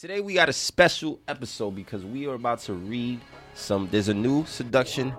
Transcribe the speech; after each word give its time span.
Today 0.00 0.22
we 0.22 0.32
got 0.32 0.48
a 0.48 0.52
special 0.54 1.20
episode 1.28 1.72
because 1.72 2.06
we 2.06 2.26
are 2.26 2.32
about 2.32 2.60
to 2.60 2.72
read 2.72 3.20
some. 3.52 3.86
There's 3.90 4.08
a 4.08 4.14
new 4.14 4.46
seduction 4.46 5.12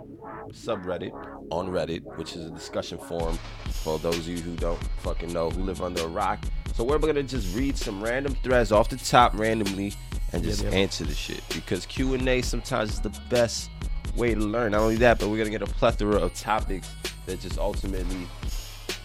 subreddit 0.50 1.12
on 1.52 1.68
Reddit, 1.68 2.02
which 2.18 2.36
is 2.36 2.48
a 2.48 2.50
discussion 2.50 2.98
forum 2.98 3.38
for 3.84 4.00
those 4.00 4.18
of 4.18 4.28
you 4.28 4.40
who 4.40 4.56
don't 4.56 4.84
fucking 5.04 5.32
know 5.32 5.52
who 5.52 5.62
live 5.62 5.84
under 5.84 6.02
a 6.02 6.08
rock. 6.08 6.44
So 6.74 6.84
we're 6.84 6.98
gonna 6.98 7.22
just 7.22 7.56
read 7.56 7.78
some 7.78 8.04
random 8.04 8.36
threads 8.42 8.72
off 8.72 8.90
the 8.90 8.98
top 8.98 9.38
randomly 9.38 9.94
and 10.34 10.42
just 10.42 10.64
yep. 10.64 10.74
answer 10.74 11.04
the 11.04 11.14
shit 11.14 11.44
because 11.54 11.86
Q 11.86 12.16
and 12.16 12.28
A 12.28 12.42
sometimes 12.42 12.94
is 12.94 13.02
the 13.02 13.16
best 13.30 13.70
way 14.16 14.34
to 14.34 14.40
learn. 14.40 14.72
Not 14.72 14.82
only 14.82 14.96
that, 14.96 15.20
but 15.20 15.30
we're 15.30 15.38
gonna 15.38 15.52
get 15.52 15.62
a 15.62 15.68
plethora 15.68 16.18
of 16.18 16.34
topics 16.34 16.90
that 17.28 17.40
just 17.40 17.60
ultimately 17.60 18.28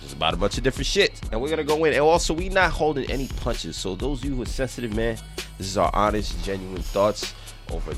just 0.06 0.16
about 0.16 0.34
a 0.34 0.36
bunch 0.36 0.56
of 0.56 0.64
different 0.64 0.86
shit. 0.86 1.20
And 1.32 1.40
we're 1.40 1.50
gonna 1.50 1.64
go 1.64 1.84
in. 1.84 1.92
And 1.92 2.02
also, 2.02 2.32
we 2.32 2.48
not 2.48 2.70
holding 2.70 3.10
any 3.10 3.26
punches. 3.28 3.76
So 3.76 3.94
those 3.94 4.20
of 4.20 4.24
you 4.24 4.36
who 4.36 4.42
are 4.42 4.46
sensitive, 4.46 4.94
man, 4.94 5.18
this 5.58 5.66
is 5.66 5.76
our 5.76 5.90
honest, 5.94 6.42
genuine 6.44 6.82
thoughts 6.82 7.34
over 7.72 7.92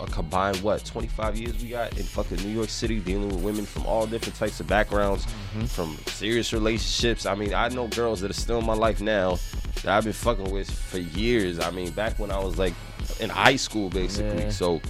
a 0.00 0.06
combined 0.06 0.56
what 0.62 0.84
25 0.84 1.36
years 1.36 1.62
we 1.62 1.68
got 1.68 1.96
in 1.98 2.04
fucking 2.04 2.38
New 2.38 2.48
York 2.48 2.70
City, 2.70 2.98
dealing 2.98 3.28
with 3.28 3.42
women 3.42 3.64
from 3.64 3.86
all 3.86 4.06
different 4.06 4.34
types 4.34 4.58
of 4.60 4.66
backgrounds, 4.66 5.26
mm-hmm. 5.26 5.64
from 5.66 5.96
serious 6.06 6.52
relationships. 6.52 7.26
I 7.26 7.34
mean, 7.34 7.54
I 7.54 7.68
know 7.68 7.86
girls 7.88 8.20
that 8.22 8.30
are 8.30 8.34
still 8.34 8.58
in 8.58 8.66
my 8.66 8.74
life 8.74 9.00
now 9.00 9.38
that 9.82 9.88
I've 9.88 10.04
been 10.04 10.12
fucking 10.12 10.50
with 10.50 10.70
for 10.70 10.98
years. 10.98 11.60
I 11.60 11.70
mean, 11.70 11.90
back 11.90 12.18
when 12.18 12.30
I 12.30 12.38
was 12.38 12.58
like 12.58 12.74
in 13.20 13.28
high 13.28 13.56
school, 13.56 13.90
basically. 13.90 14.44
Yeah. 14.44 14.50
So 14.50 14.80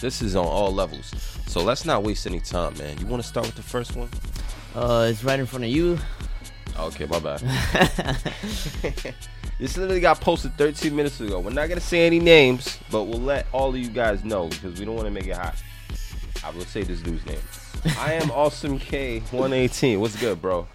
this 0.00 0.20
is 0.20 0.36
on 0.36 0.46
all 0.46 0.72
levels. 0.72 1.12
So 1.46 1.62
let's 1.62 1.86
not 1.86 2.02
waste 2.02 2.26
any 2.26 2.40
time, 2.40 2.76
man. 2.76 2.98
You 2.98 3.06
want 3.06 3.22
to 3.22 3.28
start 3.28 3.46
with 3.46 3.56
the 3.56 3.62
first 3.62 3.96
one? 3.96 4.10
Uh, 4.76 5.08
it's 5.10 5.24
right 5.24 5.40
in 5.40 5.46
front 5.46 5.64
of 5.64 5.70
you. 5.70 5.98
Okay, 6.78 7.06
my 7.06 7.18
bad. 7.18 7.40
this 9.58 9.78
literally 9.78 10.00
got 10.00 10.20
posted 10.20 10.52
13 10.58 10.94
minutes 10.94 11.18
ago. 11.18 11.40
We're 11.40 11.48
not 11.48 11.70
gonna 11.70 11.80
say 11.80 12.06
any 12.06 12.18
names, 12.18 12.78
but 12.90 13.04
we'll 13.04 13.18
let 13.18 13.46
all 13.52 13.70
of 13.70 13.78
you 13.78 13.88
guys 13.88 14.22
know 14.22 14.48
because 14.48 14.78
we 14.78 14.84
don't 14.84 14.94
want 14.94 15.06
to 15.06 15.10
make 15.10 15.28
it 15.28 15.36
hot. 15.36 15.56
I 16.44 16.50
will 16.50 16.66
say 16.66 16.82
this 16.82 17.00
dude's 17.00 17.24
name. 17.24 17.38
I 17.98 18.12
am 18.12 18.30
awesome 18.34 18.78
K 18.78 19.20
118. 19.20 19.98
What's 19.98 20.20
good, 20.20 20.42
bro? 20.42 20.68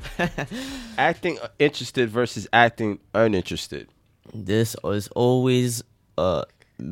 acting 0.98 1.38
interested 1.60 2.10
versus 2.10 2.48
acting 2.52 2.98
uninterested. 3.14 3.88
This 4.34 4.76
is 4.84 5.10
always 5.10 5.84
a 6.18 6.46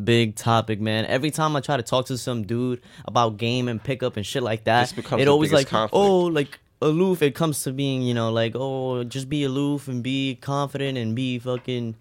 big 0.03 0.35
topic, 0.35 0.79
man. 0.79 1.05
Every 1.07 1.31
time 1.31 1.55
I 1.55 1.61
try 1.61 1.77
to 1.77 1.83
talk 1.83 2.05
to 2.07 2.19
some 2.19 2.43
dude 2.43 2.81
about 3.05 3.37
game 3.37 3.67
and 3.67 3.83
pickup 3.83 4.15
and 4.15 4.23
shit 4.23 4.43
like 4.43 4.65
that, 4.65 4.95
it 4.95 5.27
always 5.27 5.51
like, 5.51 5.69
conflict. 5.69 5.95
oh, 5.95 6.25
like 6.25 6.59
aloof. 6.81 7.21
It 7.21 7.35
comes 7.35 7.63
to 7.63 7.71
being, 7.71 8.01
you 8.01 8.13
know, 8.13 8.31
like, 8.31 8.53
oh, 8.55 9.03
just 9.03 9.29
be 9.29 9.43
aloof 9.43 9.87
and 9.87 10.03
be 10.03 10.35
confident 10.41 10.97
and 10.97 11.15
be 11.15 11.39
fucking 11.39 11.95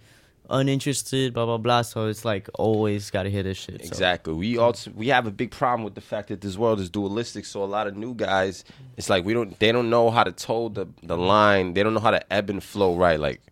uninterested, 0.50 1.34
blah 1.34 1.44
blah 1.44 1.58
blah. 1.58 1.82
So 1.82 2.06
it's 2.06 2.24
like 2.24 2.48
always 2.54 3.10
got 3.10 3.24
to 3.24 3.30
hear 3.30 3.42
this 3.42 3.58
shit. 3.58 3.80
so. 3.80 3.86
Exactly. 3.86 4.32
We 4.32 4.58
also 4.58 4.90
we 4.92 5.08
have 5.08 5.26
a 5.26 5.30
big 5.30 5.50
problem 5.50 5.84
with 5.84 5.94
the 5.94 6.00
fact 6.00 6.28
that 6.28 6.40
this 6.40 6.56
world 6.56 6.80
is 6.80 6.90
dualistic. 6.90 7.44
So 7.44 7.62
a 7.62 7.66
lot 7.66 7.86
of 7.86 7.96
new 7.96 8.14
guys, 8.14 8.64
it's 8.96 9.10
like 9.10 9.24
we 9.24 9.34
don't 9.34 9.58
they 9.58 9.72
don't 9.72 9.90
know 9.90 10.10
how 10.10 10.24
to 10.24 10.32
toe 10.32 10.68
the 10.68 10.86
the 11.02 11.16
line. 11.16 11.74
They 11.74 11.82
don't 11.82 11.94
know 11.94 12.00
how 12.00 12.10
to 12.12 12.32
ebb 12.32 12.50
and 12.50 12.62
flow 12.62 12.96
right. 12.96 13.20
Like, 13.20 13.42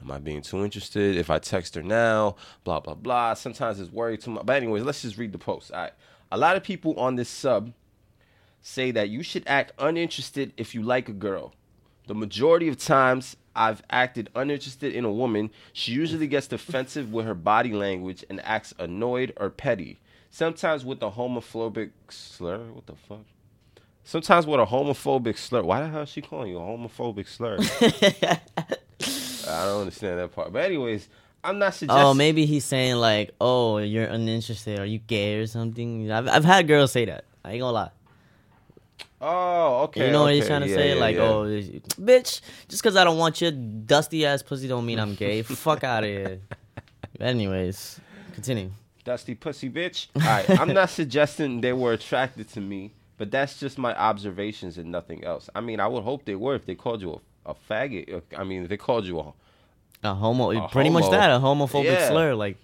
am 0.00 0.10
I 0.10 0.18
being 0.18 0.42
too 0.42 0.64
interested? 0.64 1.16
If 1.16 1.30
I 1.30 1.38
text 1.38 1.74
her 1.74 1.82
now, 1.82 2.36
blah 2.64 2.80
blah 2.80 2.94
blah. 2.94 3.34
Sometimes 3.34 3.80
it's 3.80 3.90
worry 3.92 4.18
too 4.18 4.30
much. 4.32 4.46
But 4.46 4.56
anyways, 4.56 4.84
let's 4.84 5.02
just 5.02 5.18
read 5.18 5.32
the 5.32 5.38
post. 5.38 5.72
All 5.72 5.80
right. 5.80 5.92
A 6.32 6.38
lot 6.38 6.56
of 6.56 6.62
people 6.64 6.98
on 6.98 7.14
this 7.16 7.28
sub 7.28 7.72
say 8.66 8.90
that 8.90 9.08
you 9.08 9.22
should 9.22 9.44
act 9.46 9.72
uninterested 9.78 10.52
if 10.56 10.74
you 10.74 10.82
like 10.82 11.08
a 11.08 11.12
girl. 11.12 11.54
The 12.08 12.14
majority 12.14 12.68
of 12.68 12.76
times 12.76 13.36
I've 13.54 13.82
acted 13.88 14.28
uninterested 14.34 14.92
in 14.92 15.04
a 15.04 15.12
woman, 15.12 15.50
she 15.72 15.92
usually 15.92 16.26
gets 16.26 16.48
defensive 16.48 17.12
with 17.12 17.26
her 17.26 17.34
body 17.34 17.72
language 17.72 18.24
and 18.28 18.40
acts 18.44 18.74
annoyed 18.78 19.32
or 19.36 19.50
petty. 19.50 20.00
Sometimes 20.30 20.84
with 20.84 21.00
a 21.02 21.12
homophobic 21.12 21.90
slur. 22.08 22.58
What 22.58 22.86
the 22.86 22.96
fuck? 22.96 23.24
Sometimes 24.02 24.46
with 24.46 24.60
a 24.60 24.66
homophobic 24.66 25.38
slur. 25.38 25.62
Why 25.62 25.80
the 25.80 25.88
hell 25.88 26.02
is 26.02 26.08
she 26.08 26.20
calling 26.20 26.50
you 26.50 26.58
a 26.58 26.60
homophobic 26.60 27.28
slur? 27.28 27.58
I 29.48 29.64
don't 29.64 29.80
understand 29.80 30.18
that 30.18 30.32
part. 30.32 30.52
But 30.52 30.64
anyways, 30.64 31.08
I'm 31.44 31.60
not 31.60 31.74
suggesting. 31.74 32.04
Oh, 32.04 32.14
maybe 32.14 32.46
he's 32.46 32.64
saying 32.64 32.96
like, 32.96 33.30
"Oh, 33.40 33.78
you're 33.78 34.04
uninterested. 34.04 34.80
Are 34.80 34.84
you 34.84 34.98
gay 34.98 35.36
or 35.38 35.46
something?" 35.46 36.10
I've 36.10 36.28
I've 36.28 36.44
had 36.44 36.66
girls 36.66 36.92
say 36.92 37.04
that. 37.04 37.24
I 37.44 37.52
ain't 37.52 37.60
gonna 37.60 37.72
lie. 37.72 37.90
Oh, 39.20 39.84
okay. 39.84 40.06
you 40.06 40.12
know 40.12 40.24
what 40.24 40.34
he's 40.34 40.46
trying 40.46 40.62
to 40.62 40.68
Yeah, 40.68 40.74
say? 40.76 40.94
yeah, 40.94 41.00
like, 41.00 41.16
yeah. 41.16 41.22
oh, 41.22 41.46
bitch, 42.00 42.40
just 42.68 42.82
because 42.82 42.96
I 42.96 43.04
don't 43.04 43.16
want 43.18 43.40
your 43.40 43.50
dusty 43.50 44.26
ass 44.26 44.42
pussy 44.42 44.68
don't 44.68 44.84
mean 44.84 44.98
I'm 44.98 45.14
gay. 45.14 45.42
Fuck 45.42 45.84
out 45.84 46.04
of 46.04 46.10
here. 46.10 46.40
Anyways, 47.20 47.98
continue. 48.34 48.70
dusty 49.04 49.34
pussy 49.34 49.70
bitch. 49.70 50.08
All 50.16 50.22
right, 50.22 50.60
I'm 50.60 50.74
not 50.74 50.90
suggesting 51.00 51.60
they 51.60 51.72
were 51.72 51.92
attracted 51.94 52.48
to 52.50 52.60
me, 52.60 52.92
but 53.16 53.30
that's 53.30 53.58
just 53.58 53.78
my 53.78 53.96
observations 53.96 54.76
and 54.78 54.90
nothing 54.92 55.24
else. 55.24 55.48
I 55.54 55.60
mean, 55.60 55.80
I 55.80 55.86
would 55.86 56.02
hope 56.04 56.24
they 56.24 56.34
were 56.34 56.54
if 56.54 56.66
they 56.66 56.74
called 56.74 57.00
you 57.00 57.20
a, 57.46 57.50
a 57.52 57.54
faggot. 57.54 58.12
Uh, 58.12 58.20
I 58.36 58.44
mean, 58.44 58.64
if 58.64 58.68
they 58.68 58.76
called 58.76 59.06
you 59.06 59.18
a. 59.20 59.32
A 60.04 60.14
homo, 60.14 60.50
A 60.52 60.68
pretty 60.68 60.90
much 60.90 61.10
that, 61.10 61.30
a 61.30 61.38
homophobic 61.40 62.06
slur. 62.08 62.34
Like, 62.34 62.58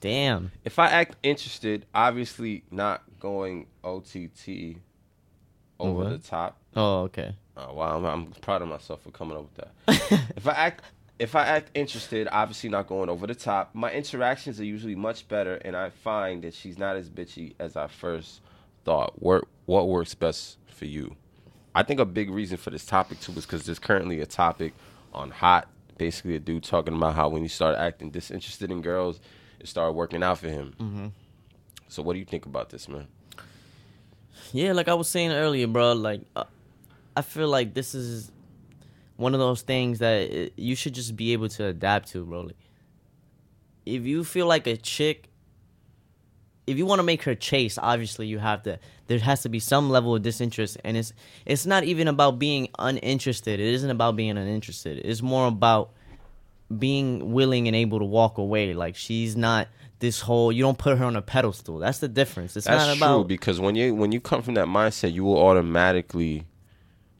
damn. 0.00 0.50
If 0.64 0.78
I 0.78 0.86
act 0.88 1.16
interested, 1.22 1.84
obviously 1.94 2.64
not 2.70 3.02
going 3.20 3.66
OTT 3.84 4.78
over 5.80 6.04
What? 6.04 6.10
the 6.10 6.18
top. 6.18 6.58
Oh, 6.76 7.02
okay. 7.02 7.34
Oh, 7.56 7.74
wow, 7.74 7.96
I'm, 7.96 8.04
I'm 8.04 8.26
proud 8.40 8.62
of 8.62 8.68
myself 8.68 9.02
for 9.02 9.10
coming 9.10 9.36
up 9.36 9.44
with 9.44 9.54
that. 9.56 10.20
if 10.36 10.46
I 10.46 10.52
act 10.52 10.84
if 11.18 11.34
I 11.34 11.44
act 11.46 11.70
interested, 11.74 12.28
obviously 12.30 12.70
not 12.70 12.86
going 12.86 13.08
over 13.08 13.26
the 13.26 13.34
top. 13.34 13.74
My 13.74 13.90
interactions 13.90 14.60
are 14.60 14.64
usually 14.64 14.94
much 14.94 15.26
better, 15.26 15.56
and 15.56 15.76
I 15.76 15.90
find 15.90 16.44
that 16.44 16.54
she's 16.54 16.78
not 16.78 16.94
as 16.94 17.10
bitchy 17.10 17.54
as 17.58 17.76
I 17.76 17.88
first 17.88 18.40
thought. 18.84 19.20
Work 19.20 19.48
what 19.66 19.88
works 19.88 20.14
best 20.14 20.58
for 20.68 20.84
you? 20.84 21.16
I 21.74 21.82
think 21.82 21.98
a 22.00 22.04
big 22.04 22.30
reason 22.30 22.56
for 22.56 22.70
this 22.70 22.86
topic 22.86 23.20
too 23.20 23.32
is 23.32 23.44
because 23.46 23.64
there's 23.64 23.78
currently 23.80 24.20
a 24.20 24.26
topic 24.26 24.72
on 25.12 25.30
hot, 25.30 25.68
basically 25.96 26.36
a 26.36 26.38
dude 26.40 26.62
talking 26.62 26.94
about 26.94 27.14
how 27.14 27.28
when 27.28 27.42
he 27.42 27.48
started 27.48 27.80
acting 27.80 28.10
disinterested 28.10 28.70
in 28.70 28.80
girls, 28.80 29.20
it 29.58 29.66
started 29.66 29.92
working 29.92 30.22
out 30.22 30.38
for 30.38 30.48
him. 30.48 30.74
Mm-hmm. 30.78 31.06
So 31.88 32.02
what 32.02 32.12
do 32.12 32.20
you 32.20 32.24
think 32.24 32.46
about 32.46 32.70
this, 32.70 32.88
man? 32.88 33.08
Yeah, 34.52 34.72
like 34.72 34.88
I 34.88 34.94
was 34.94 35.08
saying 35.08 35.32
earlier, 35.32 35.66
bro. 35.66 35.92
Like, 35.92 36.22
uh, 36.34 36.44
I 37.16 37.22
feel 37.22 37.48
like 37.48 37.74
this 37.74 37.94
is 37.94 38.30
one 39.16 39.34
of 39.34 39.40
those 39.40 39.62
things 39.62 39.98
that 39.98 40.30
uh, 40.30 40.50
you 40.56 40.74
should 40.74 40.94
just 40.94 41.16
be 41.16 41.32
able 41.32 41.48
to 41.50 41.66
adapt 41.66 42.08
to, 42.12 42.24
bro. 42.24 42.42
Like, 42.42 42.56
if 43.84 44.04
you 44.04 44.24
feel 44.24 44.46
like 44.46 44.66
a 44.66 44.76
chick, 44.76 45.28
if 46.66 46.76
you 46.78 46.86
want 46.86 46.98
to 46.98 47.02
make 47.02 47.22
her 47.24 47.34
chase, 47.34 47.78
obviously 47.78 48.26
you 48.26 48.38
have 48.38 48.62
to. 48.64 48.78
There 49.06 49.18
has 49.18 49.42
to 49.42 49.48
be 49.48 49.58
some 49.58 49.90
level 49.90 50.14
of 50.14 50.22
disinterest, 50.22 50.78
and 50.84 50.96
it's 50.96 51.12
it's 51.46 51.66
not 51.66 51.84
even 51.84 52.08
about 52.08 52.38
being 52.38 52.68
uninterested. 52.78 53.60
It 53.60 53.74
isn't 53.74 53.90
about 53.90 54.16
being 54.16 54.36
uninterested. 54.36 55.00
It's 55.04 55.22
more 55.22 55.46
about 55.46 55.90
being 56.76 57.32
willing 57.32 57.66
and 57.66 57.74
able 57.74 57.98
to 57.98 58.04
walk 58.04 58.38
away. 58.38 58.74
Like 58.74 58.96
she's 58.96 59.36
not 59.36 59.68
this 59.98 60.20
whole. 60.20 60.52
You 60.52 60.62
don't 60.62 60.78
put 60.78 60.98
her 60.98 61.04
on 61.04 61.16
a 61.16 61.22
pedestal. 61.22 61.78
That's 61.78 61.98
the 61.98 62.08
difference. 62.08 62.56
It's 62.56 62.66
That's 62.66 62.86
not 62.86 62.96
true 62.96 63.04
about 63.04 63.28
because 63.28 63.60
when 63.60 63.74
you 63.74 63.94
when 63.94 64.12
you 64.12 64.20
come 64.20 64.42
from 64.42 64.54
that 64.54 64.66
mindset, 64.66 65.12
you 65.12 65.24
will 65.24 65.38
automatically 65.38 66.46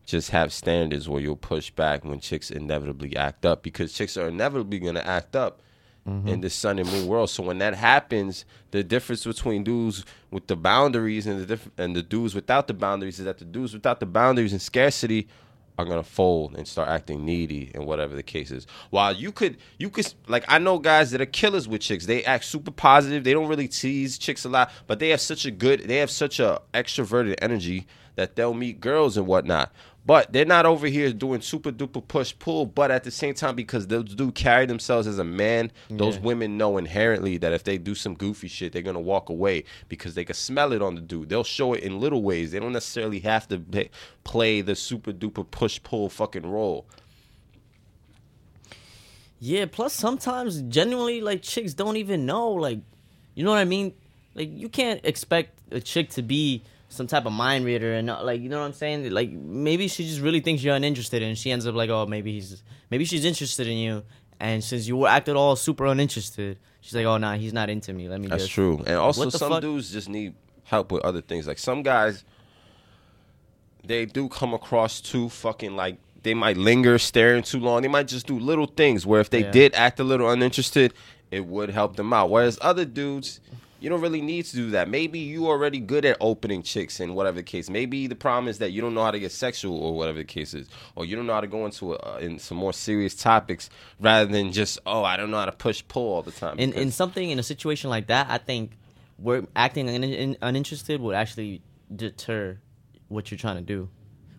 just 0.05 0.31
have 0.31 0.53
standards 0.53 1.09
where 1.09 1.21
you'll 1.21 1.37
push 1.37 1.71
back 1.71 2.05
when 2.05 2.19
chicks 2.19 2.51
inevitably 2.51 3.15
act 3.17 3.45
up 3.45 3.63
because 3.63 3.93
chicks 3.93 4.17
are 4.17 4.29
inevitably 4.29 4.79
gonna 4.79 5.01
act 5.01 5.37
up 5.37 5.61
mm-hmm. 6.09 6.29
in 6.29 6.41
this 6.41 6.55
sun 6.55 6.79
and 6.79 6.91
moon 6.91 7.07
world. 7.07 7.31
So 7.31 7.43
when 7.43 7.59
that 7.59 7.75
happens, 7.75 8.45
the 8.71 8.83
difference 8.83 9.25
between 9.25 9.65
dudes 9.65 10.05
with 10.31 10.47
the 10.47 10.57
boundaries 10.57 11.27
and 11.27 11.41
the 11.41 11.47
diff- 11.47 11.71
and 11.77 11.95
the 11.95 12.03
dudes 12.03 12.35
without 12.35 12.69
the 12.69 12.75
boundaries 12.75 13.19
is 13.19 13.27
that 13.27 13.39
the 13.39 13.45
dudes 13.45 13.75
without 13.75 14.01
the 14.01 14.07
boundaries 14.07 14.53
and 14.53 14.63
scarcity 14.63 15.29
are 15.79 15.85
gonna 15.85 16.03
fold 16.03 16.57
and 16.57 16.67
start 16.67 16.89
acting 16.89 17.25
needy 17.25 17.71
and 17.75 17.87
whatever 17.87 18.17
the 18.17 18.23
case 18.23 18.51
is. 18.51 18.67
While 18.91 19.15
you 19.15 19.31
could 19.31 19.57
you 19.79 19.89
could 19.89 20.13
like 20.27 20.45
I 20.49 20.59
know 20.59 20.79
guys 20.79 21.13
that 21.13 21.21
are 21.21 21.27
killers 21.27 21.69
with 21.69 21.81
chicks. 21.81 22.07
They 22.07 22.25
act 22.25 22.45
super 22.45 22.73
positive. 22.73 23.23
They 23.23 23.33
don't 23.33 23.49
really 23.49 23.69
tease 23.69 24.19
chicks 24.19 24.45
a 24.45 24.49
lot, 24.49 24.73
but 24.89 24.99
they 24.99 25.11
have 25.11 25.21
such 25.21 25.47
a 25.47 25.51
good 25.53 25.83
they 25.83 25.99
have 25.99 26.11
such 26.11 26.41
a 26.41 26.61
extroverted 26.75 27.37
energy 27.41 27.87
that 28.17 28.35
they'll 28.35 28.55
meet 28.55 28.81
girls 28.81 29.17
and 29.17 29.29
whatnot. 29.29 29.73
But 30.09 30.33
they're 30.33 30.47
not 30.47 30.65
over 30.65 30.87
here 30.87 31.13
doing 31.13 31.43
super 31.43 31.71
duper 31.71 32.01
push 32.09 32.33
pull. 32.39 32.65
But 32.65 32.91
at 32.91 33.05
the 33.05 33.11
same 33.11 33.35
time, 33.35 33.55
because 33.55 33.89
those 33.89 34.15
do 34.15 34.33
carry 34.33 34.65
themselves 34.65 35.07
as 35.07 35.19
a 35.19 35.25
man, 35.25 35.71
those 35.91 36.15
Yeah. 36.15 36.23
women 36.23 36.57
know 36.57 36.79
inherently 36.79 37.37
that 37.37 37.53
if 37.53 37.65
they 37.65 37.77
do 37.77 37.95
some 37.95 38.15
goofy 38.15 38.49
shit, 38.49 38.73
they're 38.73 38.81
gonna 38.81 38.99
walk 39.01 39.29
away 39.29 39.65
because 39.91 40.15
they 40.15 40.25
can 40.25 40.35
smell 40.35 40.73
it 40.73 40.81
on 40.81 40.95
the 40.95 41.03
dude. 41.03 41.29
They'll 41.29 41.45
show 41.45 41.75
it 41.75 41.83
in 41.83 42.01
little 42.01 42.23
ways. 42.23 42.53
They 42.53 42.59
don't 42.59 42.73
necessarily 42.73 43.21
have 43.21 43.49
to 43.49 43.63
play 44.25 44.63
the 44.63 44.75
super 44.75 45.13
duper 45.13 45.45
push 45.51 45.79
pull 45.83 46.09
fucking 46.09 46.47
role. 46.47 46.87
Yeah, 49.41 49.67
plus 49.67 49.93
sometimes 49.93 50.63
genuinely 50.63 51.21
like 51.21 51.43
chicks 51.43 51.75
don't 51.75 51.99
even 51.99 52.25
know 52.25 52.49
like 52.49 52.79
you 53.35 53.45
know 53.45 53.51
what 53.51 53.59
I 53.59 53.67
mean? 53.67 53.93
Like 54.35 54.49
you 54.51 54.71
can't 54.71 55.01
expect 55.05 55.59
a 55.71 55.81
chick 55.83 56.09
to 56.13 56.23
be 56.23 56.63
some 56.89 57.07
type 57.07 57.27
of 57.27 57.33
mind 57.33 57.65
reader 57.65 57.95
and 57.95 58.07
not 58.07 58.25
like 58.25 58.41
you 58.41 58.49
know 58.49 58.61
what 58.61 58.67
I'm 58.67 58.73
saying? 58.73 59.11
Like 59.11 59.31
maybe 59.31 59.89
she 59.89 60.05
just 60.09 60.21
really 60.21 60.41
thinks 60.41 60.63
you're 60.63 60.75
uninterested 60.75 61.23
and 61.23 61.37
she 61.37 61.51
ends 61.51 61.67
up 61.67 61.75
like, 61.75 61.91
"Oh, 61.91 62.07
maybe 62.07 62.33
he's 62.33 62.63
maybe 62.91 63.05
she's 63.05 63.25
interested 63.25 63.67
in 63.67 63.77
you." 63.79 64.03
And 64.41 64.63
since 64.63 64.87
you 64.87 64.97
were 64.97 65.09
acted 65.09 65.35
all 65.37 65.57
super 65.57 65.87
uninterested, 65.87 66.59
she's 66.81 66.95
like, 66.95 67.05
"Oh, 67.07 67.19
nah, 67.19 67.35
he's 67.37 67.53
not 67.53 67.69
into 67.71 67.93
me. 67.93 68.09
Let 68.09 68.21
me." 68.21 68.29
That's 68.29 68.45
just. 68.45 68.53
true. 68.55 68.79
And 68.87 68.97
also, 68.97 69.29
some 69.31 69.51
fuck? 69.51 69.61
dudes 69.63 69.91
just 69.93 70.09
need 70.09 70.35
help 70.65 70.93
with 70.93 71.05
other 71.05 71.21
things. 71.21 71.47
Like 71.47 71.59
some 71.59 71.83
guys, 71.83 72.25
they 73.85 74.07
do 74.07 74.29
come 74.29 74.55
across 74.55 75.01
too 75.01 75.29
fucking 75.29 75.77
like 75.77 75.99
they 76.23 76.35
might 76.35 76.57
linger, 76.57 76.99
staring 76.99 77.43
too 77.43 77.61
long. 77.61 77.83
They 77.83 77.89
might 77.89 78.09
just 78.09 78.27
do 78.27 78.39
little 78.39 78.67
things 78.67 79.07
where 79.07 79.21
if 79.21 79.31
they 79.31 79.43
Yeah. 79.43 79.51
did 79.51 79.75
act 79.75 80.01
a 80.01 80.05
little 80.05 80.29
uninterested, 80.31 80.93
it 81.31 81.47
would 81.47 81.71
help 81.71 81.97
them 81.97 82.13
out. 82.13 82.29
Whereas 82.31 82.59
other 82.61 82.85
dudes, 82.85 83.41
you 83.81 83.89
don't 83.89 84.01
really 84.01 84.21
need 84.21 84.45
to 84.47 84.57
do 84.57 84.71
that. 84.71 84.89
Maybe 84.89 85.21
you 85.21 85.47
already 85.47 85.79
good 85.79 86.05
at 86.05 86.17
opening 86.21 86.63
chicks 86.63 87.01
and 87.01 87.15
whatever 87.15 87.37
the 87.37 87.43
case. 87.43 87.71
Maybe 87.71 88.07
the 88.07 88.17
problem 88.17 88.49
is 88.49 88.59
that 88.59 88.71
you 88.71 88.81
don't 88.81 88.95
know 88.95 89.05
how 89.05 89.11
to 89.11 89.21
get 89.21 89.33
sexual 89.33 89.79
or 89.79 89.97
whatever 89.97 90.19
the 90.19 90.25
case 90.25 90.55
is, 90.55 90.69
or 90.97 91.05
you 91.05 91.15
don't 91.17 91.27
know 91.27 91.35
how 91.35 91.41
to 91.41 91.47
go 91.47 91.65
into 91.65 91.95
a, 91.95 91.97
uh, 91.97 92.19
in 92.19 92.39
some 92.39 92.59
more 92.59 92.73
serious 92.73 93.15
topics 93.15 93.71
rather 94.01 94.31
than 94.31 94.53
just 94.53 94.79
oh 94.87 95.05
I 95.05 95.17
don't 95.17 95.31
know 95.31 95.39
how 95.39 95.47
to 95.47 95.53
push 95.53 95.83
pull 95.87 96.13
all 96.15 96.23
the 96.23 96.33
time. 96.33 96.59
In 96.59 96.73
in 96.73 96.91
something 96.91 97.31
in 97.31 97.39
a 97.39 97.43
situation 97.43 97.91
like 97.91 98.09
that, 98.09 98.27
I 98.29 98.39
think 98.39 98.77
we're 99.19 99.47
acting 99.55 99.89
un- 99.89 100.05
in, 100.05 100.37
uninterested 100.43 101.01
would 101.01 101.15
actually 101.15 101.63
deter 101.95 102.59
what 103.09 103.31
you're 103.31 103.39
trying 103.39 103.57
to 103.57 103.63
do, 103.63 103.89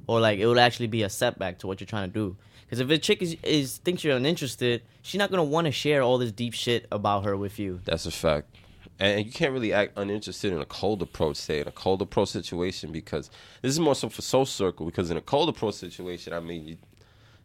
or 0.08 0.20
like 0.20 0.40
it 0.40 0.48
would 0.48 0.58
actually 0.58 0.88
be 0.88 1.04
a 1.04 1.10
setback 1.10 1.60
to 1.60 1.68
what 1.68 1.80
you're 1.80 1.88
trying 1.88 2.10
to 2.10 2.14
do. 2.14 2.36
Because 2.66 2.82
if 2.82 2.90
a 2.92 2.98
chick 3.00 3.22
is, 3.24 3.36
is 3.42 3.78
thinks 3.78 4.04
you're 4.04 4.16
uninterested, 4.16 4.84
she's 5.02 5.18
not 5.18 5.32
gonna 5.32 5.44
want 5.44 5.66
to 5.66 5.72
share 5.72 6.02
all 6.02 6.18
this 6.18 6.32
deep 6.32 6.54
shit 6.54 6.88
about 6.92 7.24
her 7.24 7.38
with 7.38 7.58
you. 7.58 7.80
That's 7.86 8.06
a 8.06 8.12
fact. 8.12 8.56
And 9.00 9.26
you 9.26 9.32
can't 9.32 9.54
really 9.54 9.72
act 9.72 9.94
uninterested 9.98 10.52
in 10.52 10.60
a 10.60 10.66
cold 10.66 11.02
approach, 11.02 11.38
say 11.38 11.62
in 11.62 11.68
a 11.68 11.72
cold 11.72 12.02
approach 12.02 12.30
situation, 12.30 12.92
because 12.92 13.30
this 13.62 13.72
is 13.72 13.80
more 13.80 13.96
so 13.96 14.10
for 14.10 14.22
social 14.22 14.46
circle. 14.46 14.86
Because 14.86 15.10
in 15.10 15.16
a 15.16 15.22
cold 15.22 15.48
approach 15.48 15.76
situation, 15.76 16.34
I 16.34 16.42
mean, 16.42 16.68
you, 16.68 16.78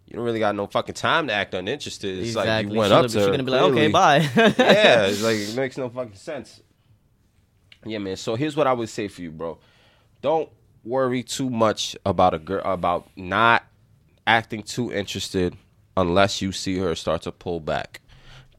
you 0.06 0.17
don't 0.17 0.25
really 0.25 0.41
got 0.41 0.56
no 0.56 0.67
fucking 0.67 0.97
time 0.97 1.29
to 1.29 1.33
act 1.33 1.55
uninterested. 1.55 2.19
It's 2.19 2.35
like 2.35 2.67
you 2.67 2.77
went 2.77 2.89
she's 2.89 2.93
up 2.93 2.99
gonna, 2.99 3.09
she's 3.09 3.23
her, 3.25 3.31
gonna 3.31 3.43
be 3.45 3.51
like, 3.53 3.62
okay, 3.62 3.89
bye. 3.89 4.17
yeah, 4.37 5.06
it's 5.06 5.23
like 5.23 5.37
it 5.37 5.55
makes 5.55 5.79
no 5.79 5.89
fucking 5.89 6.17
sense. 6.17 6.61
Yeah, 7.85 7.99
man. 7.99 8.17
So 8.17 8.35
here's 8.35 8.57
what 8.57 8.67
I 8.67 8.73
would 8.73 8.89
say 8.89 9.07
for 9.07 9.23
you, 9.23 9.31
bro. 9.31 9.59
Don't 10.23 10.49
worry 10.85 11.23
too 11.23 11.50
much 11.50 11.97
about 12.05 12.35
a 12.35 12.39
girl 12.39 12.62
about 12.65 13.09
not 13.17 13.65
acting 14.27 14.62
too 14.62 14.93
interested 14.93 15.57
unless 15.97 16.43
you 16.43 16.53
see 16.53 16.79
her 16.79 16.95
start 16.95 17.23
to 17.23 17.33
pull 17.33 17.61
back. 17.61 18.00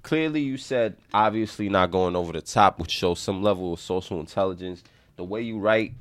Clearly, 0.06 0.42
you 0.42 0.58
said 0.58 0.98
obviously 1.16 1.68
not 1.68 1.90
going 1.90 2.16
over 2.16 2.32
the 2.32 2.40
top, 2.40 2.78
which 2.78 2.92
shows 2.92 3.20
some 3.20 3.42
level 3.42 3.74
of 3.74 3.80
social 3.80 4.20
intelligence. 4.20 4.84
The 5.16 5.24
way 5.24 5.42
you 5.42 5.58
write, 5.58 5.96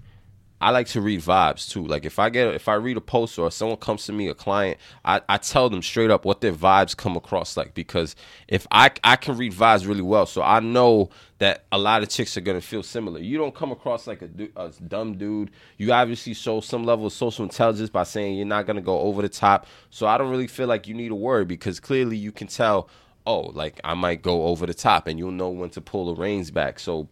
I 0.61 0.73
like 0.73 0.89
to 0.89 1.01
read 1.01 1.21
vibes 1.21 1.71
too. 1.71 1.87
Like 1.87 2.05
if 2.05 2.19
I 2.19 2.29
get 2.29 2.49
if 2.49 2.69
I 2.69 2.75
read 2.75 2.99
a 2.99 3.01
post 3.01 3.39
or 3.39 3.51
someone 3.51 3.79
comes 3.79 4.05
to 4.05 4.13
me, 4.13 4.29
a 4.29 4.35
client, 4.35 4.77
I, 5.07 5.23
I 5.27 5.39
tell 5.39 5.71
them 5.71 5.81
straight 5.81 6.11
up 6.11 6.27
what 6.27 6.43
their 6.43 6.53
vibes 6.53 6.95
come 6.95 7.17
across 7.17 7.57
like 7.57 7.73
because 7.73 8.15
if 8.47 8.67
I 8.71 8.91
I 9.03 9.17
can 9.17 9.39
read 9.39 9.55
vibes 9.55 9.89
really 9.89 10.03
well, 10.03 10.27
so 10.27 10.43
I 10.43 10.61
know 10.61 11.09
that 11.39 11.65
a 11.73 11.79
lot 11.79 12.03
of 12.03 12.11
chicks 12.11 12.37
are 12.37 12.43
gonna 12.43 12.61
feel 12.61 12.83
similar. 12.83 13.21
You 13.21 13.39
don't 13.39 13.55
come 13.55 13.73
across 13.73 14.07
like 14.07 14.21
a, 14.21 14.29
a 14.57 14.71
dumb 14.87 15.17
dude. 15.17 15.51
You 15.79 15.95
obviously 15.95 16.35
show 16.35 16.61
some 16.61 16.85
level 16.85 17.07
of 17.07 17.15
social 17.15 17.43
intelligence 17.43 17.89
by 17.89 18.03
saying 18.03 18.37
you're 18.37 18.45
not 18.45 18.67
gonna 18.67 18.83
go 18.83 19.01
over 19.01 19.23
the 19.23 19.31
top. 19.31 19.67
So 19.89 20.07
I 20.07 20.19
don't 20.19 20.31
really 20.31 20.47
feel 20.47 20.67
like 20.67 20.87
you 20.87 20.93
need 20.93 21.11
a 21.11 21.15
word 21.15 21.49
because 21.49 21.81
clearly 21.81 22.19
you 22.19 22.33
can 22.33 22.49
tell. 22.49 22.91
Oh, 23.27 23.41
like 23.41 23.81
I 23.85 23.95
might 23.95 24.23
go 24.23 24.45
over 24.47 24.67
the 24.67 24.75
top, 24.75 25.07
and 25.07 25.19
you'll 25.19 25.31
know 25.31 25.51
when 25.51 25.71
to 25.71 25.81
pull 25.81 26.15
the 26.15 26.21
reins 26.21 26.51
back. 26.51 26.79
So 26.79 27.09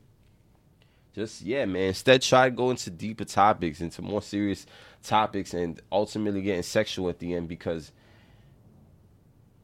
just 1.14 1.42
yeah, 1.42 1.64
man. 1.64 1.88
Instead, 1.88 2.22
try 2.22 2.48
to 2.48 2.54
go 2.54 2.70
into 2.70 2.90
deeper 2.90 3.24
topics, 3.24 3.80
into 3.80 4.02
more 4.02 4.22
serious 4.22 4.66
topics, 5.02 5.54
and 5.54 5.80
ultimately 5.90 6.42
getting 6.42 6.62
sexual 6.62 7.08
at 7.08 7.18
the 7.18 7.34
end. 7.34 7.48
Because, 7.48 7.92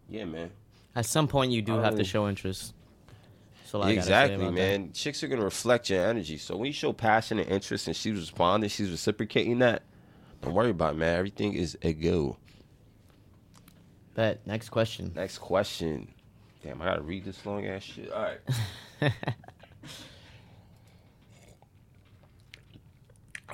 yeah, 0.09 0.25
man. 0.25 0.51
At 0.95 1.07
some 1.07 1.29
point, 1.29 1.53
you 1.53 1.63
do 1.63 1.79
have 1.79 1.97
to 1.97 2.05
show 2.05 2.29
interest. 2.29 2.75
So 3.67 3.83
I 3.83 3.83
gotta 3.83 3.93
say 3.93 3.99
exactly, 3.99 4.35
about 4.37 4.47
that. 4.47 4.53
man. 4.55 4.93
Chicks 4.93 5.23
are 5.23 5.29
gonna 5.29 5.45
reflect 5.45 5.91
your 5.91 6.05
energy. 6.05 6.39
So 6.39 6.57
when 6.57 6.67
you 6.67 6.73
show 6.73 6.93
passion 6.95 7.39
and 7.39 7.49
interest, 7.51 7.87
and 7.87 7.95
she's 7.95 8.19
responding, 8.19 8.71
she's 8.71 8.91
reciprocating 8.91 9.59
that. 9.59 9.83
Don't 10.41 10.55
worry 10.55 10.71
about 10.71 10.95
it, 10.95 10.97
man. 10.97 11.19
Everything 11.19 11.53
is 11.53 11.77
a 11.83 11.93
go. 11.93 12.39
Bet. 14.15 14.47
Next 14.47 14.71
question. 14.71 15.13
Next 15.15 15.39
question. 15.39 16.09
Damn, 16.69 16.83
I 16.83 16.85
gotta 16.85 17.03
read 17.03 17.25
this 17.25 17.47
long 17.47 17.67
ass 17.67 17.83
shit. 17.83 18.13
All 18.13 18.23
right. 18.23 19.13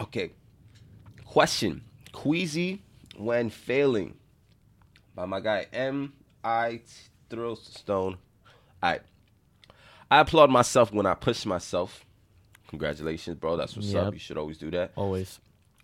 Okay. 0.01 0.33
Question. 1.25 1.85
Queasy 2.11 2.83
when 3.17 3.49
failing. 3.49 4.17
By 5.15 5.27
my 5.27 5.39
guy 5.39 5.69
M. 5.73 6.15
I. 6.43 6.81
Thrillstone. 7.31 8.17
Alright. 8.83 9.03
I 10.11 10.19
applaud 10.19 10.51
myself 10.51 10.93
when 10.93 11.07
I 11.07 11.15
push 11.15 11.47
myself. 11.47 12.05
Congratulations, 12.67 13.37
bro. 13.37 13.57
That's 13.57 13.77
what's 13.77 13.95
up. 13.95 14.13
You 14.13 14.19
should 14.19 14.37
always 14.37 14.59
do 14.59 14.73
that. 14.73 14.91
Always. 14.97 15.39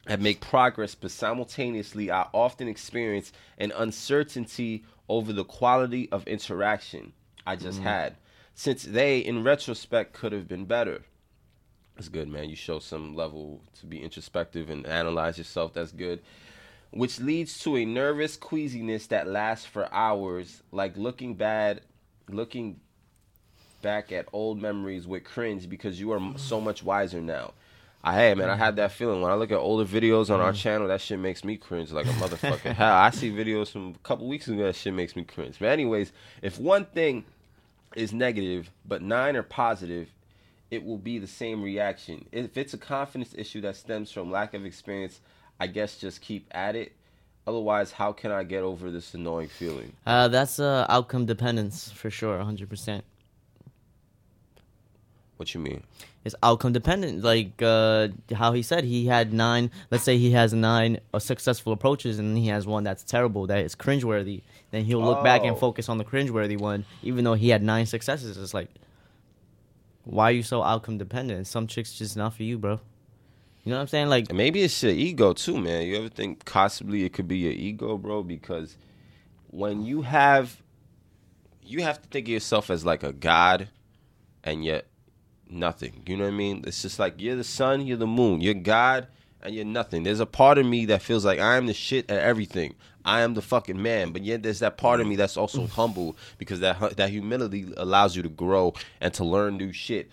And 0.09 0.21
make 0.21 0.41
progress, 0.41 0.97
but 0.97 1.13
simultaneously, 1.13 2.11
I 2.11 2.27
often 2.35 2.67
experience 2.67 3.31
an 3.59 3.73
uncertainty 3.77 4.83
over 5.09 5.33
the 5.33 5.45
quality 5.45 6.11
of 6.11 6.27
interaction 6.27 7.13
I 7.47 7.57
just 7.57 7.79
mm-hmm. 7.79 7.89
had, 7.89 8.17
since 8.55 8.83
they, 8.83 9.19
in 9.19 9.43
retrospect, 9.43 10.13
could 10.13 10.33
have 10.33 10.49
been 10.49 10.65
better. 10.65 11.03
That's 11.97 12.09
good, 12.09 12.29
man. 12.29 12.49
You 12.49 12.57
show 12.57 12.79
some 12.79 13.15
level 13.15 13.61
to 13.81 13.87
be 13.87 14.03
introspective 14.03 14.71
and 14.71 14.87
analyze 14.87 15.39
yourself. 15.39 15.75
That's 15.75 15.93
good. 15.93 16.23
Which 16.93 17.21
leads 17.21 17.59
to 17.61 17.77
a 17.77 17.85
nervous 17.85 18.37
queasiness 18.37 19.07
that 19.09 19.29
lasts 19.29 19.67
for 19.67 19.93
hours, 19.93 20.63
like 20.73 20.97
looking 20.97 21.35
bad, 21.35 21.83
looking 22.29 22.81
back 23.83 24.13
at 24.13 24.27
old 24.33 24.61
memories 24.61 25.07
with 25.07 25.25
cringe 25.25 25.69
because 25.69 26.01
you 26.01 26.13
are 26.13 26.21
so 26.37 26.61
much 26.61 26.83
wiser 26.83 27.21
now. 27.21 27.53
I 28.03 28.15
had 28.15 28.39
man, 28.39 28.49
I 28.49 28.57
had 28.57 28.77
that 28.77 28.93
feeling 28.93 29.21
when 29.21 29.31
I 29.31 29.35
look 29.35 29.53
at 29.53 29.59
older 29.59 29.85
videos 29.85 30.31
on 30.31 30.41
our 30.41 30.53
channel. 30.53 30.89
That 30.89 31.03
shit 31.03 31.19
makes 31.19 31.45
me 31.45 31.57
cringe 31.57 31.93
like 31.93 32.07
a 32.07 32.11
motherfucker. 32.11 32.73
Hell, 32.75 32.95
I 32.95 33.11
see 33.11 33.31
videos 33.31 33.71
from 33.71 33.91
a 33.91 33.99
couple 33.99 34.27
weeks 34.27 34.49
ago. 34.49 34.65
That 34.65 34.77
shit 34.77 34.95
makes 34.95 35.15
me 35.15 35.25
cringe. 35.25 35.57
But 35.59 35.69
anyways, 35.69 36.13
if 36.41 36.59
one 36.59 36.87
thing 36.87 37.25
is 37.95 38.13
negative 38.13 38.71
but 38.87 39.03
nine 39.03 39.37
are 39.37 39.43
positive, 39.43 40.09
it 40.71 40.85
will 40.85 40.99
be 40.99 41.19
the 41.19 41.27
same 41.27 41.63
reaction. 41.63 42.25
If 42.33 42.57
it's 42.57 42.73
a 42.73 42.79
confidence 42.79 43.35
issue 43.37 43.61
that 43.63 43.77
stems 43.77 44.11
from 44.11 44.31
lack 44.31 44.55
of 44.55 44.65
experience, 44.65 45.21
I 45.59 45.67
guess 45.67 45.99
just 45.99 46.23
keep 46.23 46.47
at 46.53 46.77
it. 46.77 46.93
Otherwise, 47.47 47.93
how 47.93 48.13
can 48.13 48.31
I 48.31 48.45
get 48.45 48.63
over 48.63 48.91
this 48.91 49.13
annoying 49.15 49.49
feeling? 49.49 49.93
Uh, 50.07 50.29
that's 50.29 50.59
uh, 50.59 50.87
outcome 50.89 51.27
dependence 51.27 51.91
for 51.91 52.11
sure, 52.11 52.39
100%. 52.39 53.03
What 55.41 55.55
you 55.55 55.61
mean? 55.61 55.85
It's 56.23 56.35
outcome 56.43 56.75
dependent. 56.75 57.23
Like 57.23 57.63
uh, 57.63 58.09
how 58.35 58.53
he 58.53 58.61
said, 58.61 58.85
he 58.85 59.07
had 59.07 59.33
nine. 59.33 59.71
Let's 59.91 60.05
say 60.05 60.19
he 60.19 60.33
has 60.33 60.53
nine 60.53 61.01
uh, 61.15 61.19
successful 61.19 61.73
approaches, 61.73 62.19
and 62.19 62.37
he 62.37 62.49
has 62.49 62.67
one 62.67 62.85
that's 62.85 63.03
terrible, 63.03 63.47
that 63.47 63.65
is 63.65 63.75
cringeworthy. 63.75 64.43
Then 64.71 64.85
he'll 64.85 65.03
look 65.03 65.25
back 65.25 65.41
and 65.45 65.53
Oh. 65.53 65.59
focus 65.59 65.89
on 65.89 65.97
the 65.97 66.05
cringeworthy 66.05 66.59
one, 66.61 66.85
even 67.03 67.25
though 67.25 67.33
he 67.33 67.49
had 67.49 67.63
nine 67.63 67.87
successes. 67.87 68.37
It's 68.37 68.53
like, 68.53 68.69
why 70.05 70.25
are 70.29 70.33
you 70.33 70.43
so 70.43 70.63
outcome 70.63 70.99
dependent? 70.99 71.47
Some 71.47 71.67
chicks 71.67 71.95
just 71.95 72.19
not 72.19 72.35
for 72.35 72.43
you, 72.43 72.59
bro. 72.59 72.79
You 73.65 73.71
know 73.71 73.77
what 73.77 73.81
I'm 73.81 73.89
saying? 73.89 74.09
Like, 74.11 74.31
maybe 74.31 74.61
it's 74.61 74.83
your 74.83 74.93
ego 74.93 75.33
too, 75.33 75.57
man. 75.59 75.87
You 75.87 75.97
ever 75.97 76.11
think 76.11 76.45
possibly 76.45 77.05
it 77.05 77.15
could 77.15 77.29
be 77.29 77.39
your 77.39 77.53
ego, 77.53 77.97
bro? 77.97 78.23
Because 78.23 78.77
when 79.47 79.87
you 79.87 80.03
have, 80.03 80.61
you 81.63 81.83
have 81.83 82.03
to 82.03 82.09
think 82.11 82.27
of 82.27 82.33
yourself 82.33 82.69
as 82.69 82.85
like 82.85 83.03
a 83.03 83.15
god, 83.15 83.69
and 84.45 84.63
yet 84.63 84.85
nothing. 85.51 86.03
You 86.07 86.17
know 86.17 86.25
what 86.25 86.35
I 86.35 86.37
mean? 86.37 86.65
It's 86.67 86.83
just 86.83 86.99
like 86.99 87.15
you're 87.19 87.37
the 87.37 87.45
sun, 87.45 87.87
you're 87.87 87.97
the 87.97 88.07
moon, 88.07 88.41
you're 88.41 88.55
God, 88.55 89.09
and 89.43 89.55
you're 89.55 89.65
nothing. 89.65 90.03
There's 90.03 90.21
a 90.21 90.27
part 90.27 90.59
of 90.59 90.67
me 90.67 90.87
that 90.87 91.03
feels 91.03 91.25
like 91.25 91.39
I 91.39 91.57
am 91.57 91.67
the 91.67 91.75
shit 91.75 92.11
at 92.11 92.23
everything. 92.23 92.75
I 93.05 93.21
am 93.23 93.35
the 93.35 93.43
fucking 93.43 93.81
man, 93.81 94.13
but 94.13 94.23
yet 94.23 94.43
there's 94.43 94.59
that 94.59 94.77
part 94.77 95.01
of 95.01 95.07
me 95.07 95.17
that's 95.17 95.37
also 95.37 95.63
mm. 95.63 95.71
humble 95.71 96.17
because 96.39 96.61
that 96.61 96.97
that 96.97 97.11
humility 97.11 97.73
allows 97.77 98.15
you 98.15 98.23
to 98.23 98.29
grow 98.29 98.75
and 99.01 99.13
to 99.15 99.25
learn 99.25 99.57
new 99.57 99.73
shit. 99.73 100.11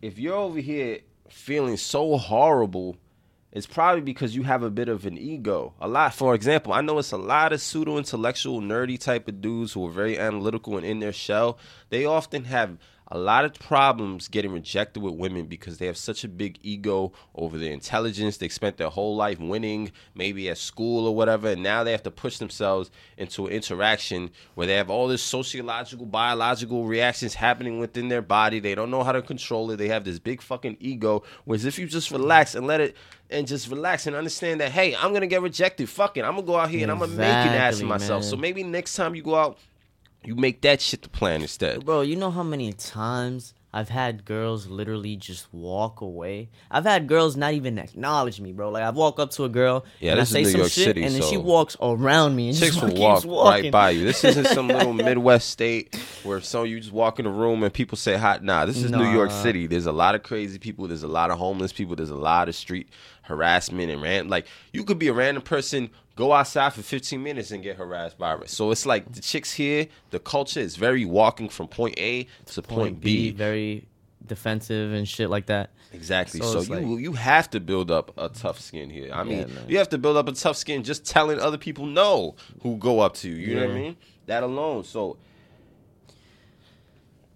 If 0.00 0.18
you're 0.18 0.36
over 0.36 0.60
here 0.60 1.00
feeling 1.28 1.76
so 1.76 2.16
horrible, 2.16 2.96
it's 3.52 3.66
probably 3.66 4.00
because 4.00 4.36
you 4.36 4.44
have 4.44 4.62
a 4.62 4.70
bit 4.70 4.88
of 4.88 5.06
an 5.06 5.18
ego. 5.18 5.74
A 5.80 5.88
lot, 5.88 6.14
for 6.14 6.34
example, 6.34 6.72
I 6.72 6.82
know 6.82 6.98
it's 6.98 7.10
a 7.10 7.16
lot 7.16 7.52
of 7.52 7.60
pseudo 7.60 7.98
intellectual, 7.98 8.60
nerdy 8.60 8.98
type 8.98 9.26
of 9.26 9.40
dudes 9.40 9.72
who 9.72 9.84
are 9.86 9.90
very 9.90 10.16
analytical 10.16 10.76
and 10.76 10.86
in 10.86 11.00
their 11.00 11.12
shell. 11.12 11.58
They 11.88 12.04
often 12.04 12.44
have 12.44 12.78
a 13.12 13.18
lot 13.18 13.44
of 13.44 13.54
problems 13.54 14.28
getting 14.28 14.52
rejected 14.52 15.02
with 15.02 15.14
women 15.14 15.46
because 15.46 15.78
they 15.78 15.86
have 15.86 15.96
such 15.96 16.22
a 16.22 16.28
big 16.28 16.58
ego 16.62 17.12
over 17.34 17.58
their 17.58 17.72
intelligence. 17.72 18.36
They 18.36 18.48
spent 18.48 18.76
their 18.76 18.88
whole 18.88 19.16
life 19.16 19.40
winning, 19.40 19.90
maybe 20.14 20.48
at 20.48 20.58
school 20.58 21.06
or 21.08 21.14
whatever, 21.14 21.48
and 21.48 21.62
now 21.62 21.82
they 21.82 21.90
have 21.90 22.04
to 22.04 22.10
push 22.10 22.38
themselves 22.38 22.90
into 23.16 23.46
an 23.46 23.52
interaction 23.52 24.30
where 24.54 24.68
they 24.68 24.76
have 24.76 24.90
all 24.90 25.08
this 25.08 25.22
sociological, 25.22 26.06
biological 26.06 26.86
reactions 26.86 27.34
happening 27.34 27.80
within 27.80 28.08
their 28.08 28.22
body. 28.22 28.60
They 28.60 28.76
don't 28.76 28.90
know 28.90 29.02
how 29.02 29.12
to 29.12 29.22
control 29.22 29.70
it. 29.72 29.78
They 29.78 29.88
have 29.88 30.04
this 30.04 30.20
big 30.20 30.40
fucking 30.40 30.76
ego. 30.78 31.24
Whereas 31.44 31.64
if 31.64 31.78
you 31.78 31.86
just 31.86 32.12
relax 32.12 32.54
and 32.54 32.66
let 32.66 32.80
it 32.80 32.96
and 33.28 33.46
just 33.46 33.68
relax 33.68 34.06
and 34.06 34.16
understand 34.16 34.60
that, 34.60 34.72
hey, 34.72 34.94
I'm 34.94 35.12
gonna 35.12 35.26
get 35.26 35.42
rejected. 35.42 35.88
Fuck 35.88 36.16
it. 36.16 36.24
I'm 36.24 36.34
gonna 36.34 36.46
go 36.46 36.56
out 36.56 36.70
here 36.70 36.82
and 36.82 36.90
I'm 36.90 36.98
gonna 36.98 37.12
make 37.12 37.26
an 37.26 37.54
ass 37.54 37.80
of 37.80 37.86
myself. 37.86 38.22
man. 38.22 38.30
So 38.30 38.36
maybe 38.36 38.62
next 38.62 38.94
time 38.94 39.14
you 39.14 39.22
go 39.22 39.34
out 39.34 39.58
You 40.24 40.36
make 40.36 40.60
that 40.62 40.80
shit 40.80 41.02
the 41.02 41.08
plan 41.08 41.42
instead. 41.42 41.84
Bro, 41.84 42.02
you 42.02 42.16
know 42.16 42.30
how 42.30 42.42
many 42.42 42.72
times 42.74 43.54
I've 43.72 43.88
had 43.88 44.24
girls 44.24 44.66
literally 44.66 45.16
just 45.16 45.46
walk 45.52 46.00
away. 46.00 46.50
I've 46.70 46.84
had 46.84 47.06
girls 47.06 47.36
not 47.36 47.54
even 47.54 47.78
acknowledge 47.78 48.40
me, 48.40 48.52
bro. 48.52 48.70
Like 48.70 48.82
I 48.82 48.90
walk 48.90 49.18
up 49.20 49.30
to 49.32 49.44
a 49.44 49.48
girl 49.48 49.84
Yeah, 50.00 50.12
and 50.12 50.20
I 50.20 50.24
say 50.24 50.42
New 50.42 50.50
some 50.50 50.60
York 50.60 50.72
shit, 50.72 50.84
City, 50.84 51.04
and 51.04 51.14
then 51.14 51.22
she 51.22 51.36
walks 51.36 51.76
around 51.80 52.34
me 52.36 52.48
and 52.48 52.58
Chicks 52.58 52.74
just 52.74 52.82
will 52.82 52.90
keeps 52.90 53.00
walk 53.00 53.24
walking. 53.24 53.62
right 53.64 53.72
by 53.72 53.90
you. 53.90 54.04
This 54.04 54.24
isn't 54.24 54.46
some 54.48 54.68
little 54.68 54.92
Midwest 54.92 55.48
state 55.48 55.94
where 56.24 56.40
some 56.40 56.66
you 56.66 56.80
just 56.80 56.92
walk 56.92 57.18
in 57.20 57.26
a 57.26 57.30
room 57.30 57.62
and 57.62 57.72
people 57.72 57.96
say 57.96 58.16
hot. 58.16 58.42
Nah, 58.42 58.66
this 58.66 58.82
is 58.82 58.90
New 58.90 59.10
York 59.10 59.30
City. 59.30 59.66
There's 59.68 59.86
a 59.86 59.92
lot 59.92 60.14
of 60.14 60.22
crazy 60.22 60.58
people. 60.58 60.88
There's 60.88 61.04
a 61.04 61.08
lot 61.08 61.30
of 61.30 61.38
homeless 61.38 61.72
people. 61.72 61.96
There's 61.96 62.10
a 62.10 62.16
lot 62.16 62.48
of 62.48 62.54
street 62.56 62.88
harassment 63.22 63.90
and 63.92 64.02
ran 64.02 64.28
like 64.28 64.46
you 64.72 64.82
could 64.82 64.98
be 64.98 65.06
a 65.06 65.12
random 65.12 65.42
person 65.42 65.88
go 66.20 66.32
outside 66.32 66.70
for 66.74 66.82
15 66.82 67.22
minutes 67.22 67.50
and 67.50 67.62
get 67.62 67.76
harassed 67.76 68.18
by 68.18 68.34
it. 68.34 68.50
So 68.50 68.70
it's 68.70 68.84
like 68.84 69.10
the 69.12 69.22
chicks 69.22 69.52
here, 69.54 69.86
the 70.10 70.18
culture 70.18 70.60
is 70.60 70.76
very 70.76 71.04
walking 71.06 71.48
from 71.48 71.66
point 71.68 71.94
A 71.98 72.26
to 72.46 72.62
point, 72.62 72.78
Point 72.78 73.00
B. 73.00 73.30
B, 73.30 73.36
very 73.36 73.86
defensive 74.26 74.92
and 74.92 75.08
shit 75.08 75.30
like 75.30 75.46
that. 75.46 75.70
Exactly. 75.92 76.40
So 76.40 76.60
So, 76.60 76.74
you 76.74 76.86
like- 76.94 77.00
you 77.02 77.12
have 77.14 77.48
to 77.50 77.58
build 77.60 77.90
up 77.90 78.12
a 78.18 78.28
tough 78.28 78.60
skin 78.60 78.90
here. 78.90 79.10
I 79.12 79.24
mean, 79.24 79.38
Yeah, 79.38 79.46
you 79.66 79.78
have 79.78 79.88
to 79.88 79.98
build 79.98 80.16
up 80.18 80.28
a 80.28 80.32
tough 80.32 80.56
skin 80.56 80.84
just 80.84 81.04
telling 81.06 81.40
other 81.40 81.58
people 81.58 81.86
no 81.86 82.36
who 82.62 82.76
go 82.76 83.00
up 83.00 83.14
to 83.22 83.28
you. 83.28 83.36
You 83.36 83.54
know 83.56 83.66
what 83.66 83.70
I 83.76 83.80
mean? 83.80 83.96
That 84.26 84.42
alone. 84.42 84.84
So 84.84 85.16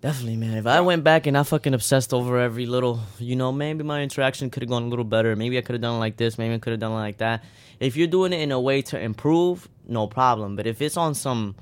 Definitely, 0.05 0.37
man. 0.37 0.59
If 0.59 0.67
I 0.67 0.83
went 0.83 1.03
back 1.03 1.27
and 1.27 1.35
I 1.35 1.45
fucking 1.45 1.73
obsessed 1.73 2.13
over 2.13 2.39
every 2.39 2.67
little, 2.67 3.01
you 3.19 3.37
know, 3.37 3.51
maybe 3.51 3.85
my 3.85 4.03
interaction 4.03 4.51
could 4.51 4.63
have 4.63 4.69
gone 4.69 4.83
a 4.83 4.87
little 4.89 5.07
better. 5.07 5.35
Maybe 5.35 5.57
I 5.57 5.63
could 5.63 5.73
have 5.73 5.81
done 5.81 5.95
it 5.95 5.99
like 5.99 6.19
this. 6.19 6.37
Maybe 6.37 6.53
I 6.53 6.59
could 6.59 6.73
have 6.73 6.81
done 6.81 6.93
it 6.93 6.97
like 6.97 7.17
that. 7.19 7.43
If 7.81 7.97
you're 7.97 8.07
doing 8.07 8.35
it 8.35 8.41
in 8.41 8.53
a 8.53 8.61
way 8.61 8.83
to 8.83 9.01
improve, 9.01 9.67
no 9.87 10.07
problem. 10.07 10.57
But 10.57 10.67
if 10.67 10.83
it's 10.83 10.99
on 10.99 11.15
some 11.15 11.57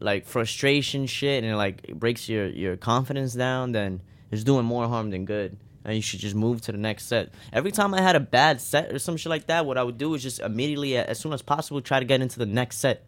like 0.00 0.24
frustration 0.24 1.04
shit 1.04 1.44
and 1.44 1.58
like 1.58 1.84
it 1.84 2.00
breaks 2.00 2.26
your 2.26 2.46
your 2.46 2.78
confidence 2.78 3.34
down, 3.34 3.72
then 3.72 4.00
it's 4.30 4.44
doing 4.44 4.64
more 4.64 4.88
harm 4.88 5.10
than 5.10 5.26
good. 5.26 5.58
And 5.84 5.94
you 5.94 6.00
should 6.00 6.20
just 6.20 6.34
move 6.34 6.62
to 6.62 6.72
the 6.72 6.78
next 6.78 7.04
set. 7.04 7.34
Every 7.52 7.70
time 7.70 7.92
I 7.92 8.00
had 8.00 8.16
a 8.16 8.20
bad 8.20 8.62
set 8.62 8.90
or 8.94 8.98
some 8.98 9.18
shit 9.18 9.28
like 9.28 9.48
that, 9.48 9.66
what 9.66 9.76
I 9.76 9.82
would 9.82 9.98
do 9.98 10.14
is 10.14 10.22
just 10.22 10.40
immediately, 10.40 10.96
as 10.96 11.20
soon 11.20 11.34
as 11.34 11.42
possible, 11.42 11.82
try 11.82 12.00
to 12.00 12.06
get 12.06 12.22
into 12.22 12.38
the 12.38 12.46
next 12.46 12.78
set. 12.78 13.04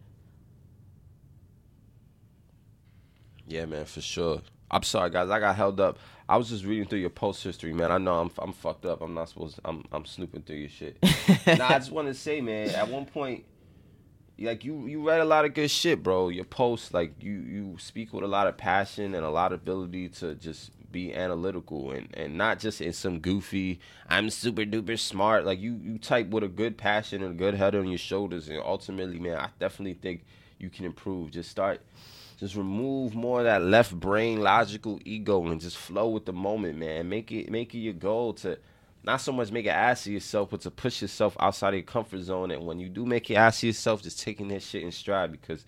Yeah, 3.51 3.67
man, 3.67 3.85
for 3.85 4.01
sure. 4.01 4.43
I'm 4.71 4.85
sorry, 4.85 5.11
guys. 5.11 5.29
I 5.29 5.41
got 5.41 5.57
held 5.57 5.81
up. 5.81 5.99
I 6.29 6.37
was 6.37 6.49
just 6.49 6.65
reading 6.65 6.87
through 6.87 7.01
your 7.01 7.11
post 7.11 7.43
history, 7.43 7.73
man. 7.73 7.91
I 7.91 7.99
know 7.99 8.21
I'm 8.21 8.31
I'm 8.39 8.53
fucked 8.53 8.87
up. 8.87 9.03
I'm 9.03 9.15
not 9.15 9.29
supposed. 9.29 9.57
To, 9.57 9.63
I'm 9.65 9.85
I'm 9.91 10.07
snooping 10.07 10.43
through 10.43 10.57
your 10.57 10.69
shit. 10.69 10.97
nah, 11.59 11.69
I 11.69 11.79
just 11.79 11.91
want 11.91 12.07
to 12.07 12.15
say, 12.15 12.41
man. 12.41 12.71
At 12.71 12.89
one 12.89 13.05
point, 13.05 13.45
like 14.39 14.65
you 14.65 14.87
you 14.87 15.07
read 15.07 15.21
a 15.21 15.25
lot 15.25 15.45
of 15.45 15.55
good 15.55 15.71
shit, 15.71 16.05
bro. 16.05 16.29
Your 16.29 16.45
posts, 16.45 16.95
like 16.95 17.21
you 17.21 17.33
you 17.33 17.77
speak 17.79 18.13
with 18.13 18.23
a 18.23 18.29
lot 18.29 18.47
of 18.47 18.57
passion 18.57 19.17
and 19.17 19.25
a 19.27 19.31
lot 19.31 19.53
of 19.53 19.63
ability 19.63 20.09
to 20.11 20.37
just 20.37 20.71
be 20.93 21.13
analytical 21.13 21.91
and 21.91 22.09
and 22.15 22.39
not 22.39 22.61
just 22.61 22.81
in 22.81 22.93
some 22.93 23.19
goofy. 23.19 23.81
I'm 24.09 24.31
super 24.31 24.63
duper 24.63 24.97
smart. 25.01 25.45
Like 25.45 25.59
you 25.59 25.81
you 25.83 25.99
type 25.99 26.29
with 26.29 26.45
a 26.45 26.49
good 26.49 26.79
passion 26.79 27.25
and 27.25 27.33
a 27.33 27.37
good 27.37 27.55
head 27.55 27.75
on 27.75 27.89
your 27.89 27.99
shoulders, 27.99 28.49
and 28.49 28.61
ultimately, 28.61 29.19
man, 29.19 29.37
I 29.37 29.49
definitely 29.59 29.95
think 29.95 30.25
you 30.59 30.71
can 30.71 30.85
improve. 30.85 31.33
Just 31.33 31.51
start. 31.51 31.81
Just 32.41 32.57
remove 32.57 33.15
more 33.15 33.41
of 33.41 33.45
that 33.45 33.63
left 33.63 33.93
brain 33.93 34.41
logical 34.41 34.99
ego 35.05 35.47
and 35.49 35.61
just 35.61 35.77
flow 35.77 36.09
with 36.09 36.25
the 36.25 36.33
moment, 36.33 36.79
man. 36.79 37.07
Make 37.07 37.31
it 37.31 37.51
make 37.51 37.75
it 37.75 37.81
your 37.81 37.93
goal 37.93 38.33
to 38.35 38.59
not 39.05 39.21
so 39.21 39.31
much 39.31 39.53
make 39.53 39.67
an 39.67 39.73
ass 39.73 40.07
of 40.07 40.13
yourself, 40.13 40.49
but 40.49 40.63
to 40.63 40.71
push 40.71 41.03
yourself 41.03 41.37
outside 41.39 41.69
of 41.69 41.75
your 41.75 41.83
comfort 41.83 42.23
zone. 42.23 42.51
And 42.51 42.67
when 42.67 42.81
you 42.81 42.89
do 42.89 43.05
make 43.05 43.29
your 43.29 43.41
ass 43.41 43.59
of 43.59 43.65
yourself, 43.65 44.03
just 44.03 44.21
taking 44.21 44.49
that 44.49 44.63
shit 44.63 44.83
in 44.83 44.91
stride 44.91 45.31
because 45.31 45.67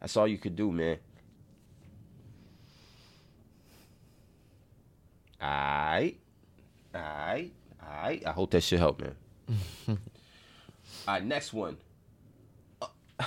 that's 0.00 0.16
all 0.16 0.28
you 0.28 0.38
could 0.38 0.54
do, 0.54 0.70
man. 0.70 0.98
Alright. 5.42 6.20
Alright. 6.94 7.52
Alright. 7.84 8.22
I 8.24 8.30
hope 8.30 8.52
that 8.52 8.60
shit 8.60 8.78
help, 8.78 9.00
man. 9.00 9.16
Alright, 11.08 11.24
next 11.24 11.52
one. 11.52 11.76
Uh, 12.80 12.86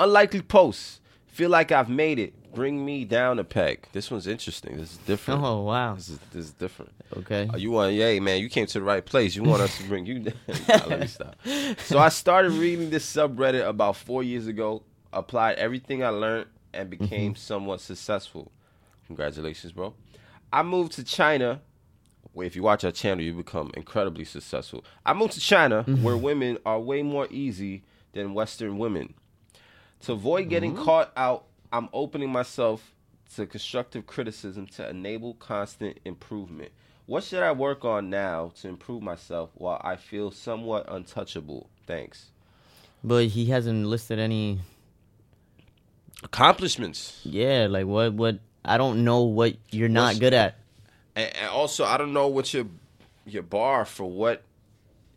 unlikely 0.00 0.42
posts. 0.42 0.98
Feel 1.32 1.48
like 1.48 1.72
I've 1.72 1.88
made 1.88 2.18
it. 2.18 2.34
Bring 2.54 2.84
me 2.84 3.06
down 3.06 3.38
a 3.38 3.44
peg. 3.44 3.88
This 3.92 4.10
one's 4.10 4.26
interesting. 4.26 4.76
This 4.76 4.92
is 4.92 4.98
different. 4.98 5.42
Oh 5.42 5.62
wow. 5.62 5.94
This 5.94 6.10
is 6.10 6.18
this 6.30 6.44
is 6.44 6.52
different. 6.52 6.92
Okay. 7.16 7.48
Uh, 7.52 7.56
you 7.56 7.70
want, 7.70 7.94
yeah, 7.94 8.20
man, 8.20 8.38
you 8.42 8.50
came 8.50 8.66
to 8.66 8.78
the 8.78 8.84
right 8.84 9.04
place. 9.04 9.34
You 9.34 9.42
want 9.42 9.62
us 9.62 9.78
to 9.78 9.84
bring 9.84 10.04
you 10.04 10.18
down. 10.18 10.34
Nah, 10.68 10.86
let 10.88 11.00
me 11.00 11.06
stop. 11.18 11.36
So 11.78 11.98
I 11.98 12.10
started 12.10 12.52
reading 12.52 12.90
this 12.90 13.10
subreddit 13.10 13.66
about 13.66 13.96
four 13.96 14.22
years 14.22 14.46
ago, 14.46 14.82
applied 15.10 15.56
everything 15.56 16.04
I 16.04 16.10
learned, 16.10 16.48
and 16.74 16.90
became 16.90 17.34
somewhat 17.34 17.80
successful. 17.80 18.52
Congratulations, 19.06 19.72
bro. 19.72 19.94
I 20.52 20.62
moved 20.62 20.92
to 20.92 21.04
China. 21.04 21.62
Where 22.34 22.46
if 22.46 22.54
you 22.56 22.62
watch 22.62 22.84
our 22.84 22.92
channel, 22.92 23.24
you 23.24 23.32
become 23.32 23.70
incredibly 23.74 24.24
successful. 24.26 24.84
I 25.04 25.14
moved 25.14 25.32
to 25.34 25.40
China, 25.40 25.82
where 25.84 26.16
women 26.16 26.58
are 26.66 26.78
way 26.78 27.02
more 27.02 27.26
easy 27.30 27.84
than 28.12 28.34
Western 28.34 28.76
women. 28.76 29.14
To 30.02 30.12
avoid 30.12 30.48
getting 30.48 30.74
mm-hmm. 30.74 30.84
caught 30.84 31.12
out, 31.16 31.44
I'm 31.72 31.88
opening 31.92 32.30
myself 32.30 32.92
to 33.36 33.46
constructive 33.46 34.06
criticism 34.06 34.66
to 34.66 34.88
enable 34.88 35.34
constant 35.34 35.98
improvement. 36.04 36.72
What 37.06 37.24
should 37.24 37.42
I 37.42 37.52
work 37.52 37.84
on 37.84 38.10
now 38.10 38.52
to 38.60 38.68
improve 38.68 39.02
myself 39.02 39.50
while 39.54 39.80
I 39.82 39.96
feel 39.96 40.30
somewhat 40.30 40.86
untouchable? 40.88 41.68
Thanks. 41.86 42.30
But 43.02 43.26
he 43.26 43.46
hasn't 43.46 43.86
listed 43.86 44.18
any. 44.18 44.60
Accomplishments. 46.22 47.20
Yeah, 47.24 47.66
like 47.68 47.86
what? 47.86 48.12
What? 48.12 48.38
I 48.64 48.78
don't 48.78 49.04
know 49.04 49.22
what 49.22 49.56
you're 49.70 49.88
not 49.88 50.08
What's- 50.08 50.18
good 50.20 50.34
at. 50.34 50.58
And, 51.14 51.34
and 51.36 51.48
also, 51.48 51.84
I 51.84 51.96
don't 51.96 52.12
know 52.12 52.28
what 52.28 52.52
your 52.54 52.66
your 53.26 53.42
bar 53.42 53.84
for 53.84 54.08
what 54.08 54.42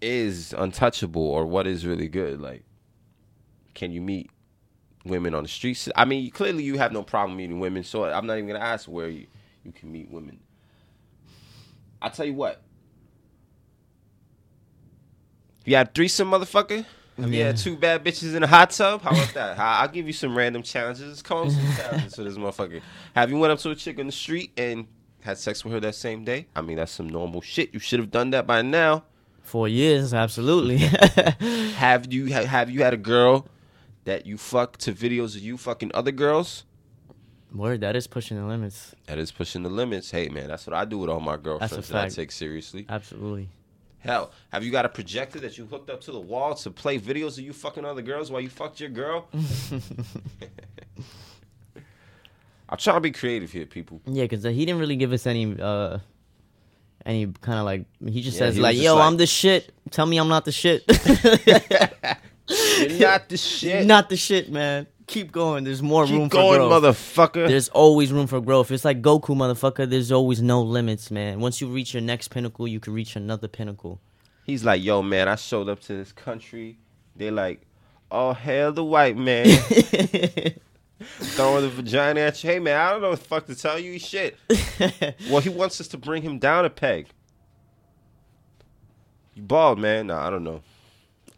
is 0.02 0.54
untouchable 0.58 1.22
or 1.22 1.46
what 1.46 1.68
is 1.68 1.86
really 1.86 2.08
good. 2.08 2.42
Like, 2.42 2.64
can 3.74 3.92
you 3.92 4.02
meet 4.02 4.30
women 5.06 5.34
on 5.34 5.44
the 5.44 5.50
streets? 5.50 5.88
I 5.96 6.06
mean, 6.06 6.30
clearly 6.32 6.64
you 6.64 6.78
have 6.78 6.92
no 6.92 7.04
problem 7.04 7.38
meeting 7.38 7.60
women, 7.60 7.84
so 7.84 8.06
I'm 8.06 8.26
not 8.26 8.34
even 8.38 8.48
gonna 8.48 8.60
ask 8.60 8.88
where 8.88 9.08
you, 9.10 9.28
you 9.64 9.72
can 9.72 9.92
meet 9.92 10.10
women. 10.12 10.40
I'll 12.02 12.12
tell 12.12 12.26
you 12.26 12.34
what. 12.34 12.62
You 15.66 15.76
had 15.76 15.94
threesome, 15.94 16.30
motherfucker. 16.32 16.86
You 17.18 17.44
had 17.44 17.56
two 17.58 17.78
bad 17.78 18.04
bitches 18.04 18.36
in 18.36 18.44
a 18.44 18.48
hot 18.48 18.72
tub, 18.72 19.02
how 19.02 19.12
about 19.12 19.34
that? 19.36 19.58
I- 19.58 19.80
I'll 19.82 19.88
give 19.88 20.06
you 20.06 20.12
some 20.14 20.38
random 20.38 20.62
challenges. 20.64 21.22
Come 21.22 21.38
on, 21.40 21.50
some 21.52 21.76
challenges 21.78 22.14
to 22.14 22.24
this 22.24 22.36
motherfucker. 22.38 22.82
Have 23.16 23.30
you 23.30 23.38
went 23.38 23.54
up 23.54 23.60
to 23.60 23.70
a 23.72 23.76
chick 23.76 23.98
on 24.00 24.06
the 24.08 24.12
street 24.12 24.52
and 24.58 24.86
had 25.22 25.38
sex 25.38 25.64
with 25.64 25.74
her 25.74 25.80
that 25.80 25.96
same 25.96 26.26
day? 26.26 26.48
I 26.56 26.62
mean, 26.62 26.76
that's 26.76 26.92
some 26.92 27.08
normal 27.08 27.40
shit. 27.42 27.74
You 27.74 27.80
should 27.80 28.00
have 28.00 28.12
done 28.12 28.32
that 28.32 28.46
by 28.46 28.62
now. 28.64 29.06
Four 29.44 29.68
years, 29.70 30.14
absolutely. 30.14 30.78
Have 31.78 32.12
you 32.12 32.34
ha- 32.34 32.46
have 32.46 32.70
you 32.72 32.82
had 32.82 32.96
a 32.96 32.98
girl 32.98 33.48
that 34.06 34.26
you 34.26 34.38
fuck 34.38 34.78
to 34.78 34.94
videos 34.94 35.36
of 35.36 35.42
you 35.42 35.58
fucking 35.58 35.92
other 35.94 36.12
girls? 36.12 36.64
Word, 37.54 37.82
that 37.82 37.96
is 37.96 38.08
pushing 38.08 38.38
the 38.38 38.46
limits. 38.46 38.96
That 39.08 39.18
is 39.18 39.32
pushing 39.32 39.64
the 39.64 39.70
limits. 39.70 40.12
Hey 40.12 40.30
man, 40.30 40.48
that's 40.48 40.66
what 40.68 40.74
I 40.74 40.86
do 40.86 40.98
with 40.98 41.10
all 41.10 41.20
my 41.20 41.38
girlfriends 41.38 41.88
that 41.90 42.04
I 42.06 42.10
take 42.10 42.32
seriously. 42.32 42.86
Absolutely. 42.90 43.50
Hell, 44.00 44.32
have 44.52 44.64
you 44.64 44.72
got 44.72 44.86
a 44.86 44.90
projector 44.90 45.40
that 45.40 45.58
you 45.58 45.66
hooked 45.66 45.90
up 45.90 46.00
to 46.02 46.12
the 46.12 46.20
wall 46.20 46.54
to 46.56 46.70
play 46.70 47.00
videos 47.00 47.38
of 47.38 47.44
you 47.44 47.54
fucking 47.54 47.84
other 47.86 48.02
girls 48.04 48.30
while 48.32 48.42
you 48.42 48.50
fucked 48.50 48.80
your 48.80 48.90
girl? 48.90 49.28
I'm 52.70 52.78
trying 52.78 52.98
to 52.98 53.02
be 53.02 53.12
creative 53.12 53.52
here, 53.52 53.66
people. 53.66 54.02
Yeah, 54.06 54.24
because 54.26 54.44
he 54.44 54.66
didn't 54.66 54.80
really 54.80 54.96
give 54.96 55.12
us 55.12 55.26
any, 55.26 55.56
uh 55.60 56.00
any 57.06 57.28
kind 57.42 57.60
of 57.60 57.66
like. 57.66 57.86
He 58.04 58.22
just 58.22 58.36
Yeah, 58.36 58.48
says 58.48 58.56
he 58.56 58.62
like, 58.62 58.78
"Yo, 58.78 58.96
like- 58.96 59.06
I'm 59.06 59.18
the 59.18 59.28
shit. 59.28 59.72
Tell 59.92 60.06
me 60.06 60.18
I'm 60.18 60.28
not 60.28 60.46
the 60.46 60.52
shit." 60.52 60.84
You're 62.48 63.00
not 63.00 63.30
the 63.30 63.38
shit. 63.38 63.86
not 63.86 64.10
the 64.10 64.18
shit, 64.18 64.52
man. 64.52 64.88
Keep 65.08 65.32
going. 65.32 65.64
There's 65.64 65.84
more 65.84 66.04
room 66.06 66.24
Keep 66.24 66.32
for 66.32 66.38
going, 66.38 66.60
growth. 66.60 66.84
motherfucker. 66.84 67.48
There's 67.48 67.70
always 67.70 68.12
room 68.12 68.26
for 68.28 68.42
growth. 68.42 68.72
It's 68.72 68.84
like 68.86 69.02
Goku, 69.02 69.36
motherfucker. 69.36 69.88
There's 69.90 70.12
always 70.12 70.42
no 70.42 70.62
limits, 70.64 71.12
man. 71.12 71.40
Once 71.40 71.62
you 71.62 71.68
reach 71.68 71.94
your 71.94 72.02
next 72.02 72.30
pinnacle, 72.30 72.68
you 72.68 72.80
can 72.80 72.94
reach 72.94 73.16
another 73.16 73.48
pinnacle. 73.48 74.00
He's 74.46 74.64
like, 74.66 74.84
yo, 74.84 75.02
man, 75.04 75.28
I 75.28 75.36
showed 75.36 75.70
up 75.70 75.80
to 75.82 75.94
this 75.94 76.12
country. 76.12 76.78
They're 77.16 77.32
like, 77.32 77.62
oh, 78.12 78.34
hell 78.34 78.72
the 78.74 78.84
white 78.84 79.16
man. 79.18 79.46
Throwing 81.00 81.62
the 81.64 81.70
vagina 81.70 82.22
at 82.22 82.44
you. 82.44 82.50
Hey, 82.50 82.60
man, 82.60 82.80
I 82.80 82.92
don't 82.92 83.02
know 83.02 83.10
what 83.12 83.20
the 83.20 83.26
fuck 83.26 83.46
to 83.48 83.56
tell 83.56 83.78
you. 83.78 84.00
Shit. 84.00 84.38
well, 85.30 85.40
he 85.42 85.50
wants 85.50 85.80
us 85.82 85.88
to 85.90 85.98
bring 85.98 86.24
him 86.24 86.40
down 86.40 86.66
a 86.66 86.70
peg. 86.70 87.08
You 89.36 89.44
bald, 89.44 89.78
man? 89.80 90.08
Nah, 90.08 90.26
I 90.26 90.30
don't 90.30 90.44
know. 90.44 90.62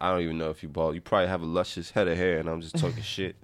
I 0.00 0.10
don't 0.10 0.22
even 0.22 0.38
know 0.38 0.50
if 0.50 0.62
you 0.62 0.68
bald. 0.68 0.94
You 0.94 1.00
probably 1.00 1.28
have 1.28 1.42
a 1.42 1.46
luscious 1.46 1.90
head 1.90 2.08
of 2.08 2.16
hair, 2.16 2.38
and 2.38 2.48
I'm 2.48 2.60
just 2.60 2.76
talking 2.76 3.02
shit. 3.02 3.36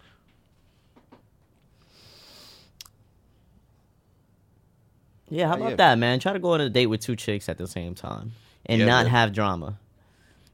Yeah, 5.28 5.49
how 5.49 5.56
about 5.56 5.70
yeah. 5.70 5.76
that, 5.76 5.99
man? 5.99 6.20
Try 6.20 6.32
to 6.32 6.38
go 6.38 6.52
on 6.52 6.61
a 6.61 6.68
date 6.68 6.87
with 6.87 7.00
two 7.00 7.16
chicks 7.16 7.49
at 7.49 7.58
the 7.58 7.66
same 7.66 7.94
time 7.94 8.32
and 8.66 8.80
Yeah, 8.80 8.87
not 8.87 9.04
man. 9.04 9.11
have 9.11 9.32
drama. 9.32 9.78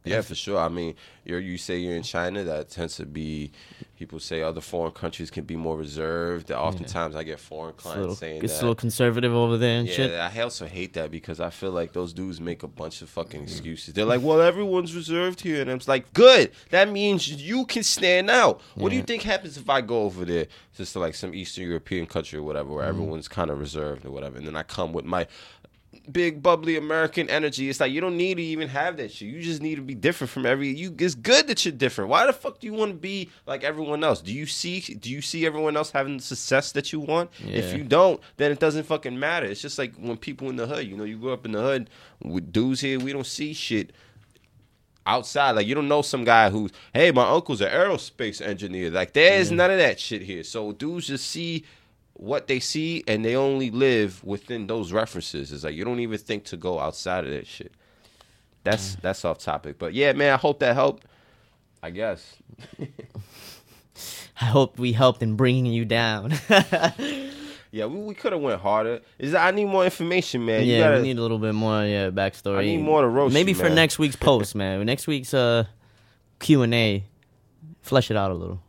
Yeah, 0.05 0.23
for 0.23 0.35
sure. 0.35 0.59
I 0.59 0.69
mean, 0.69 0.95
you 1.25 1.37
you 1.37 1.59
say 1.59 1.77
you're 1.79 1.95
in 1.97 2.03
China. 2.03 2.43
That 2.45 2.71
tends 2.71 2.97
to 2.97 3.05
be 3.07 3.53
people 3.99 4.19
say 4.19 4.41
other 4.41 4.63
foreign 4.63 4.93
countries 4.93 5.31
can 5.31 5.45
be 5.45 5.57
more 5.57 5.77
reserved. 5.77 6.51
Oftentimes, 6.51 7.15
I 7.15 7.23
get 7.23 7.39
foreign 7.39 7.75
It's 7.75 7.83
clients 7.83 8.01
little, 8.01 8.15
saying 8.15 8.43
it's 8.43 8.55
that. 8.55 8.61
a 8.61 8.63
little 8.63 8.75
conservative 8.75 9.35
over 9.35 9.59
there 9.59 9.79
and 9.81 9.87
shit. 9.89 10.11
Yeah, 10.13 10.31
I 10.35 10.41
also 10.41 10.65
hate 10.67 10.95
that 10.95 11.11
because 11.11 11.39
I 11.39 11.51
feel 11.51 11.71
like 11.73 11.93
those 11.93 12.15
dudes 12.15 12.41
make 12.41 12.63
a 12.63 12.67
bunch 12.69 13.03
of 13.03 13.11
fucking 13.11 13.43
excuses. 13.43 13.93
They're 13.93 14.07
like, 14.07 14.23
"Well, 14.23 14.41
everyone's 14.41 14.95
reserved 14.95 15.43
here," 15.43 15.61
and 15.61 15.71
I'm 15.71 15.81
like, 15.87 16.11
"Good. 16.15 16.53
That 16.71 16.89
means 16.91 17.29
you 17.29 17.67
can 17.67 17.83
stand 17.83 18.31
out." 18.31 18.63
What 18.77 18.89
do 18.89 18.97
you 18.97 19.03
think 19.03 19.23
happens 19.23 19.59
if 19.59 19.69
I 19.69 19.83
go 19.83 20.05
over 20.05 20.25
there, 20.25 20.47
just 20.79 20.95
to 20.95 20.99
like 20.99 21.15
some 21.15 21.35
Eastern 21.35 21.65
European 21.67 22.07
country 22.07 22.39
or 22.39 22.43
whatever, 22.43 22.69
Mm-hmm. 22.71 22.75
where 22.77 22.87
everyone's 22.87 23.29
kind 23.29 23.51
of 23.51 23.59
reserved 23.61 24.07
or 24.07 24.11
whatever, 24.11 24.39
and 24.39 24.47
then 24.47 24.57
I 24.57 24.63
come 24.63 24.95
with 24.95 25.05
my 25.05 25.27
big 26.11 26.43
bubbly 26.43 26.77
American 26.77 27.29
energy. 27.29 27.69
It's 27.69 27.81
like 27.81 27.93
you 27.93 28.01
don't 28.01 28.17
need 28.17 28.37
to 28.37 28.43
even 28.43 28.69
have 28.69 28.97
that 28.99 29.13
shit. 29.13 29.29
You 29.29 29.41
just 29.41 29.63
need 29.63 29.77
to 29.77 29.83
be 29.83 29.95
different 29.95 30.31
from 30.31 30.47
every. 30.47 30.69
You. 30.69 30.95
It's 30.99 31.15
good 31.15 31.47
that 31.49 31.65
you're 31.65 31.73
different. 31.73 32.11
Why 32.11 32.27
the 32.27 32.33
fuck 32.33 32.61
do 32.61 32.67
you 32.67 32.73
want 32.73 32.93
to 32.93 32.97
be 32.97 33.31
like 33.47 33.65
everyone 33.65 34.05
else? 34.05 34.21
Do 34.21 34.33
you 34.33 34.47
see? 34.47 34.81
Do 34.81 35.11
you 35.11 35.23
see 35.23 35.47
everyone 35.47 35.77
else 35.77 35.91
having 35.91 36.19
the 36.19 36.23
success 36.23 36.73
that 36.73 36.93
you 36.93 37.01
want? 37.01 37.31
If 37.45 37.77
you 37.77 37.85
don't, 37.85 38.21
then 38.37 38.53
it 38.53 38.61
doesn't 38.61 38.85
fucking 38.85 39.19
matter. 39.19 39.47
It's 39.47 39.63
just 39.63 39.79
like 39.79 39.95
when 39.97 40.17
people 40.17 40.49
in 40.51 40.57
the 40.57 40.67
hood. 40.67 40.87
You 40.87 40.97
know, 40.97 41.05
you 41.05 41.19
grow 41.19 41.33
up 41.33 41.45
in 41.45 41.53
the 41.53 41.63
hood 41.63 41.91
with 42.23 42.53
dudes 42.53 42.81
here. 42.81 42.99
We 42.99 43.13
don't 43.13 43.27
see 43.27 43.53
shit. 43.53 43.93
Outside, 45.07 45.53
like 45.53 45.67
you 45.67 45.75
don't 45.75 45.89
know 45.89 46.03
some 46.03 46.25
guy 46.25 46.51
who's, 46.51 46.71
hey, 46.93 47.11
my 47.11 47.29
uncle's 47.29 47.63
an 47.63 47.71
aerospace 47.71 48.41
engineer. 48.41 48.91
Like 48.91 49.15
there's 49.15 49.51
none 49.51 49.71
of 49.71 49.79
that 49.79 49.99
shit 49.99 50.23
here. 50.23 50.45
So 50.45 50.73
dudes 50.73 51.07
just 51.07 51.27
see 51.27 51.65
what 52.21 52.49
they 52.49 52.61
see 52.61 53.03
and 53.09 53.25
they 53.25 53.35
only 53.35 53.71
live 53.71 54.23
within 54.23 54.67
those 54.67 54.93
references. 54.93 55.53
It's 55.53 55.65
like 55.65 55.75
you 55.75 55.85
don't 55.85 56.01
even 56.01 56.19
think 56.19 56.45
to 56.45 56.57
go 56.59 56.79
outside 56.79 57.25
of 57.25 57.31
that 57.31 57.47
shit. 57.47 57.73
That's 58.63 58.97
that's 58.97 59.25
off 59.25 59.39
topic. 59.39 59.79
But 59.79 59.95
yeah, 59.95 60.13
man, 60.13 60.35
I 60.35 60.37
hope 60.37 60.59
that 60.61 60.75
helped. 60.75 61.07
I 61.83 61.89
guess. 61.89 62.37
I 64.41 64.45
hope 64.45 64.79
we 64.79 64.93
helped 64.93 65.23
in 65.23 65.37
bringing 65.37 65.67
you 65.67 65.85
down. 65.85 66.35
Yeah, 67.73 67.87
we, 67.87 68.01
we 68.01 68.15
could 68.15 68.33
have 68.33 68.43
went 68.43 68.61
harder. 68.61 69.01
Is 69.17 69.31
that 69.31 69.47
I 69.47 69.53
need 69.53 69.67
more 69.67 69.85
information, 69.85 70.45
man. 70.45 70.65
You 70.65 70.73
yeah, 70.73 70.81
gotta- 70.81 70.97
we 70.97 71.03
need 71.05 71.19
a 71.19 71.23
little 71.23 71.39
bit 71.39 71.55
more. 71.55 71.85
Yeah, 71.85 72.11
backstory. 72.11 72.59
I 72.59 72.65
need 72.65 72.83
more 72.83 73.01
to 73.01 73.07
roast 73.07 73.33
Maybe 73.33 73.53
you, 73.53 73.59
for 73.59 73.69
next 73.69 73.97
week's 73.97 74.17
post, 74.21 74.57
man. 74.57 74.85
Next 74.85 75.07
week's 75.07 75.33
uh 75.33 75.67
Q 76.41 76.63
and 76.63 76.75
A, 76.75 77.05
flesh 77.81 78.11
it 78.11 78.17
out 78.17 78.33
a 78.33 78.35
little. 78.35 78.61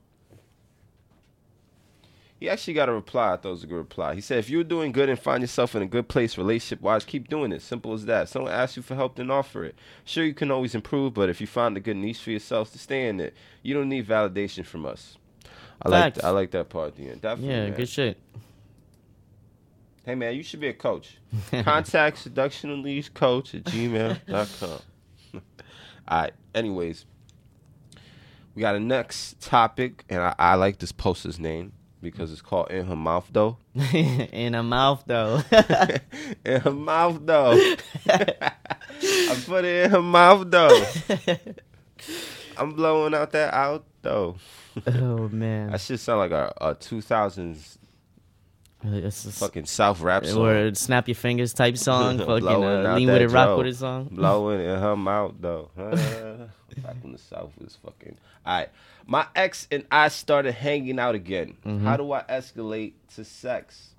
He 2.41 2.49
actually 2.49 2.73
got 2.73 2.89
a 2.89 2.91
reply. 2.91 3.33
I 3.33 3.37
thought 3.37 3.49
it 3.49 3.51
was 3.51 3.63
a 3.63 3.67
good 3.67 3.75
reply. 3.75 4.15
He 4.15 4.21
said, 4.21 4.39
if 4.39 4.49
you're 4.49 4.63
doing 4.63 4.91
good 4.91 5.09
and 5.09 5.19
find 5.19 5.41
yourself 5.41 5.75
in 5.75 5.83
a 5.83 5.85
good 5.85 6.07
place 6.07 6.39
relationship 6.39 6.81
wise, 6.81 7.05
keep 7.05 7.29
doing 7.29 7.51
it. 7.51 7.61
Simple 7.61 7.93
as 7.93 8.05
that. 8.07 8.29
Someone 8.29 8.51
asks 8.51 8.75
you 8.75 8.81
for 8.81 8.95
help, 8.95 9.15
then 9.15 9.29
offer 9.29 9.63
it. 9.63 9.75
Sure, 10.05 10.25
you 10.25 10.33
can 10.33 10.49
always 10.49 10.73
improve, 10.73 11.13
but 11.13 11.29
if 11.29 11.39
you 11.39 11.45
find 11.45 11.77
a 11.77 11.79
good 11.79 11.97
niche 11.97 12.17
for 12.17 12.31
yourself 12.31 12.71
to 12.71 12.79
stay 12.79 13.07
in 13.07 13.19
it, 13.19 13.35
you 13.61 13.75
don't 13.75 13.89
need 13.89 14.07
validation 14.07 14.65
from 14.65 14.87
us. 14.87 15.19
I 15.83 15.89
like. 15.89 16.23
I 16.23 16.31
like 16.31 16.49
that 16.51 16.69
part 16.69 16.87
at 16.87 16.95
the 16.95 17.09
end. 17.11 17.21
Definitely. 17.21 17.53
Yeah, 17.53 17.63
man. 17.65 17.73
good 17.75 17.89
shit. 17.89 18.17
Hey 20.03 20.15
man, 20.15 20.35
you 20.35 20.41
should 20.41 20.59
be 20.59 20.67
a 20.67 20.73
coach. 20.73 21.19
Contact 21.51 22.17
seduction 22.17 22.71
unleash 22.71 23.09
coach 23.09 23.53
at 23.53 23.65
gmail.com. 23.65 25.41
Alright, 26.09 26.33
anyways. 26.55 27.05
We 28.55 28.61
got 28.61 28.73
a 28.73 28.79
next 28.79 29.39
topic, 29.41 30.05
and 30.09 30.23
I, 30.23 30.35
I 30.39 30.55
like 30.55 30.79
this 30.79 30.91
poster's 30.91 31.37
name 31.37 31.73
because 32.01 32.31
it's 32.31 32.41
called 32.41 32.71
In 32.71 32.85
Her 32.87 32.95
Mouth 32.95 33.29
Though. 33.31 33.57
in 33.93 34.53
her 34.53 34.63
mouth 34.63 35.03
though. 35.05 35.41
in 36.45 36.61
her 36.61 36.71
mouth 36.71 37.19
though. 37.25 37.51
I 38.09 39.43
put 39.45 39.65
it 39.65 39.85
in 39.85 39.91
her 39.91 40.01
mouth 40.01 40.49
though. 40.49 40.83
I'm 42.57 42.73
blowing 42.73 43.13
out 43.13 43.31
that 43.31 43.53
out 43.53 43.85
though. 44.01 44.35
oh 44.87 45.29
man. 45.29 45.71
That 45.71 45.81
shit 45.81 45.99
sound 45.99 46.19
like 46.19 46.31
a, 46.31 46.53
a 46.59 46.75
2000s 46.75 47.77
It's 48.83 49.23
just- 49.23 49.39
fucking 49.39 49.65
South 49.65 50.01
rap 50.01 50.25
song. 50.25 50.45
or 50.47 50.73
snap 50.75 51.07
your 51.07 51.15
fingers 51.15 51.53
type 51.53 51.77
song. 51.89 52.17
fucking 52.17 52.47
uh, 52.47 52.95
lean 52.95 53.07
with 53.07 53.21
it, 53.21 53.27
rock 53.29 53.57
with 53.57 53.67
it 53.67 53.75
song. 53.75 54.05
Blowing 54.11 54.59
in 54.61 54.79
her 54.79 54.95
mouth 54.95 55.35
though. 55.39 55.69
Back 55.77 56.95
when 57.03 57.11
the 57.11 57.17
South 57.19 57.51
was 57.59 57.77
fucking. 57.83 58.17
All 58.45 58.53
right, 58.57 58.69
my 59.05 59.25
ex 59.35 59.67
and 59.71 59.85
I 59.91 60.07
started 60.07 60.53
hanging 60.53 60.99
out 60.99 61.15
again. 61.15 61.57
Mm-hmm. 61.65 61.85
How 61.85 61.97
do 61.97 62.11
I 62.11 62.23
escalate 62.23 62.93
to 63.15 63.23
sex? 63.25 63.89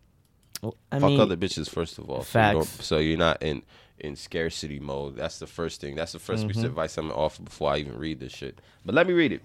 Well, 0.63 0.77
I 0.91 0.99
Fuck 0.99 1.11
mean, 1.11 1.21
other 1.21 1.37
bitches 1.37 1.69
first 1.69 1.99
of 1.99 2.09
all. 2.09 2.23
So, 2.23 2.39
you 2.41 2.63
Facts. 2.65 2.85
so 2.85 2.99
you're 2.99 3.19
not 3.19 3.43
in 3.43 3.63
in 3.99 4.17
scarcity 4.17 4.81
mode. 4.81 5.17
That's 5.17 5.39
the 5.39 5.47
first 5.47 5.81
thing. 5.81 5.95
That's 5.95 6.13
the 6.13 6.19
1st 6.19 6.49
piece 6.49 6.57
of 6.59 6.65
advice 6.65 6.97
I'm 6.99 7.09
gonna 7.09 7.21
offer 7.21 7.43
before 7.43 7.71
I 7.73 7.77
even 7.79 7.97
read 7.99 8.19
this 8.21 8.33
shit. 8.33 8.59
But 8.85 8.95
let 8.97 9.07
me 9.07 9.13
read 9.13 9.33
it. 9.33 9.43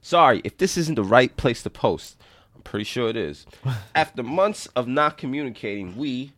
Sorry 0.00 0.40
if 0.44 0.56
this 0.58 0.76
isn't 0.76 0.94
the 0.94 1.04
right 1.04 1.36
place 1.36 1.62
to 1.64 1.70
post. 1.70 2.16
I'm 2.56 2.62
pretty 2.62 2.84
sure 2.84 3.08
it 3.08 3.16
is. 3.16 3.46
After 3.94 4.22
months 4.22 4.66
of 4.74 4.88
not 4.88 5.18
communicating, 5.18 5.96
we, 5.96 6.32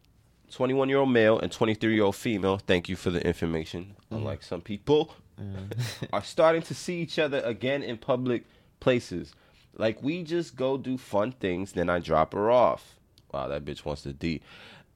21 0.50 0.88
year 0.88 0.98
old 0.98 1.10
male 1.10 1.38
and 1.38 1.50
23 1.50 1.94
year 1.94 2.04
old 2.04 2.16
female, 2.16 2.58
thank 2.58 2.88
you 2.88 2.96
for 2.96 3.10
the 3.10 3.24
information. 3.26 3.94
Unlike 4.10 4.42
some 4.42 4.60
people, 4.60 5.14
are 6.12 6.24
starting 6.24 6.62
to 6.62 6.74
see 6.74 7.00
each 7.00 7.18
other 7.18 7.40
again 7.40 7.82
in 7.82 7.96
public 7.96 8.44
places. 8.80 9.32
Like 9.76 10.02
we 10.02 10.24
just 10.24 10.56
go 10.56 10.76
do 10.76 10.98
fun 10.98 11.32
things, 11.32 11.72
then 11.72 11.88
I 11.88 12.00
drop 12.00 12.32
her 12.32 12.50
off. 12.50 12.96
Wow, 13.32 13.48
that 13.48 13.64
bitch 13.64 13.84
wants 13.84 14.02
to 14.02 14.12
D. 14.12 14.40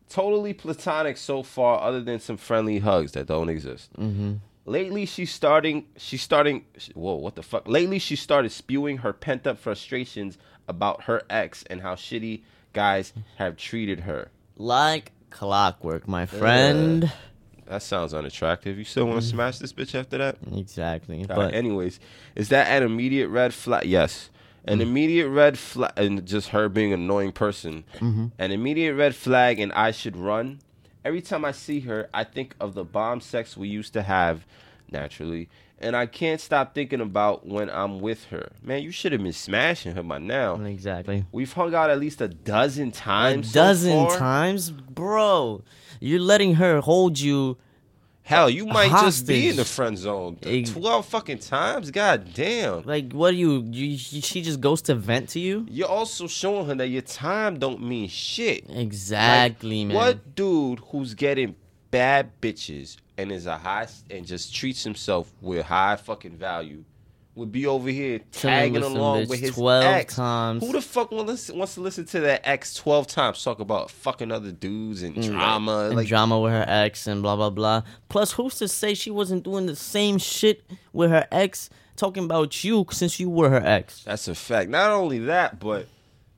Totally 0.08 0.52
platonic 0.52 1.16
so 1.16 1.42
far, 1.42 1.80
other 1.80 2.02
than 2.02 2.20
some 2.20 2.37
friendly 2.37 2.80
hugs 2.80 3.12
that 3.12 3.26
don't 3.26 3.48
exist. 3.48 3.92
Mm-hmm. 3.94 4.35
Lately, 4.64 5.06
she's 5.06 5.32
starting. 5.32 5.87
She's 5.96 6.22
starting. 6.22 6.64
Whoa, 6.94 7.14
what 7.14 7.35
the 7.35 7.42
fuck? 7.42 7.66
Lately, 7.66 7.98
she 7.98 8.16
started 8.16 8.50
spewing 8.50 8.98
her 8.98 9.12
pent 9.12 9.46
up 9.46 9.58
frustrations 9.58 10.38
about 10.68 11.05
her 11.05 11.22
ex 11.31 11.64
and 11.68 11.81
how 11.81 11.94
shitty 11.94 12.42
guys 12.72 13.12
have 13.37 13.57
treated 13.57 14.01
her. 14.01 14.31
like 14.57 15.12
clockwork, 15.31 16.07
my 16.07 16.27
friend. 16.27 17.11
That 17.66 17.83
sounds 17.83 18.12
unattractive. 18.12 18.77
You 18.77 18.85
still 18.85 19.07
want 19.07 19.22
to 19.22 19.27
mm. 19.27 19.31
smash 19.31 19.59
this 19.59 19.72
bitch 19.72 19.94
after 19.98 20.18
that? 20.18 20.37
Exactly. 20.55 21.20
All 21.20 21.27
But 21.27 21.38
right, 21.38 21.55
anyways, 21.55 22.01
is 22.35 22.51
that 22.51 22.66
an 22.68 22.83
immediate 22.83 23.29
red 23.29 23.55
flag? 23.55 23.87
Yes. 23.87 24.29
An 24.64 24.79
mm. 24.79 24.83
immediate 24.83 25.29
red 25.29 25.59
flag, 25.59 25.92
and 25.96 26.27
just 26.27 26.48
her 26.48 26.68
being 26.68 26.92
an 26.92 27.01
annoying 27.01 27.33
person. 27.33 27.85
Mm-hmm. 27.94 28.27
An 28.38 28.53
immediate 28.53 28.94
red 28.94 29.14
flag, 29.14 29.59
and 29.59 29.72
I 29.72 29.90
should 29.90 30.16
run. 30.16 30.61
Every 31.05 31.22
time 31.22 31.44
I 31.44 31.53
see 31.53 31.81
her, 31.81 32.11
I 32.12 32.25
think 32.25 32.55
of 32.61 32.75
the 32.75 32.85
bomb 32.85 33.20
sex 33.20 33.57
we 33.57 33.68
used 33.68 33.92
to 33.94 34.03
have, 34.03 34.44
naturally, 34.90 35.48
and 35.83 35.97
I 35.97 36.07
can't 36.07 36.40
stop 36.40 36.75
thinking 36.75 37.01
about 37.01 37.47
when 37.47 37.68
I'm 37.71 38.01
with 38.01 38.25
her. 38.27 38.51
Man, 38.62 38.83
you 38.83 38.90
should 38.90 39.12
have 39.12 39.23
been 39.23 39.33
smashing 39.33 39.95
her 39.95 40.03
by 40.03 40.18
now. 40.18 40.61
exactly. 40.62 41.25
We've 41.33 41.53
hung 41.53 41.75
out 41.75 41.90
at 41.90 41.99
least 41.99 42.21
a 42.21 42.29
dozen 42.29 42.88
A 42.88 42.92
times. 42.92 43.51
so 43.53 43.55
dozen 43.61 44.09
times, 44.18 44.71
bro. 44.71 45.62
You're 46.01 46.21
letting 46.21 46.55
her 46.55 46.81
hold 46.81 47.18
you. 47.18 47.59
Hell, 48.25 48.49
you 48.49 48.66
might 48.66 48.90
just 48.90 49.27
be 49.27 49.49
in 49.49 49.57
the 49.57 49.64
friend 49.64 49.99
zone. 49.99 50.37
Twelve 50.66 51.07
fucking 51.07 51.40
times. 51.40 51.90
God 51.90 52.33
damn. 52.33 52.83
Like, 52.85 53.12
what 53.12 53.33
do 53.33 53.37
you, 53.37 53.66
you? 53.68 53.99
She 53.99 54.42
just 54.42 54.61
goes 54.61 54.81
to 54.83 54.95
vent 54.95 55.31
to 55.31 55.40
you. 55.40 55.66
You're 55.68 55.88
also 55.88 56.29
showing 56.29 56.66
her 56.66 56.75
that 56.77 56.87
your 56.88 57.03
time 57.03 57.59
don't 57.59 57.83
mean 57.83 58.09
shit. 58.09 58.64
Exactly, 58.71 59.81
Like, 59.81 59.88
man. 59.88 59.97
What 59.97 60.35
dude 60.37 60.79
who's 60.90 61.14
getting 61.14 61.57
bad 61.90 62.31
bitches 62.40 62.97
and 63.22 63.32
is 63.32 63.46
a 63.46 63.56
high 63.56 63.87
and 64.11 64.26
just 64.26 64.54
treats 64.54 64.85
himself 64.85 65.32
with 65.40 65.64
high 65.64 65.96
fucking 65.96 66.37
value 66.37 66.85
would 67.35 67.50
be 67.50 67.66
over 67.66 67.88
here 67.88 68.20
tagging 68.30 68.74
with 68.74 68.82
along 68.82 69.26
with 69.28 69.40
his 69.40 69.54
12 69.54 69.85
ex? 69.85 70.16
times. 70.16 70.64
Who 70.64 70.72
the 70.72 70.82
fuck 70.82 71.11
wants, 71.11 71.50
wants 71.50 71.74
to 71.74 71.80
listen 71.80 72.04
to 72.06 72.20
that 72.20 72.46
ex 72.46 72.74
twelve 72.74 73.06
times 73.06 73.42
talk 73.42 73.61
about 73.61 73.90
fucking 73.90 74.30
other 74.30 74.52
dudes 74.52 75.02
and 75.02 75.16
mm, 75.16 75.24
drama? 75.24 75.87
and 75.87 75.96
like 75.96 76.08
drama 76.08 76.38
with 76.38 76.52
her 76.52 76.64
ex 76.68 77.06
and 77.06 77.22
blah 77.22 77.37
blah 77.37 77.50
blah. 77.50 77.82
Plus, 78.08 78.32
who's 78.32 78.56
to 78.56 78.68
say 78.68 78.94
she 78.94 79.11
wasn't 79.11 79.44
doing 79.44 79.66
the 79.66 79.76
same 79.76 80.18
shit 80.18 80.62
with 80.92 81.11
her 81.11 81.26
ex, 81.32 81.70
talking 81.96 82.24
about 82.24 82.62
you 82.64 82.87
since 82.90 83.18
you 83.18 83.30
were 83.30 83.48
her 83.48 83.64
ex? 83.64 84.04
That's 84.04 84.28
a 84.28 84.35
fact. 84.35 84.68
Not 84.68 84.90
only 84.90 85.20
that, 85.20 85.58
but 85.58 85.87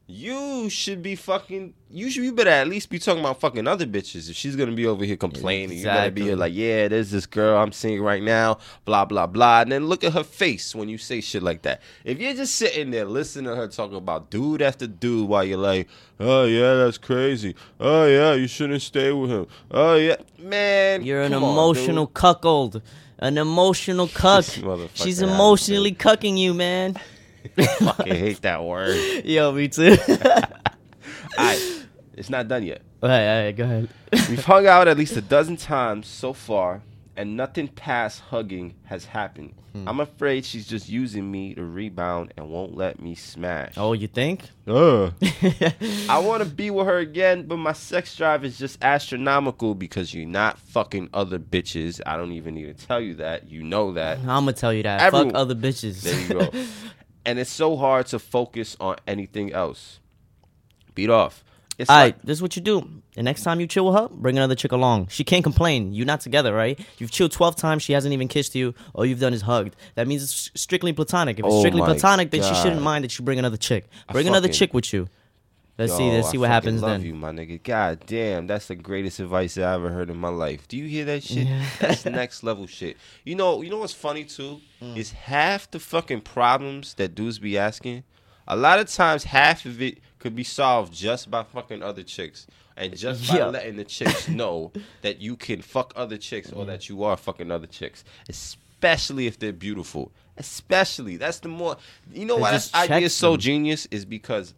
you 0.07 0.69
should 0.69 1.03
be 1.03 1.17
fucking. 1.17 1.75
You 1.95 2.11
should. 2.11 2.25
You 2.25 2.33
better 2.33 2.51
at 2.51 2.67
least 2.67 2.91
be 2.91 2.99
talking 2.99 3.21
about 3.21 3.39
fucking 3.39 3.69
other 3.69 3.87
bitches. 3.87 4.29
If 4.29 4.35
she's 4.35 4.57
gonna 4.57 4.73
be 4.73 4.85
over 4.85 5.05
here 5.05 5.17
complaining, 5.17 5.79
you 5.79 5.85
better 5.85 6.11
be 6.11 6.23
here 6.23 6.35
like, 6.35 6.53
yeah, 6.53 6.89
there's 6.89 7.13
this 7.13 7.25
girl 7.25 7.57
I'm 7.57 7.71
seeing 7.71 8.03
right 8.03 8.23
now. 8.23 8.59
Blah 8.85 9.05
blah 9.05 9.29
blah. 9.29 9.61
And 9.61 9.71
then 9.71 9.87
look 9.87 10.03
at 10.03 10.13
her 10.13 10.25
face 10.25 10.75
when 10.75 10.89
you 10.89 10.99
say 10.99 11.21
shit 11.21 11.43
like 11.43 11.63
that. 11.63 11.81
If 12.05 12.19
you're 12.19 12.35
just 12.35 12.57
sitting 12.57 12.91
there 12.91 13.05
listening 13.05 13.45
to 13.45 13.55
her 13.55 13.69
talking 13.69 13.97
about 13.97 14.29
dude 14.31 14.61
after 14.61 14.89
dude 14.89 15.29
while 15.29 15.45
you're 15.45 15.57
like, 15.57 15.89
oh 16.19 16.45
yeah, 16.47 16.75
that's 16.75 16.99
crazy. 16.99 17.55
Oh 17.79 18.07
yeah, 18.07 18.35
you 18.35 18.49
shouldn't 18.49 18.83
stay 18.83 19.13
with 19.13 19.31
him. 19.31 19.47
Oh 19.71 19.95
yeah, 19.95 20.17
man, 20.39 21.05
You're 21.05 21.23
an 21.23 21.33
on, 21.33 21.45
emotional 21.45 22.07
dude. 22.07 22.15
cuckold, 22.15 22.83
an 23.21 23.39
emotional 23.39 24.09
cuck. 24.15 24.45
She's 24.95 25.23
emotionally 25.23 25.93
cucking 25.93 26.37
you, 26.39 26.55
man. 26.55 26.99
Fucking 27.57 28.15
hate 28.15 28.41
that 28.43 28.65
word. 28.65 28.97
Yo, 29.25 29.53
me 29.53 29.69
too. 29.69 29.97
Alright, 31.39 31.84
it's 32.17 32.31
not 32.31 32.49
done 32.49 32.63
yet. 32.65 32.83
all 33.03 33.09
right, 33.09 33.27
all 33.39 33.45
right, 33.45 33.57
go 33.57 33.65
ahead. 33.65 33.89
We've 34.29 34.45
hung 34.45 34.67
out 34.67 34.89
at 34.89 34.97
least 34.97 35.17
a 35.17 35.21
dozen 35.21 35.57
times 35.57 36.07
so 36.07 36.33
far, 36.33 36.83
and 37.17 37.37
nothing 37.37 37.69
past 37.69 38.21
hugging 38.21 38.75
has 38.85 39.05
happened. 39.07 39.55
I'm 39.89 39.99
afraid 39.99 40.45
she's 40.45 40.69
just 40.69 40.89
using 40.89 41.29
me 41.29 41.53
to 41.57 41.65
rebound 41.65 42.33
and 42.37 42.49
won't 42.49 42.77
let 42.77 43.03
me 43.03 43.17
smash. 43.17 43.75
Oh, 43.77 43.93
you 43.93 44.07
think? 44.07 44.43
Uh. 44.69 45.11
I 46.09 46.19
want 46.25 46.45
to 46.45 46.49
be 46.49 46.71
with 46.71 46.87
her 46.87 46.99
again, 46.99 47.47
but 47.49 47.57
my 47.57 47.73
sex 47.73 48.15
drive 48.17 48.45
is 48.45 48.57
just 48.57 48.79
astronomical 48.85 49.75
because 49.75 50.15
you're 50.15 50.29
not 50.29 50.61
fucking 50.61 51.09
other 51.13 51.41
bitches. 51.41 52.01
I 52.07 52.17
don't 52.17 52.31
even 52.31 52.55
need 52.55 52.79
to 52.79 52.87
tell 52.87 53.01
you 53.01 53.15
that. 53.17 53.51
You 53.51 53.65
know 53.65 53.95
that. 53.95 54.19
I'm 54.19 54.27
gonna 54.45 54.53
tell 54.53 54.73
you 54.73 54.85
that. 54.85 55.01
Everyone- 55.01 55.31
Fuck 55.31 55.37
other 55.41 55.57
bitches. 55.57 56.03
There 56.03 56.21
you 56.21 56.29
go. 56.29 56.51
and 57.27 57.41
it's 57.41 57.51
so 57.51 57.77
hard 57.77 58.07
to 58.07 58.21
focus 58.21 58.77
on 58.79 58.95
anything 59.09 59.53
else. 59.53 59.99
Beat 60.95 61.11
off. 61.11 61.43
It's 61.77 61.91
All 61.91 61.97
like 61.97 62.15
right, 62.17 62.27
this 62.27 62.39
is 62.39 62.43
what 62.43 62.55
you 62.57 62.63
do. 62.63 62.89
The 63.15 63.23
next 63.23 63.43
time 63.43 63.59
you 63.61 63.67
chill 63.67 63.87
with 63.87 63.97
her, 63.97 64.09
bring 64.11 64.37
another 64.37 64.55
chick 64.55 64.71
along. 64.73 65.09
She 65.09 65.25
can't 65.25 65.43
complain. 65.43 65.93
You're 65.93 66.07
not 66.07 66.21
together, 66.21 66.55
right? 66.55 66.79
You've 66.99 67.11
chilled 67.11 67.33
12 67.33 67.57
times, 67.57 67.83
she 67.83 67.93
hasn't 67.93 68.13
even 68.15 68.29
kissed 68.29 68.55
you. 68.55 68.75
All 68.95 69.05
you've 69.05 69.21
done 69.21 69.35
is 69.35 69.43
hugged. 69.43 69.75
That 69.97 70.07
means 70.07 70.23
it's 70.23 70.51
strictly 70.55 70.93
platonic. 70.93 71.39
If 71.39 71.45
it's 71.47 71.55
Oh 71.55 71.59
strictly 71.61 71.81
my 71.81 71.87
platonic, 71.87 72.31
then 72.31 72.43
she 72.43 72.51
God. 72.51 72.63
shouldn't 72.63 72.83
mind 72.83 73.05
that 73.05 73.19
you 73.19 73.25
bring 73.25 73.39
another 73.41 73.57
chick. 73.57 73.87
Bring 74.13 74.29
another 74.29 74.49
fucking- 74.49 74.59
chick 74.59 74.75
with 74.75 74.93
you. 74.93 75.09
Let's 75.77 75.97
see. 75.97 76.07
Yo, 76.07 76.13
Let's 76.15 76.29
I 76.29 76.31
see 76.31 76.39
what 76.39 76.45
fucking 76.51 76.53
happens 76.55 76.83
love 76.83 76.91
then. 76.93 77.03
you, 77.03 77.15
my 77.17 77.33
nigga. 77.33 77.61
God 77.61 78.05
damn, 78.07 78.47
that's 78.47 78.69
the 78.69 78.77
greatest 78.77 79.19
advice 79.19 79.59
I 79.59 79.75
ever 79.75 79.91
heard 79.91 80.09
in 80.09 80.17
my 80.17 80.29
life. 80.29 80.69
Do 80.69 80.77
you 80.77 80.87
hear 80.87 81.05
that 81.07 81.25
shit? 81.31 81.49
That's 81.81 82.05
next 82.05 82.45
level 82.45 82.69
shit. 82.69 82.97
You 83.25 83.35
know, 83.35 83.61
you 83.61 83.71
know 83.71 83.79
what's 83.79 83.93
funny 83.93 84.23
too 84.25 84.61
Mm. 84.81 84.97
is 84.97 85.11
half 85.13 85.69
the 85.71 85.81
fucking 85.81 86.21
problems 86.21 86.95
that 86.95 87.17
dudes 87.17 87.41
be 87.41 87.59
asking. 87.59 88.05
A 88.47 88.55
lot 88.57 88.79
of 88.79 88.89
times, 88.89 89.25
half 89.25 89.65
of 89.67 89.81
it 89.83 89.99
could 90.25 90.35
be 90.35 90.43
solved 90.43 90.91
just 90.95 91.31
by 91.31 91.43
fucking 91.43 91.83
other 91.83 92.03
chicks, 92.03 92.47
and 92.79 92.97
just 92.97 93.29
by 93.29 93.37
Yeah. 93.37 93.47
letting 93.49 93.77
the 93.77 93.85
chicks 93.85 94.27
know 94.41 94.73
that 95.03 95.21
you 95.21 95.37
can 95.37 95.61
fuck 95.61 95.93
other 95.95 96.17
chicks 96.17 96.49
Mm. 96.49 96.57
or 96.57 96.65
that 96.65 96.89
you 96.89 97.05
are 97.05 97.15
fucking 97.19 97.51
other 97.51 97.67
chicks, 97.67 98.05
especially 98.31 99.27
if 99.27 99.39
they're 99.39 99.53
beautiful. 99.53 100.13
Especially, 100.39 101.19
that's 101.19 101.41
the 101.41 101.49
more. 101.49 101.77
You 102.11 102.25
know 102.25 102.37
They 102.37 102.41
why 102.41 102.53
this 102.53 102.75
idea 102.75 103.01
is 103.01 103.15
so 103.15 103.33
them. 103.33 103.41
genius 103.41 103.87
is 103.91 104.07
because 104.07 104.55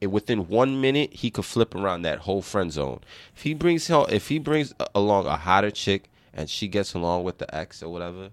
it, 0.00 0.06
within 0.06 0.48
one 0.48 0.80
minute 0.80 1.12
he 1.12 1.30
could 1.30 1.44
flip 1.44 1.74
around 1.74 2.00
that 2.02 2.20
whole 2.20 2.40
friend 2.40 2.72
zone. 2.72 3.00
If 3.36 3.42
he 3.42 3.52
brings 3.52 3.90
if 3.90 4.28
he 4.28 4.38
brings 4.38 4.72
along 4.94 5.26
a 5.26 5.36
hotter 5.36 5.70
chick 5.70 6.08
and 6.32 6.48
she 6.48 6.66
gets 6.66 6.94
along 6.94 7.24
with 7.24 7.36
the 7.36 7.54
ex 7.54 7.82
or 7.82 7.92
whatever, 7.92 8.30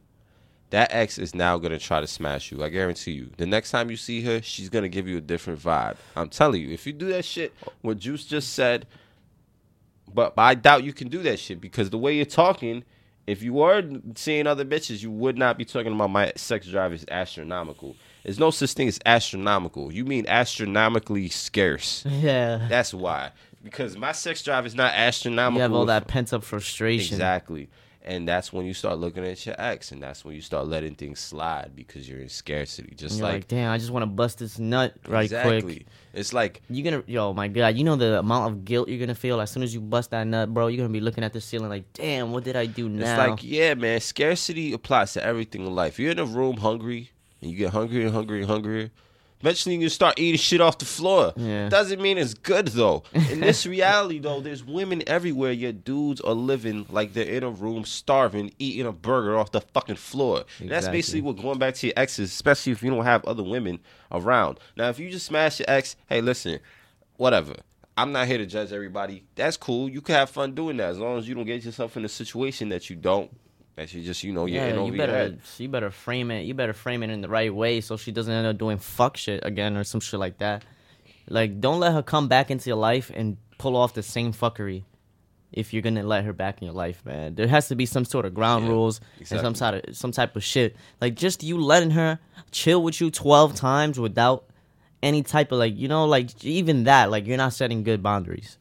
that 0.71 0.91
ex 0.93 1.17
is 1.17 1.35
now 1.35 1.57
gonna 1.57 1.79
try 1.79 2.01
to 2.01 2.07
smash 2.07 2.51
you. 2.51 2.63
I 2.63 2.69
guarantee 2.69 3.11
you. 3.11 3.29
The 3.37 3.45
next 3.45 3.71
time 3.71 3.89
you 3.89 3.97
see 3.97 4.21
her, 4.23 4.41
she's 4.41 4.69
gonna 4.69 4.89
give 4.89 5.07
you 5.07 5.17
a 5.17 5.21
different 5.21 5.59
vibe. 5.59 5.97
I'm 6.15 6.29
telling 6.29 6.61
you. 6.61 6.69
If 6.71 6.87
you 6.87 6.93
do 6.93 7.07
that 7.07 7.23
shit, 7.25 7.53
what 7.81 7.99
Juice 7.99 8.25
just 8.25 8.53
said, 8.53 8.87
but, 10.13 10.35
but 10.35 10.41
I 10.41 10.55
doubt 10.55 10.83
you 10.83 10.93
can 10.93 11.07
do 11.09 11.19
that 11.23 11.39
shit 11.39 11.61
because 11.61 11.89
the 11.89 11.97
way 11.97 12.15
you're 12.15 12.25
talking. 12.25 12.83
If 13.27 13.43
you 13.43 13.53
were 13.53 13.83
seeing 14.15 14.47
other 14.47 14.65
bitches, 14.65 15.03
you 15.03 15.11
would 15.11 15.37
not 15.37 15.55
be 15.55 15.63
talking 15.63 15.93
about 15.93 16.09
my 16.09 16.33
sex 16.35 16.65
drive 16.65 16.91
is 16.91 17.05
astronomical. 17.09 17.95
There's 18.23 18.39
no 18.39 18.49
such 18.49 18.73
thing 18.73 18.87
as 18.87 18.99
astronomical. 19.05 19.93
You 19.93 20.05
mean 20.05 20.25
astronomically 20.27 21.29
scarce. 21.29 22.03
Yeah. 22.09 22.65
That's 22.67 22.93
why. 22.93 23.31
Because 23.63 23.95
my 23.95 24.11
sex 24.11 24.41
drive 24.43 24.65
is 24.65 24.73
not 24.73 24.93
astronomical. 24.93 25.57
You 25.57 25.61
have 25.61 25.73
all 25.73 25.85
that 25.85 26.07
pent 26.07 26.33
up 26.33 26.43
frustration. 26.43 27.13
Exactly. 27.13 27.69
And 28.03 28.27
that's 28.27 28.51
when 28.51 28.65
you 28.65 28.73
start 28.73 28.97
looking 28.97 29.23
at 29.23 29.45
your 29.45 29.53
ex, 29.59 29.91
and 29.91 30.01
that's 30.01 30.25
when 30.25 30.33
you 30.33 30.41
start 30.41 30.65
letting 30.67 30.95
things 30.95 31.19
slide 31.19 31.73
because 31.75 32.09
you're 32.09 32.19
in 32.19 32.29
scarcity. 32.29 32.95
Just 32.95 33.21
like, 33.21 33.33
like, 33.33 33.47
damn, 33.47 33.71
I 33.71 33.77
just 33.77 33.91
want 33.91 34.01
to 34.01 34.07
bust 34.07 34.39
this 34.39 34.57
nut 34.57 34.95
right 35.07 35.25
exactly. 35.25 35.61
quick. 35.61 35.85
It's 36.13 36.33
like 36.33 36.63
You're 36.67 36.91
gonna, 36.91 37.03
yo, 37.05 37.31
my 37.33 37.47
God, 37.47 37.75
you 37.75 37.83
know 37.83 37.95
the 37.95 38.17
amount 38.17 38.51
of 38.51 38.65
guilt 38.65 38.89
you're 38.89 38.99
gonna 38.99 39.13
feel 39.13 39.39
as 39.39 39.51
soon 39.51 39.61
as 39.61 39.71
you 39.71 39.81
bust 39.81 40.09
that 40.11 40.25
nut, 40.25 40.51
bro. 40.51 40.65
You're 40.65 40.77
gonna 40.77 40.89
be 40.89 40.99
looking 40.99 41.23
at 41.23 41.31
the 41.31 41.39
ceiling 41.39 41.69
like, 41.69 41.93
damn, 41.93 42.31
what 42.31 42.43
did 42.43 42.55
I 42.55 42.65
do 42.65 42.87
it's 42.87 42.95
now? 42.95 43.29
like 43.29 43.43
yeah, 43.43 43.75
man. 43.75 43.99
Scarcity 43.99 44.73
applies 44.73 45.13
to 45.13 45.23
everything 45.23 45.67
in 45.67 45.75
life. 45.75 45.99
You're 45.99 46.11
in 46.11 46.19
a 46.19 46.25
room 46.25 46.57
hungry, 46.57 47.11
and 47.39 47.51
you 47.51 47.57
get 47.57 47.71
hungrier 47.71 48.07
and 48.07 48.15
hungrier 48.15 48.41
and 48.41 48.49
hungrier. 48.49 48.89
Eventually, 49.41 49.75
you 49.75 49.89
start 49.89 50.19
eating 50.19 50.39
shit 50.39 50.61
off 50.61 50.77
the 50.77 50.85
floor. 50.85 51.33
Yeah. 51.35 51.69
Doesn't 51.69 52.01
mean 52.01 52.17
it's 52.17 52.33
good 52.33 52.67
though. 52.69 53.03
In 53.13 53.39
this 53.39 53.65
reality, 53.77 54.19
though, 54.19 54.39
there's 54.39 54.63
women 54.63 55.03
everywhere. 55.07 55.51
Your 55.51 55.71
dudes 55.71 56.21
are 56.21 56.33
living 56.33 56.85
like 56.89 57.13
they're 57.13 57.25
in 57.25 57.43
a 57.43 57.49
room, 57.49 57.83
starving, 57.85 58.53
eating 58.59 58.85
a 58.85 58.91
burger 58.91 59.37
off 59.37 59.51
the 59.51 59.61
fucking 59.61 59.95
floor. 59.95 60.43
And 60.59 60.69
that's 60.69 60.87
basically 60.87 61.21
what 61.21 61.37
going 61.37 61.59
back 61.59 61.73
to 61.75 61.87
your 61.87 61.93
exes, 61.97 62.31
especially 62.31 62.71
if 62.71 62.83
you 62.83 62.89
don't 62.91 63.03
have 63.03 63.25
other 63.25 63.43
women 63.43 63.79
around. 64.11 64.59
Now, 64.77 64.89
if 64.89 64.99
you 64.99 65.09
just 65.09 65.25
smash 65.25 65.59
your 65.59 65.69
ex, 65.69 65.95
hey, 66.07 66.21
listen, 66.21 66.59
whatever. 67.17 67.55
I'm 67.97 68.11
not 68.11 68.27
here 68.27 68.37
to 68.37 68.45
judge 68.45 68.71
everybody. 68.71 69.23
That's 69.35 69.57
cool. 69.57 69.89
You 69.89 70.01
can 70.01 70.15
have 70.15 70.29
fun 70.29 70.53
doing 70.55 70.77
that 70.77 70.89
as 70.89 70.99
long 70.99 71.17
as 71.17 71.27
you 71.27 71.35
don't 71.35 71.45
get 71.45 71.63
yourself 71.63 71.97
in 71.97 72.05
a 72.05 72.09
situation 72.09 72.69
that 72.69 72.89
you 72.89 72.95
don't. 72.95 73.29
That 73.77 73.89
she 73.89 74.03
just, 74.03 74.23
you 74.23 74.33
know, 74.33 74.45
you're 74.45 74.63
in 74.63 74.75
yeah, 74.75 74.81
over 74.81 74.87
you 74.91 74.97
your 74.97 75.07
better, 75.07 75.17
head. 75.17 75.39
you 75.57 75.69
better 75.69 75.91
frame 75.91 76.29
it. 76.31 76.41
You 76.41 76.53
better 76.53 76.73
frame 76.73 77.03
it 77.03 77.09
in 77.09 77.21
the 77.21 77.29
right 77.29 77.53
way 77.53 77.79
so 77.81 77.95
she 77.97 78.11
doesn't 78.11 78.33
end 78.33 78.45
up 78.45 78.57
doing 78.57 78.77
fuck 78.77 79.15
shit 79.17 79.45
again 79.45 79.77
or 79.77 79.83
some 79.85 80.01
shit 80.01 80.19
like 80.19 80.39
that. 80.39 80.63
Like, 81.29 81.61
don't 81.61 81.79
let 81.79 81.93
her 81.93 82.03
come 82.03 82.27
back 82.27 82.51
into 82.51 82.69
your 82.69 82.77
life 82.77 83.11
and 83.13 83.37
pull 83.57 83.77
off 83.77 83.93
the 83.93 84.03
same 84.03 84.33
fuckery. 84.33 84.83
If 85.53 85.73
you're 85.73 85.81
gonna 85.81 86.03
let 86.03 86.23
her 86.23 86.31
back 86.33 86.61
in 86.61 86.65
your 86.65 86.73
life, 86.73 87.03
man, 87.05 87.35
there 87.35 87.47
has 87.47 87.67
to 87.69 87.75
be 87.75 87.85
some 87.85 88.05
sort 88.05 88.25
of 88.25 88.33
ground 88.33 88.65
Yeah, 88.65 88.71
rules 88.71 89.01
exactly. 89.19 89.37
and 89.47 89.57
some 89.57 89.71
sort 89.73 89.85
of 89.89 89.97
some 89.97 90.11
type 90.13 90.35
of 90.37 90.43
shit. 90.45 90.77
Like 91.01 91.15
just 91.15 91.43
you 91.43 91.59
letting 91.59 91.91
her 91.91 92.19
chill 92.51 92.81
with 92.81 93.01
you 93.01 93.11
twelve 93.11 93.53
times 93.55 93.99
without 93.99 94.45
any 95.03 95.23
type 95.23 95.51
of 95.51 95.59
like 95.59 95.75
you 95.77 95.89
know 95.89 96.05
like 96.05 96.43
even 96.45 96.85
that 96.85 97.11
like 97.11 97.25
you're 97.27 97.35
not 97.35 97.51
setting 97.51 97.83
good 97.83 98.01
boundaries. 98.01 98.57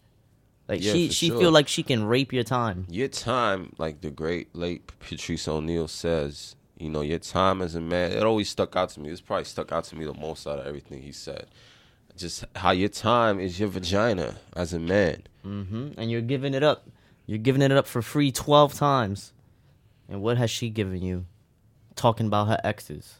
Like 0.70 0.82
Yeah, 0.82 0.92
she 0.92 1.10
she 1.10 1.28
sure. 1.28 1.38
feel 1.40 1.50
like 1.50 1.66
she 1.66 1.82
can 1.82 2.04
rape 2.04 2.32
your 2.32 2.44
time. 2.44 2.86
Your 2.88 3.08
time, 3.08 3.72
like 3.76 4.00
the 4.02 4.10
great 4.10 4.54
late 4.54 4.86
Patrice 5.00 5.48
O'Neal 5.48 5.88
says, 5.88 6.54
you 6.78 6.88
know, 6.88 7.00
your 7.00 7.18
time 7.18 7.60
as 7.60 7.74
a 7.74 7.80
man, 7.80 8.12
it 8.12 8.22
always 8.22 8.48
stuck 8.48 8.76
out 8.76 8.90
to 8.90 9.00
me. 9.00 9.10
It's 9.10 9.20
probably 9.20 9.44
stuck 9.44 9.72
out 9.72 9.82
to 9.84 9.96
me 9.96 10.04
the 10.04 10.14
most 10.14 10.46
out 10.46 10.60
of 10.60 10.66
everything 10.66 11.02
he 11.02 11.10
said. 11.10 11.46
Just 12.16 12.44
how 12.54 12.70
your 12.70 12.88
time 12.88 13.40
is 13.40 13.58
your 13.58 13.68
vagina 13.68 14.36
as 14.54 14.72
a 14.72 14.78
man. 14.78 15.24
hmm 15.42 15.88
And 15.98 16.08
you're 16.08 16.20
giving 16.20 16.54
it 16.54 16.62
up. 16.62 16.86
You're 17.26 17.38
giving 17.38 17.62
it 17.62 17.72
up 17.72 17.86
for 17.88 18.00
free 18.00 18.30
12 18.30 18.74
times. 18.74 19.32
And 20.08 20.22
what 20.22 20.36
has 20.38 20.50
she 20.52 20.70
given 20.70 21.02
you? 21.02 21.26
Talking 21.96 22.26
about 22.26 22.46
her 22.46 22.60
exes. 22.62 23.16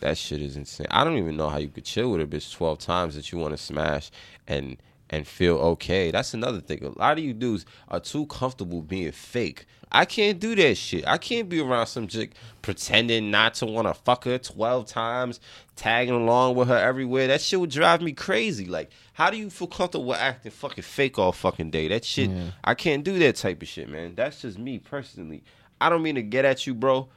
That 0.00 0.18
shit 0.18 0.42
is 0.42 0.56
insane. 0.56 0.86
I 0.90 1.04
don't 1.04 1.16
even 1.16 1.36
know 1.36 1.48
how 1.48 1.58
you 1.58 1.68
could 1.68 1.84
chill 1.84 2.10
with 2.10 2.20
a 2.20 2.26
bitch 2.26 2.52
twelve 2.52 2.78
times 2.78 3.14
that 3.14 3.32
you 3.32 3.38
want 3.38 3.52
to 3.52 3.56
smash 3.56 4.10
and 4.46 4.76
and 5.14 5.26
feel 5.26 5.56
okay. 5.56 6.10
That's 6.10 6.34
another 6.34 6.60
thing. 6.60 6.84
A 6.84 6.98
lot 6.98 7.18
of 7.18 7.24
you 7.24 7.32
dudes 7.32 7.64
are 7.88 8.00
too 8.00 8.26
comfortable 8.26 8.82
being 8.82 9.12
fake. 9.12 9.66
I 9.92 10.04
can't 10.04 10.40
do 10.40 10.56
that 10.56 10.74
shit. 10.76 11.06
I 11.06 11.18
can't 11.18 11.48
be 11.48 11.60
around 11.60 11.86
some 11.86 12.08
chick 12.08 12.32
pretending 12.62 13.30
not 13.30 13.54
to 13.54 13.66
want 13.66 13.86
to 13.86 13.94
fuck 13.94 14.24
her 14.24 14.38
twelve 14.38 14.86
times, 14.86 15.38
tagging 15.76 16.14
along 16.14 16.56
with 16.56 16.66
her 16.68 16.76
everywhere. 16.76 17.28
That 17.28 17.40
shit 17.40 17.60
would 17.60 17.70
drive 17.70 18.02
me 18.02 18.12
crazy. 18.12 18.66
Like, 18.66 18.90
how 19.12 19.30
do 19.30 19.36
you 19.36 19.50
feel 19.50 19.68
comfortable 19.68 20.12
acting 20.14 20.50
fucking 20.50 20.82
fake 20.82 21.16
all 21.18 21.30
fucking 21.30 21.70
day? 21.70 21.86
That 21.88 22.04
shit, 22.04 22.28
Yeah. 22.30 22.50
I 22.64 22.74
can't 22.74 23.04
do 23.04 23.18
that 23.20 23.36
type 23.36 23.62
of 23.62 23.68
shit, 23.68 23.88
man. 23.88 24.14
That's 24.16 24.42
just 24.42 24.58
me 24.58 24.80
personally. 24.80 25.44
I 25.80 25.88
don't 25.90 26.02
mean 26.02 26.16
to 26.16 26.22
get 26.22 26.44
at 26.44 26.66
you, 26.66 26.74
bro. 26.74 27.08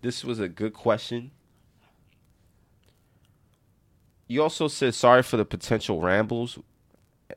This 0.00 0.24
was 0.24 0.40
a 0.40 0.48
good 0.48 0.72
question. 0.72 1.32
You 4.28 4.42
also 4.42 4.68
said 4.68 4.94
sorry 4.94 5.22
for 5.22 5.36
the 5.36 5.44
potential 5.44 6.00
rambles 6.00 6.58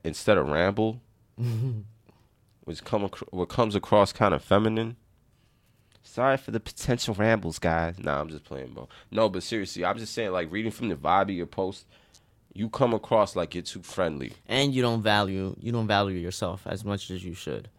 instead 0.04 0.38
of 0.38 0.48
ramble, 0.48 1.02
which 2.64 2.84
come 2.84 3.04
ac- 3.04 3.26
what 3.32 3.50
comes 3.50 3.76
across 3.76 4.12
kind 4.14 4.34
of 4.34 4.44
feminine. 4.44 4.96
Sorry 6.02 6.38
for 6.38 6.52
the 6.52 6.60
potential 6.60 7.14
rambles, 7.14 7.60
guys. 7.60 8.00
Nah, 8.00 8.20
I'm 8.20 8.30
just 8.30 8.44
playing, 8.44 8.74
bro. 8.74 8.90
No, 9.12 9.30
but 9.30 9.44
seriously, 9.44 9.86
I'm 9.86 9.98
just 9.98 10.14
saying, 10.14 10.32
like 10.32 10.52
reading 10.52 10.72
from 10.72 10.90
the 10.90 10.96
vibe 10.96 11.24
of 11.24 11.30
your 11.32 11.46
post, 11.46 11.86
you 12.54 12.70
come 12.70 12.94
across 12.94 13.36
like 13.36 13.54
you're 13.54 13.62
too 13.62 13.84
friendly. 13.84 14.34
And 14.48 14.74
you 14.74 14.82
don't 14.82 15.02
value 15.02 15.56
you 15.60 15.72
don't 15.72 15.88
value 15.88 16.18
yourself 16.18 16.64
as 16.66 16.84
much 16.84 17.12
as 17.12 17.24
you 17.24 17.34
should. 17.34 17.70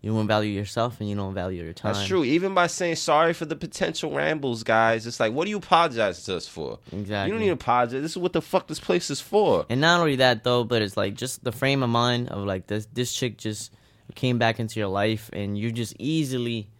You 0.00 0.14
don't 0.14 0.28
value 0.28 0.52
yourself 0.52 1.00
and 1.00 1.08
you 1.10 1.16
don't 1.16 1.34
value 1.34 1.64
your 1.64 1.72
time. 1.72 1.92
That's 1.92 2.06
true. 2.06 2.22
Even 2.22 2.54
by 2.54 2.68
saying 2.68 2.96
sorry 2.96 3.32
for 3.32 3.46
the 3.46 3.56
potential 3.56 4.12
rambles, 4.12 4.62
guys, 4.62 5.08
it's 5.08 5.18
like, 5.18 5.32
what 5.32 5.44
do 5.44 5.50
you 5.50 5.56
apologize 5.56 6.22
to 6.24 6.36
us 6.36 6.46
for? 6.46 6.78
Exactly. 6.92 7.26
You 7.26 7.32
don't 7.32 7.40
need 7.40 7.46
to 7.46 7.54
apologize. 7.54 8.00
This 8.02 8.12
is 8.12 8.18
what 8.18 8.32
the 8.32 8.40
fuck 8.40 8.68
this 8.68 8.78
place 8.78 9.10
is 9.10 9.20
for. 9.20 9.66
And 9.68 9.80
not 9.80 9.98
only 9.98 10.16
that 10.16 10.44
though, 10.44 10.62
but 10.62 10.82
it's 10.82 10.96
like 10.96 11.14
just 11.14 11.42
the 11.42 11.50
frame 11.50 11.82
of 11.82 11.90
mind 11.90 12.28
of 12.28 12.44
like 12.44 12.68
this 12.68 12.86
this 12.92 13.12
chick 13.12 13.38
just 13.38 13.72
came 14.14 14.38
back 14.38 14.60
into 14.60 14.78
your 14.78 14.88
life 14.88 15.30
and 15.32 15.58
you 15.58 15.72
just 15.72 15.94
easily 15.98 16.70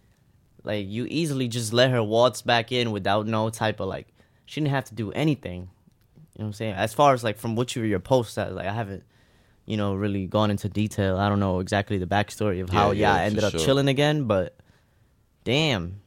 like 0.63 0.87
you 0.87 1.05
easily 1.09 1.47
just 1.47 1.73
let 1.73 1.91
her 1.91 2.01
waltz 2.01 2.41
back 2.41 2.71
in 2.71 2.91
without 2.91 3.27
no 3.27 3.49
type 3.49 3.79
of 3.79 3.87
like 3.87 4.07
she 4.45 4.61
didn't 4.61 4.71
have 4.71 4.85
to 4.85 4.95
do 4.95 5.11
anything. 5.11 5.69
You 6.35 6.43
know 6.43 6.45
what 6.45 6.45
I'm 6.45 6.53
saying? 6.53 6.73
As 6.75 6.93
far 6.93 7.13
as 7.13 7.21
like 7.21 7.37
from 7.37 7.57
what 7.57 7.75
you 7.75 7.83
your 7.83 7.99
post 7.99 8.33
said, 8.33 8.53
like 8.53 8.65
I 8.65 8.71
haven't 8.71 9.03
you 9.69 9.77
know 9.77 9.93
really 9.93 10.25
gone 10.25 10.49
into 10.49 10.67
detail. 10.67 11.17
I 11.17 11.29
don't 11.29 11.39
know 11.39 11.59
exactly 11.59 11.99
the 11.99 12.07
backstory 12.07 12.61
of 12.61 12.71
how 12.71 12.91
Yeah, 12.91 13.13
yeah, 13.15 13.21
I 13.21 13.25
ended 13.25 13.43
up 13.43 13.51
sure. 13.51 13.59
chilling 13.59 13.87
again, 13.87 14.23
but 14.23 14.57
damn. 15.43 16.01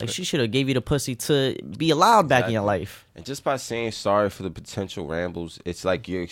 Like 0.00 0.08
she 0.08 0.24
should 0.24 0.40
have 0.40 0.50
gave 0.50 0.66
you 0.66 0.72
the 0.72 0.80
pussy 0.80 1.14
to 1.14 1.58
be 1.76 1.90
allowed 1.90 2.26
back 2.26 2.46
in 2.46 2.52
your 2.52 2.62
life. 2.62 3.06
And 3.14 3.26
just 3.26 3.44
by 3.44 3.58
saying 3.58 3.92
sorry 3.92 4.30
for 4.30 4.42
the 4.42 4.50
potential 4.50 5.06
rambles, 5.06 5.58
it's 5.66 5.84
like 5.84 6.08
you're 6.08 6.26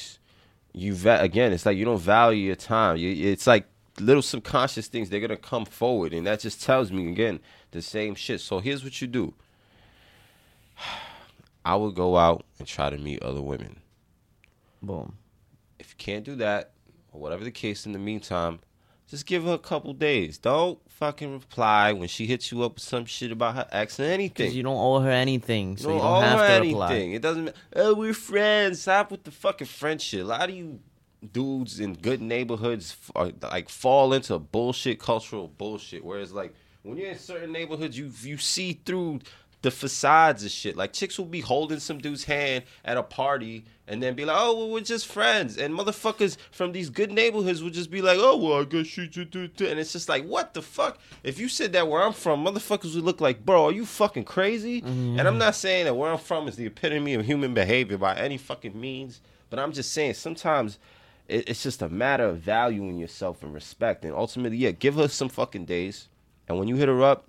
you 0.73 0.97
again. 1.05 1.53
It's 1.53 1.67
like 1.67 1.77
you 1.77 1.85
don't 1.85 2.01
value 2.01 2.47
your 2.47 2.57
time. 2.57 2.97
You, 2.97 3.31
it's 3.31 3.47
like 3.47 3.67
little 4.01 4.23
subconscious 4.23 4.87
things 4.89 5.11
they're 5.11 5.21
gonna 5.21 5.37
come 5.37 5.67
forward, 5.67 6.15
and 6.15 6.27
that 6.27 6.41
just 6.41 6.63
tells 6.63 6.91
me 6.91 7.09
again 7.09 7.41
the 7.73 7.83
same 7.83 8.15
shit. 8.15 8.41
So 8.41 8.61
here's 8.61 8.83
what 8.83 9.03
you 9.03 9.07
do. 9.07 9.35
I 11.65 11.77
would 11.77 11.95
go 11.95 12.17
out 12.17 12.47
and 12.59 12.67
try 12.67 12.89
to 12.89 12.97
meet 12.97 13.23
other 13.23 13.43
women. 13.43 13.81
Boom. 14.81 15.19
You 15.99 16.05
can't 16.05 16.25
do 16.25 16.37
that, 16.37 16.73
or 17.13 17.21
whatever 17.21 17.45
the 17.45 17.51
case, 17.51 17.87
in 17.87 17.93
the 17.93 17.99
meantime, 17.99 18.61
just 19.09 19.27
give 19.27 19.45
her 19.45 19.55
a 19.55 19.59
couple 19.59 19.93
days. 19.95 20.39
Don't 20.39 20.79
fucking 20.91 21.33
reply 21.33 21.93
when 21.93 22.09
she 22.09 22.27
hits 22.27 22.53
you 22.53 22.63
up 22.63 22.75
with 22.75 22.83
some 22.83 23.05
shit 23.07 23.33
about 23.33 23.55
her 23.55 23.67
ex 23.73 23.99
or 23.99 24.05
anything. 24.05 24.35
Because 24.47 24.57
you 24.57 24.63
don't 24.63 24.77
owe 24.77 25.01
her 25.01 25.11
anything, 25.11 25.77
so 25.77 25.89
You 25.89 25.95
you 25.95 26.01
don't 26.01 26.11
don't 26.11 26.23
owe 26.25 26.27
have 26.27 26.39
her 26.41 26.47
to 26.47 26.55
anything. 26.55 26.73
reply. 26.75 26.95
It 26.95 27.23
doesn't. 27.23 27.57
Oh, 27.75 27.95
we're 27.95 28.13
friends. 28.15 28.83
Stop 28.83 29.11
with 29.11 29.25
the 29.25 29.31
fucking 29.31 29.67
friendship. 29.67 30.21
A 30.23 30.25
lot 30.25 30.49
of 30.51 30.55
you 30.55 30.81
dudes 31.33 31.81
in 31.81 31.95
good 31.95 32.21
neighborhoods 32.23 32.97
are, 33.17 33.33
like 33.43 33.69
fall 33.69 34.13
into 34.13 34.39
bullshit 34.39 35.01
cultural 35.01 35.49
bullshit. 35.49 36.05
Whereas 36.05 36.33
like 36.33 36.55
when 36.83 36.97
you're 36.99 37.11
in 37.11 37.19
certain 37.19 37.51
neighborhoods, 37.51 37.99
you 37.99 38.13
you 38.23 38.37
see 38.37 38.81
through 38.85 39.21
the 39.63 39.71
facades 39.71 40.45
of 40.45 40.51
shit. 40.51 40.77
Like 40.77 40.93
chicks 40.93 41.19
will 41.19 41.27
be 41.27 41.41
holding 41.41 41.81
some 41.81 41.99
dude's 41.99 42.25
hand 42.25 42.65
at 42.85 42.97
a 42.97 43.03
party 43.03 43.65
and 43.87 44.03
then 44.03 44.15
be 44.15 44.25
like, 44.25 44.37
"Oh, 44.39 44.57
well, 44.57 44.71
we're 44.71 44.81
just 44.81 45.07
friends," 45.07 45.57
and 45.57 45.75
motherfuckers 45.75 46.37
from 46.51 46.73
these 46.73 46.91
good 46.91 47.11
neighborhoods 47.11 47.63
will 47.63 47.71
just 47.71 47.91
be 47.91 48.03
like, 48.03 48.19
"Oh, 48.21 48.37
well, 48.37 48.61
I 48.61 48.65
guess 48.65 48.97
you 48.97 49.07
do 49.09 49.25
do 49.25 49.49
do," 49.49 49.67
and 49.67 49.81
it's 49.81 49.93
just 49.93 50.09
like, 50.09 50.25
what 50.25 50.55
the 50.55 50.63
fuck? 50.63 50.99
If 51.25 51.39
you 51.39 51.49
said 51.49 51.73
that 51.73 51.89
where 51.89 52.03
I'm 52.03 52.13
from, 52.13 52.45
motherfuckers 52.45 52.95
would 52.95 53.05
look 53.05 53.21
like, 53.21 53.45
"Bro, 53.45 53.67
are 53.67 53.73
you 53.73 53.87
fucking 53.87 54.25
crazy?" 54.25 54.81
And 54.81 55.21
I'm 55.21 55.27
mm-hmm. 55.27 55.39
not 55.39 55.55
saying 55.55 55.87
that 55.87 55.95
where 55.95 56.13
I'm 56.13 56.19
from 56.19 56.47
is 56.49 56.57
the 56.57 56.67
epitome 56.67 57.15
of 57.15 57.25
human 57.25 57.55
behavior 57.55 57.99
by 57.99 58.17
any 58.17 58.37
fucking 58.37 58.79
means, 58.79 59.21
but 59.51 59.59
I'm 59.59 59.73
just 59.73 59.93
saying 59.93 60.15
sometimes. 60.15 60.79
It's 61.31 61.63
just 61.63 61.83
a 61.83 61.91
matter 61.91 62.25
of 62.25 62.39
valuing 62.39 62.97
yourself 62.97 63.43
and 63.43 63.53
respect, 63.53 64.03
and 64.03 64.15
ultimately, 64.15 64.57
yeah, 64.57 64.71
give 64.71 64.95
her 64.95 65.09
some 65.09 65.29
fucking 65.29 65.67
days, 65.67 66.09
and 66.49 66.59
when 66.59 66.69
you 66.69 66.77
hit 66.77 66.89
her 66.89 67.03
up, 67.03 67.29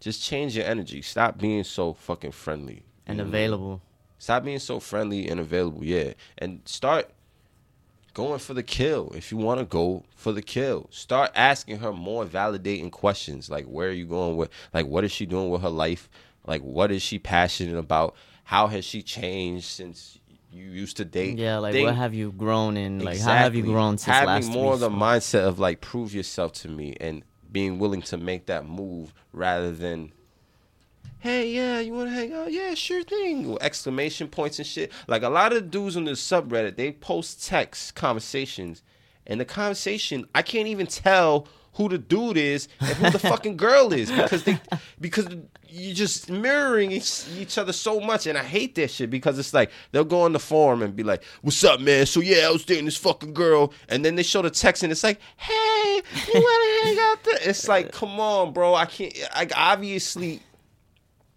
just 0.00 0.22
change 0.22 0.56
your 0.56 0.66
energy. 0.66 1.02
Stop 1.02 1.38
being 1.38 1.64
so 1.64 1.94
fucking 1.94 2.32
friendly 2.32 2.82
and 3.06 3.20
available. 3.20 3.82
Stop 4.18 4.44
being 4.44 4.58
so 4.58 4.80
friendly 4.80 5.28
and 5.28 5.40
available, 5.40 5.84
yeah. 5.84 6.12
And 6.38 6.60
start 6.64 7.10
going 8.14 8.38
for 8.38 8.54
the 8.54 8.62
kill 8.62 9.12
if 9.14 9.30
you 9.30 9.36
want 9.36 9.60
to 9.60 9.66
go 9.66 10.02
for 10.14 10.32
the 10.32 10.42
kill. 10.42 10.88
Start 10.90 11.30
asking 11.34 11.78
her 11.80 11.92
more 11.92 12.24
validating 12.24 12.90
questions 12.90 13.50
like 13.50 13.66
where 13.66 13.88
are 13.88 13.92
you 13.92 14.06
going 14.06 14.36
with 14.36 14.50
like 14.72 14.86
what 14.86 15.04
is 15.04 15.12
she 15.12 15.26
doing 15.26 15.50
with 15.50 15.62
her 15.62 15.70
life? 15.70 16.08
Like 16.46 16.62
what 16.62 16.90
is 16.90 17.02
she 17.02 17.18
passionate 17.18 17.78
about? 17.78 18.14
How 18.44 18.68
has 18.68 18.84
she 18.84 19.02
changed 19.02 19.66
since 19.66 20.18
you 20.50 20.64
used 20.64 20.96
to 20.96 21.04
date? 21.04 21.36
Yeah, 21.36 21.58
like 21.58 21.74
Thing- 21.74 21.84
what 21.84 21.94
have 21.94 22.14
you 22.14 22.32
grown 22.32 22.78
in? 22.78 23.00
Like 23.00 23.20
how 23.20 23.34
have 23.34 23.54
you 23.54 23.64
grown 23.64 23.98
since 23.98 24.16
Having 24.16 24.28
last 24.28 24.50
more 24.50 24.72
of 24.72 24.80
the 24.80 24.88
mindset 24.88 25.46
of 25.46 25.58
like 25.58 25.82
prove 25.82 26.14
yourself 26.14 26.52
to 26.54 26.68
me 26.68 26.96
and 26.98 27.22
being 27.56 27.78
willing 27.78 28.02
to 28.02 28.18
make 28.18 28.44
that 28.44 28.68
move 28.68 29.14
rather 29.32 29.72
than 29.72 30.12
hey 31.20 31.48
yeah 31.48 31.80
you 31.80 31.90
want 31.90 32.06
to 32.06 32.14
hang 32.14 32.30
out? 32.34 32.52
Yeah 32.52 32.74
sure 32.74 33.02
thing. 33.02 33.56
Exclamation 33.62 34.28
points 34.28 34.58
and 34.58 34.66
shit. 34.66 34.92
Like 35.08 35.22
a 35.22 35.30
lot 35.30 35.54
of 35.54 35.70
dudes 35.70 35.96
on 35.96 36.04
the 36.04 36.10
subreddit 36.10 36.76
they 36.76 36.92
post 36.92 37.46
text 37.46 37.94
conversations. 37.94 38.82
And 39.26 39.40
the 39.40 39.46
conversation 39.46 40.26
i 40.34 40.42
can't 40.42 40.68
even 40.68 40.86
tell 40.86 41.48
who 41.76 41.88
the 41.88 41.98
dude 41.98 42.36
is 42.38 42.68
and 42.80 42.90
who 42.96 43.10
the 43.10 43.18
fucking 43.18 43.56
girl 43.56 43.92
is. 43.92 44.10
Because 44.10 44.44
they 44.44 44.58
because 45.00 45.26
you're 45.68 45.94
just 45.94 46.30
mirroring 46.30 46.90
each, 46.90 47.24
each 47.36 47.58
other 47.58 47.72
so 47.72 48.00
much. 48.00 48.26
And 48.26 48.38
i 48.38 48.42
hate 48.42 48.74
that 48.76 48.90
shit 48.90 49.10
because 49.10 49.38
it's 49.38 49.52
like 49.52 49.70
they'll 49.92 50.04
go 50.04 50.22
on 50.22 50.32
the 50.32 50.38
forum 50.38 50.82
and 50.82 50.96
be 50.96 51.02
like 51.02 51.22
what's 51.42 51.62
up 51.64 51.80
man? 51.80 52.06
So 52.06 52.20
yeah 52.20 52.48
i 52.48 52.50
was 52.50 52.64
dating 52.64 52.86
this 52.86 52.96
fucking 52.96 53.34
girl. 53.34 53.72
And 53.88 54.04
then 54.04 54.16
they 54.16 54.22
show 54.22 54.42
the 54.42 54.50
text 54.50 54.82
and 54.82 54.90
it's 54.90 55.04
like 55.04 55.20
hey 55.36 56.02
you 56.26 56.40
want 56.40 56.82
to 56.82 56.86
hang 56.88 56.98
out 56.98 57.24
there 57.24 57.38
it's 57.42 57.68
like 57.68 57.92
come 57.92 58.18
on 58.20 58.52
bro. 58.52 58.74
I 58.74 58.86
can't 58.86 59.16
like 59.34 59.52
obviously 59.54 60.40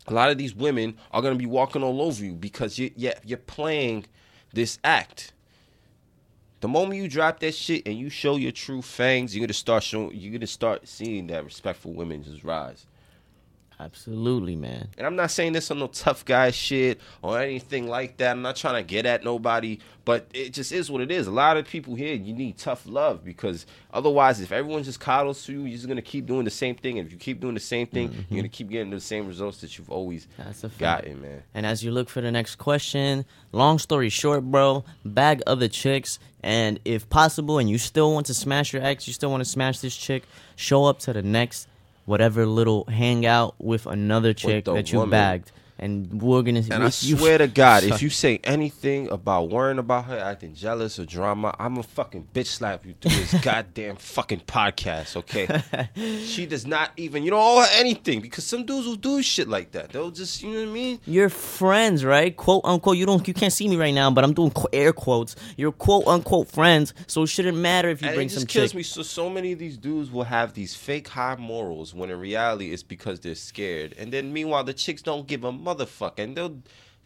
a 0.08 0.13
lot 0.13 0.32
of 0.32 0.38
these 0.38 0.56
women 0.56 0.97
are 1.12 1.21
gonna 1.21 1.36
be 1.36 1.45
walking 1.45 1.84
all 1.84 2.02
over 2.02 2.23
you 2.23 2.34
because 2.34 2.80
you 2.80 2.91
yeah 2.95 3.13
you're 3.23 3.38
playing 3.38 4.06
this 4.54 4.80
act. 4.84 5.34
The 6.62 6.67
moment 6.67 7.02
you 7.02 7.08
drop 7.08 7.39
that 7.39 7.56
shit 7.56 7.88
and 7.88 7.98
you 7.98 8.10
show 8.10 8.36
your 8.36 8.52
true 8.52 8.82
fangs, 8.82 9.36
you're 9.36 9.45
gonna 9.45 9.54
start 9.54 9.84
showing. 9.84 10.12
You're 10.13 10.34
gonna 10.34 10.48
start 10.48 10.88
seeing 10.88 11.28
that 11.28 11.45
respectful 11.45 11.93
women 11.93 12.24
just 12.24 12.43
rise. 12.43 12.86
Absolutely, 13.82 14.58
man. 14.58 14.89
And 14.98 15.08
I'm 15.08 15.15
not 15.15 15.32
saying 15.32 15.54
this 15.54 15.72
on 15.72 15.80
no 15.80 15.88
tough 15.88 16.26
guy 16.26 16.52
shit 16.52 17.00
or 17.22 17.39
anything 17.39 17.88
like 17.88 18.18
that. 18.18 18.32
I'm 18.32 18.42
not 18.42 18.58
trying 18.58 18.76
to 18.76 18.84
get 18.84 19.06
at 19.06 19.24
nobody, 19.24 19.80
but 20.04 20.28
it 20.34 20.50
just 20.50 20.74
is 20.74 20.92
what 20.92 21.00
it 21.00 21.12
is. 21.12 21.28
A 21.28 21.32
lot 21.32 21.56
of 21.56 21.65
people 21.65 21.96
here, 21.96 22.13
you 22.13 22.34
need 22.34 22.58
tough 22.58 22.86
love 22.86 23.24
because 23.24 23.65
otherwise, 23.94 24.42
if 24.42 24.52
everyone 24.52 24.84
just 24.84 25.00
coddles 25.00 25.46
to 25.46 25.54
you, 25.54 25.62
you're 25.62 25.78
just 25.78 25.88
gonna 25.88 26.02
keep 26.02 26.26
doing 26.26 26.44
the 26.44 26.52
same 26.52 26.76
thing. 26.76 27.00
And 27.00 27.08
if 27.08 27.13
you 27.13 27.18
keep 27.18 27.39
doing 27.39 27.54
the 27.54 27.62
same 27.62 27.88
thing, 27.88 28.12
you're 28.12 28.22
mm-hmm. 28.24 28.36
gonna 28.36 28.50
keep 28.50 28.70
getting 28.70 28.89
the 28.89 29.00
same 29.00 29.28
results 29.28 29.62
that 29.62 29.78
you've 29.78 29.89
always 29.89 30.28
That's 30.38 30.65
a 30.65 30.70
fact. 30.70 30.80
gotten, 31.06 31.22
man. 31.22 31.44
And 31.54 31.65
as 31.65 31.82
you 31.82 31.92
look 31.92 32.10
for 32.10 32.20
the 32.20 32.32
next 32.32 32.56
question, 32.56 33.24
long 33.54 33.80
story 33.80 34.10
short, 34.10 34.44
bro, 34.44 34.84
bag 35.06 35.42
other 35.48 35.70
chicks. 35.70 36.20
And 36.44 36.80
if 36.84 37.10
possible, 37.10 37.60
and 37.60 37.70
you 37.70 37.78
still 37.78 38.13
want 38.13 38.26
to 38.26 38.34
smash 38.34 38.74
your 38.74 38.84
ex, 38.84 39.08
you 39.08 39.13
still 39.13 39.32
want 39.32 39.42
to 39.42 39.50
smash 39.50 39.80
this 39.80 39.96
chick, 39.96 40.24
show 40.58 40.84
up 40.84 41.00
to 41.00 41.13
the 41.13 41.22
next 41.22 41.70
whatever 42.10 42.43
little 42.48 42.86
hangout 42.86 43.54
with 43.60 43.86
another 43.86 44.34
chick 44.34 44.65
the 44.65 44.74
that 44.74 44.91
you 44.91 44.98
woman. 44.98 45.12
bagged. 45.12 45.52
And 45.80 46.22
we're 46.22 46.42
gonna. 46.42 46.60
And 46.60 46.84
I 46.84 46.89
swear 46.89 47.38
to 47.38 47.48
God, 47.48 47.84
if 47.84 48.02
you 48.02 48.10
say 48.10 48.39
anything 48.44 49.10
about 49.10 49.50
worrying 49.50 49.80
about 49.80 50.06
her 50.06 50.18
acting 50.18 50.54
jealous 50.54 51.00
or 51.00 51.06
drama, 51.06 51.56
I'm 51.58 51.78
a 51.78 51.84
fucking 51.84 52.28
bitch 52.34 52.48
slap 52.48 52.86
you 52.86 52.96
through 53.00 53.12
this 53.12 53.34
goddamn 53.42 53.96
fucking 53.96 54.42
podcast, 54.42 55.15
okay? 55.15 55.48
she 56.26 56.46
does 56.46 56.65
not 56.68 56.92
even, 56.98 57.24
you 57.24 57.30
don't 57.32 57.39
owe 57.42 57.62
her 57.62 57.68
anything 57.74 58.20
because 58.20 58.44
some 58.46 58.65
dudes 58.65 58.86
will 58.88 58.96
do 58.96 59.22
shit 59.22 59.48
like 59.48 59.72
that. 59.72 59.89
They'll 59.92 60.12
just, 60.12 60.44
you 60.44 60.52
know 60.52 60.60
what 60.60 60.70
I 60.70 60.74
mean? 60.74 61.00
You're 61.06 61.30
friends, 61.30 62.04
right? 62.04 62.36
Quote 62.36 62.62
unquote. 62.65 62.98
You 62.98 63.06
don't. 63.06 63.26
You 63.28 63.34
can't 63.34 63.54
see 63.54 63.68
me 63.68 63.78
right 63.78 63.94
now, 63.94 64.12
but 64.12 64.24
I'm 64.24 64.34
doing 64.34 64.52
air 64.74 64.92
quotes. 64.94 65.36
You're 65.56 65.72
quote 65.72 66.08
unquote 66.08 66.50
friends, 66.50 66.94
so 67.08 67.24
it 67.24 67.28
shouldn't 67.28 67.58
matter 67.58 67.89
if 67.89 68.02
you 68.02 68.10
And 68.10 68.15
bring 68.15 68.28
it 68.28 68.32
just 68.32 68.42
some 68.42 68.48
kills 68.48 68.72
chick. 68.72 68.78
me. 68.78 68.84
So, 68.84 69.02
so 69.02 69.30
many 69.30 69.54
of 69.54 69.60
these 69.60 69.78
dudes 69.78 70.12
will 70.12 70.24
have 70.26 70.54
these 70.54 70.76
fake 70.76 71.08
high 71.08 71.36
morals 71.38 71.94
when 71.94 72.10
in 72.10 72.20
reality 72.20 72.74
it's 72.74 72.84
because 72.84 73.20
they're 73.22 73.36
scared. 73.36 73.96
And 73.98 74.12
then 74.12 74.34
meanwhile, 74.34 74.63
the 74.63 74.74
chicks 74.74 75.02
don't 75.02 75.26
give 75.26 75.44
a 75.44 75.52
motherfucker. 75.76 76.20
And 76.20 76.36
they'll 76.36 76.62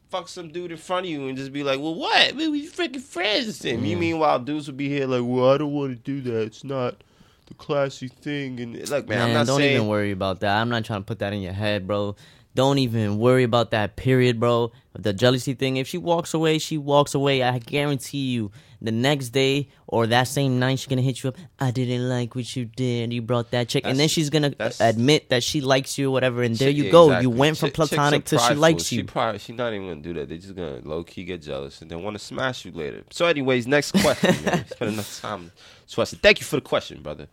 fuck 0.10 0.28
some 0.28 0.50
dude 0.50 0.72
in 0.72 0.78
front 0.78 1.06
of 1.06 1.12
you 1.12 1.28
and 1.28 1.38
just 1.38 1.52
be 1.52 1.64
like, 1.64 1.80
well, 1.80 1.96
what? 1.96 2.36
We, 2.36 2.48
we 2.48 2.68
freaking 2.70 3.02
friends. 3.02 3.64
And 3.66 3.82
me, 3.82 3.96
meanwhile, 3.96 4.40
dudes 4.40 4.68
will 4.68 4.76
be 4.76 4.90
here 4.90 5.08
like, 5.08 5.24
well, 5.24 5.50
I 5.52 5.58
don't 5.58 5.74
want 5.74 5.92
to 5.94 5.96
do 5.96 6.22
that. 6.32 6.42
It's 6.44 6.64
not 6.64 7.04
the 7.48 7.54
classy 7.56 8.08
thing. 8.08 8.60
And 8.60 8.76
look, 8.90 9.08
man, 9.08 9.18
Man, 9.20 9.28
I'm 9.30 9.34
not 9.34 9.48
don't 9.48 9.58
saying. 9.60 9.76
even 9.76 9.88
worry 9.88 10.12
about 10.12 10.40
that. 10.42 10.56
I'm 10.62 10.70
not 10.70 10.86
trying 10.86 11.02
to 11.02 11.06
put 11.06 11.20
that 11.20 11.34
in 11.34 11.42
your 11.42 11.54
head, 11.54 11.88
bro. 11.88 12.16
Don't 12.56 12.78
even 12.78 13.18
worry 13.18 13.44
about 13.44 13.72
that. 13.72 13.96
Period, 13.96 14.40
bro. 14.40 14.72
The 14.94 15.12
jealousy 15.12 15.56
thing. 15.56 15.78
If 15.78 15.88
she 15.88 15.98
walks 15.98 16.36
away, 16.36 16.60
she 16.60 16.78
walks 16.78 17.16
away. 17.16 17.42
I 17.42 17.58
guarantee 17.58 18.30
you, 18.32 18.52
the 18.84 18.92
next 18.92 19.30
day 19.30 19.70
or 19.88 20.06
that 20.08 20.28
same 20.28 20.60
night, 20.60 20.78
she's 20.80 20.88
gonna 20.88 21.02
hit 21.02 21.24
you 21.24 21.30
up. 21.30 21.38
I 21.58 21.72
didn't 21.72 22.08
like 22.10 22.36
what 22.36 22.56
you 22.56 22.66
did. 22.66 23.12
You 23.14 23.22
brought 23.22 23.50
that 23.52 23.70
chick, 23.70 23.84
and 23.88 23.98
then 23.98 24.08
she's 24.10 24.30
gonna 24.30 24.54
admit 24.80 25.30
that 25.30 25.42
she 25.44 25.62
likes 25.62 25.98
you, 25.98 26.10
or 26.10 26.12
whatever. 26.12 26.44
And 26.44 26.56
there 26.56 26.70
Chick- 26.70 26.78
you 26.86 26.92
go. 26.92 27.06
exactly. 27.06 27.24
You 27.24 27.30
went 27.30 27.58
from 27.58 27.70
chicks 27.70 27.76
platonic 27.90 28.26
to 28.26 28.38
she 28.40 28.54
likes 28.54 28.84
She 28.84 28.98
you. 28.98 29.06
probably 29.06 29.40
she's 29.40 29.56
not 29.56 29.74
even 29.74 29.88
gonna 29.88 30.02
do 30.02 30.14
that. 30.16 30.30
They're 30.30 30.38
just 30.38 30.56
gonna 30.56 30.82
low 30.84 31.04
key 31.04 31.24
get 31.24 31.42
jealous 31.42 31.82
and 31.82 31.90
then 31.90 32.04
want 32.04 32.16
to 32.18 32.24
smash 32.24 32.66
you 32.66 32.72
later. 32.74 33.04
So, 33.10 33.26
anyways, 33.26 33.66
next 33.66 33.92
question. 34.02 34.36
man. 34.46 34.68
Spend 34.68 34.92
enough 34.94 35.22
time. 35.22 35.52
So 35.88 36.02
I 36.02 36.06
said, 36.06 36.22
thank 36.22 36.40
you 36.40 36.46
for 36.46 36.58
the 36.58 36.62
question, 36.62 37.02
brother. 37.02 37.28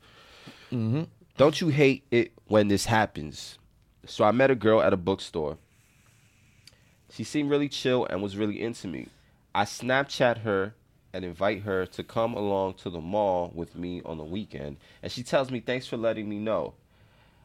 Mm-hmm. 0.73 1.03
Don't 1.37 1.61
you 1.61 1.69
hate 1.69 2.05
it 2.11 2.33
when 2.47 2.69
this 2.69 2.85
happens? 2.87 3.59
So 4.07 4.25
I 4.25 4.31
met 4.31 4.51
a 4.51 4.55
girl 4.55 4.81
at 4.81 4.93
a 4.93 4.97
bookstore. 4.97 5.59
She 7.13 7.25
seemed 7.25 7.51
really 7.51 7.69
chill 7.69 8.07
and 8.07 8.23
was 8.23 8.37
really 8.37 8.61
into 8.61 8.87
me. 8.87 9.09
I 9.55 9.65
Snapchat 9.65 10.43
her 10.43 10.75
and 11.13 11.25
invite 11.25 11.63
her 11.63 11.87
to 11.87 12.05
come 12.05 12.35
along 12.35 12.75
to 12.75 12.91
the 12.91 13.01
mall 13.01 13.51
with 13.55 13.75
me 13.75 14.03
on 14.05 14.19
the 14.19 14.25
weekend, 14.25 14.77
and 15.03 15.11
she 15.11 15.23
tells 15.23 15.51
me 15.51 15.61
thanks 15.61 15.87
for 15.87 15.97
letting 15.97 16.29
me 16.29 16.39
know. 16.39 16.75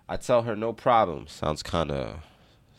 I 0.08 0.18
tell 0.18 0.44
her 0.44 0.56
no 0.56 0.72
problem. 0.72 1.28
Sounds 1.28 1.64
kind 1.64 1.92
of 1.92 2.20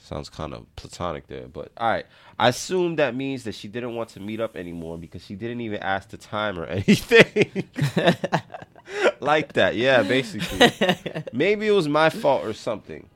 sounds 0.01 0.29
kind 0.29 0.55
of 0.55 0.65
platonic 0.77 1.27
there, 1.27 1.49
but 1.49 1.73
all 1.77 1.89
right. 1.89 2.07
I 2.39 2.49
assume 2.49 2.97
that 2.97 3.17
means 3.17 3.45
that 3.45 3.55
she 3.55 3.67
didn't 3.67 3.95
want 3.95 4.11
to 4.11 4.21
meet 4.21 4.41
up 4.41 4.57
anymore 4.57 4.99
because 4.99 5.25
she 5.25 5.35
didn't 5.35 5.61
even 5.61 5.83
ask 5.83 6.11
the 6.11 6.17
time 6.17 6.59
or 6.59 6.67
anything. 6.67 7.65
like 9.21 9.55
that. 9.55 9.75
Yeah, 9.75 10.03
basically. 10.03 10.71
Maybe 11.33 11.67
it 11.67 11.73
was 11.73 11.89
my 11.89 12.11
fault 12.11 12.45
or 12.45 12.53
something. 12.53 13.09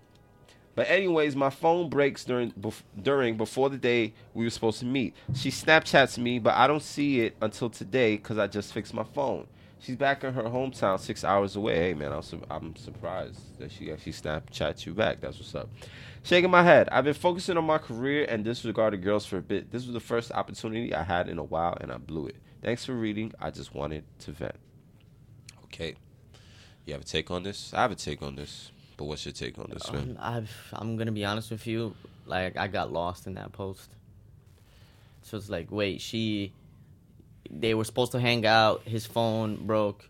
But 0.81 0.89
anyways, 0.89 1.37
my 1.37 1.51
phone 1.51 1.91
breaks 1.91 2.25
during 2.25 2.53
bef- 2.53 2.85
during 3.03 3.37
before 3.37 3.69
the 3.69 3.77
day 3.77 4.15
we 4.33 4.45
were 4.45 4.51
supposed 4.51 4.79
to 4.79 4.87
meet. 4.87 5.15
She 5.35 5.51
Snapchats 5.51 6.17
me, 6.17 6.39
but 6.39 6.55
I 6.55 6.67
don't 6.67 6.83
see 6.83 7.21
it 7.21 7.37
until 7.43 7.69
today 7.69 8.17
because 8.17 8.39
I 8.39 8.47
just 8.47 8.73
fixed 8.73 8.95
my 8.95 9.05
phone. 9.05 9.47
She's 9.81 9.97
back 9.97 10.25
in 10.25 10.33
her 10.33 10.45
hometown, 10.45 10.99
six 10.99 11.23
hours 11.23 11.55
away. 11.55 11.77
Hey 11.77 11.93
man, 11.93 12.13
I'm 12.15 12.23
su- 12.23 12.47
I'm 12.51 12.75
surprised 12.77 13.59
that 13.59 13.71
she 13.71 13.93
actually 13.93 14.13
Snapchats 14.13 14.87
you 14.87 14.95
back. 14.95 15.21
That's 15.21 15.37
what's 15.37 15.55
up. 15.55 15.69
Shaking 16.23 16.51
my 16.51 16.63
head. 16.63 16.89
I've 16.91 17.05
been 17.05 17.13
focusing 17.13 17.59
on 17.59 17.65
my 17.67 17.77
career 17.77 18.25
and 18.27 18.43
disregarded 18.43 19.03
girls 19.03 19.27
for 19.27 19.37
a 19.37 19.43
bit. 19.43 19.71
This 19.71 19.85
was 19.85 19.93
the 19.93 20.01
first 20.01 20.33
opportunity 20.33 20.95
I 20.95 21.03
had 21.03 21.29
in 21.29 21.37
a 21.39 21.45
while, 21.45 21.77
and 21.79 21.93
I 21.93 21.99
blew 21.99 22.27
it. 22.27 22.37
Thanks 22.63 22.87
for 22.87 22.95
reading. 22.95 23.35
I 23.39 23.51
just 23.51 23.75
wanted 23.75 24.05
to 24.21 24.33
vent. 24.33 24.57
Okay. 25.65 25.97
You 26.87 26.95
have 26.95 27.03
a 27.03 27.05
take 27.05 27.31
on 27.31 27.43
this? 27.43 27.75
I 27.75 27.83
have 27.83 27.93
a 27.93 27.97
take 27.97 28.23
on 28.23 28.37
this. 28.37 28.71
But 29.01 29.07
what's 29.07 29.25
your 29.25 29.33
take 29.33 29.59
on 29.59 29.71
this, 29.73 29.91
man? 29.91 30.19
Um, 30.21 30.35
I've, 30.35 30.75
I'm 30.75 30.99
gonna 30.99 31.11
be 31.11 31.25
honest 31.25 31.51
with 31.51 31.67
you. 31.67 31.95
Like 32.27 32.59
I 32.59 32.67
got 32.67 32.93
lost 32.93 33.27
in 33.27 33.33
that 33.33 33.51
post. 33.51 33.89
So 35.23 35.39
it's 35.39 35.49
like, 35.49 35.69
wait, 35.71 36.03
she. 36.03 36.53
They 37.51 37.73
were 37.73 37.85
supposed 37.85 38.13
to 38.13 38.21
hang 38.21 38.45
out. 38.45 38.83
His 38.83 39.07
phone 39.07 39.57
broke, 39.67 40.07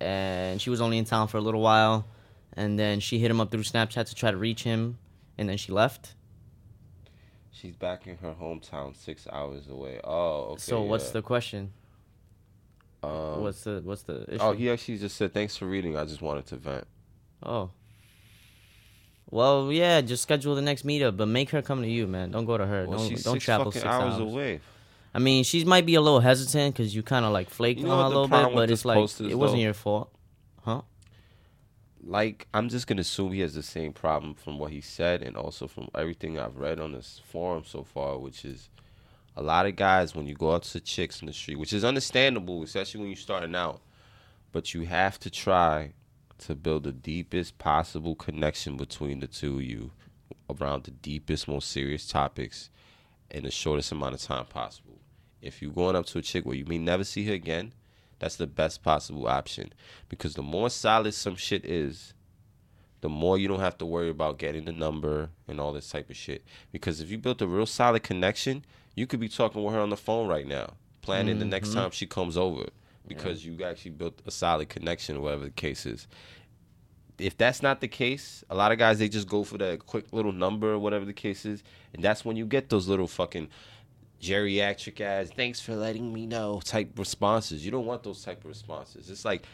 and 0.00 0.60
she 0.60 0.68
was 0.68 0.80
only 0.80 0.98
in 0.98 1.04
town 1.04 1.28
for 1.28 1.36
a 1.36 1.40
little 1.40 1.60
while, 1.60 2.06
and 2.54 2.76
then 2.76 2.98
she 2.98 3.20
hit 3.20 3.30
him 3.30 3.40
up 3.40 3.52
through 3.52 3.62
Snapchat 3.62 4.08
to 4.08 4.16
try 4.16 4.32
to 4.32 4.36
reach 4.36 4.64
him, 4.64 4.98
and 5.38 5.48
then 5.48 5.56
she 5.56 5.70
left. 5.70 6.14
She's 7.52 7.76
back 7.76 8.08
in 8.08 8.16
her 8.16 8.34
hometown, 8.34 8.96
six 8.96 9.28
hours 9.30 9.68
away. 9.68 10.00
Oh, 10.02 10.54
okay. 10.54 10.58
so 10.60 10.82
what's 10.82 11.06
yeah. 11.06 11.12
the 11.12 11.22
question? 11.22 11.72
Um, 13.04 13.42
what's 13.42 13.62
the 13.62 13.80
what's 13.84 14.02
the 14.02 14.24
issue? 14.26 14.38
Oh, 14.40 14.54
he 14.54 14.72
actually 14.72 14.98
just 14.98 15.16
said, 15.16 15.32
"Thanks 15.32 15.56
for 15.56 15.66
reading. 15.66 15.96
I 15.96 16.04
just 16.04 16.20
wanted 16.20 16.46
to 16.46 16.56
vent." 16.56 16.88
Oh. 17.42 17.70
Well, 19.30 19.72
yeah, 19.72 20.00
just 20.02 20.22
schedule 20.22 20.54
the 20.54 20.62
next 20.62 20.86
meetup, 20.86 21.16
but 21.16 21.26
make 21.26 21.50
her 21.50 21.60
come 21.60 21.82
to 21.82 21.88
you, 21.88 22.06
man. 22.06 22.30
Don't 22.30 22.44
go 22.44 22.56
to 22.56 22.66
her. 22.66 22.86
Well, 22.86 22.98
don't 22.98 23.08
she's 23.08 23.24
don't 23.24 23.34
six 23.34 23.44
travel 23.44 23.66
fucking 23.66 23.82
six 23.82 23.92
hours, 23.92 24.14
hours. 24.14 24.20
away. 24.20 24.60
I 25.12 25.18
mean, 25.18 25.44
she 25.44 25.64
might 25.64 25.86
be 25.86 25.94
a 25.94 26.00
little 26.00 26.20
hesitant 26.20 26.74
because 26.74 26.94
you 26.94 27.02
kind 27.02 27.24
of 27.24 27.32
like 27.32 27.50
flaked 27.50 27.80
You 27.80 27.86
know 27.86 27.92
on 27.92 27.98
her 27.98 28.04
a 28.04 28.08
little 28.08 28.28
bit, 28.28 28.54
but 28.54 28.70
it's 28.70 28.84
like 28.84 28.98
it 29.20 29.34
wasn't 29.34 29.62
your 29.62 29.74
fault, 29.74 30.12
huh? 30.64 30.82
Like, 32.04 32.46
I'm 32.54 32.68
just 32.68 32.86
gonna 32.86 33.00
assume 33.00 33.32
he 33.32 33.40
has 33.40 33.54
the 33.54 33.64
same 33.64 33.92
problem 33.92 34.34
from 34.34 34.58
what 34.58 34.70
he 34.70 34.80
said, 34.80 35.22
and 35.22 35.36
also 35.36 35.66
from 35.66 35.88
everything 35.94 36.38
I've 36.38 36.56
read 36.56 36.78
on 36.78 36.92
this 36.92 37.20
forum 37.26 37.64
so 37.66 37.82
far, 37.82 38.18
which 38.18 38.44
is 38.44 38.68
a 39.36 39.42
lot 39.42 39.66
of 39.66 39.74
guys 39.74 40.14
when 40.14 40.26
you 40.26 40.34
go 40.34 40.52
out 40.52 40.62
to 40.62 40.80
chicks 40.80 41.20
in 41.20 41.26
the 41.26 41.32
street, 41.32 41.58
which 41.58 41.72
is 41.72 41.84
understandable, 41.84 42.62
especially 42.62 43.00
when 43.00 43.08
you're 43.08 43.16
starting 43.16 43.56
out, 43.56 43.80
but 44.52 44.72
you 44.72 44.82
have 44.82 45.18
to 45.20 45.30
try 45.30 45.92
to 46.38 46.54
build 46.54 46.84
the 46.84 46.92
deepest 46.92 47.58
possible 47.58 48.14
connection 48.14 48.76
between 48.76 49.20
the 49.20 49.26
two 49.26 49.56
of 49.56 49.62
you 49.62 49.90
around 50.50 50.84
the 50.84 50.90
deepest, 50.90 51.48
most 51.48 51.70
serious 51.70 52.06
topics 52.06 52.70
in 53.30 53.44
the 53.44 53.50
shortest 53.50 53.92
amount 53.92 54.14
of 54.14 54.20
time 54.20 54.46
possible. 54.46 54.98
If 55.40 55.60
you're 55.60 55.72
going 55.72 55.96
up 55.96 56.06
to 56.06 56.18
a 56.18 56.22
chick 56.22 56.44
where 56.44 56.56
you 56.56 56.64
may 56.64 56.78
never 56.78 57.04
see 57.04 57.24
her 57.26 57.34
again, 57.34 57.72
that's 58.18 58.36
the 58.36 58.46
best 58.46 58.82
possible 58.82 59.26
option. 59.26 59.72
Because 60.08 60.34
the 60.34 60.42
more 60.42 60.70
solid 60.70 61.12
some 61.12 61.36
shit 61.36 61.64
is, 61.64 62.14
the 63.00 63.08
more 63.08 63.38
you 63.38 63.46
don't 63.46 63.60
have 63.60 63.78
to 63.78 63.86
worry 63.86 64.08
about 64.08 64.38
getting 64.38 64.64
the 64.64 64.72
number 64.72 65.30
and 65.46 65.60
all 65.60 65.72
this 65.72 65.90
type 65.90 66.10
of 66.10 66.16
shit. 66.16 66.44
Because 66.72 67.00
if 67.00 67.10
you 67.10 67.18
built 67.18 67.42
a 67.42 67.46
real 67.46 67.66
solid 67.66 68.02
connection, 68.02 68.64
you 68.94 69.06
could 69.06 69.20
be 69.20 69.28
talking 69.28 69.62
with 69.62 69.74
her 69.74 69.80
on 69.80 69.90
the 69.90 69.96
phone 69.96 70.28
right 70.28 70.46
now, 70.46 70.74
planning 71.02 71.38
the 71.38 71.44
next 71.44 71.68
mm-hmm. 71.68 71.78
time 71.78 71.90
she 71.90 72.06
comes 72.06 72.36
over. 72.36 72.66
Because 73.06 73.44
you 73.44 73.62
actually 73.64 73.92
built 73.92 74.20
a 74.26 74.30
solid 74.30 74.68
connection 74.68 75.22
whatever 75.22 75.44
the 75.44 75.50
case 75.50 75.86
is 75.86 76.08
if 77.18 77.36
that's 77.36 77.62
not 77.62 77.80
the 77.80 77.88
case, 77.88 78.44
a 78.50 78.54
lot 78.54 78.72
of 78.72 78.78
guys 78.78 78.98
they 78.98 79.08
just 79.08 79.28
go 79.28 79.44
for 79.44 79.58
that 79.58 79.86
quick 79.86 80.06
little 80.12 80.32
number 80.32 80.72
or 80.72 80.78
whatever 80.78 81.04
the 81.04 81.12
case 81.12 81.44
is, 81.44 81.62
and 81.94 82.02
that's 82.02 82.24
when 82.24 82.36
you 82.36 82.44
get 82.44 82.68
those 82.68 82.88
little 82.88 83.06
fucking 83.06 83.48
geriatric 84.20 85.00
ass 85.00 85.30
"thanks 85.34 85.60
for 85.60 85.74
letting 85.74 86.12
me 86.12 86.26
know" 86.26 86.60
type 86.64 86.98
responses. 86.98 87.64
You 87.64 87.70
don't 87.70 87.86
want 87.86 88.02
those 88.02 88.22
type 88.22 88.40
of 88.40 88.46
responses. 88.46 89.10
It's 89.10 89.24
like 89.24 89.44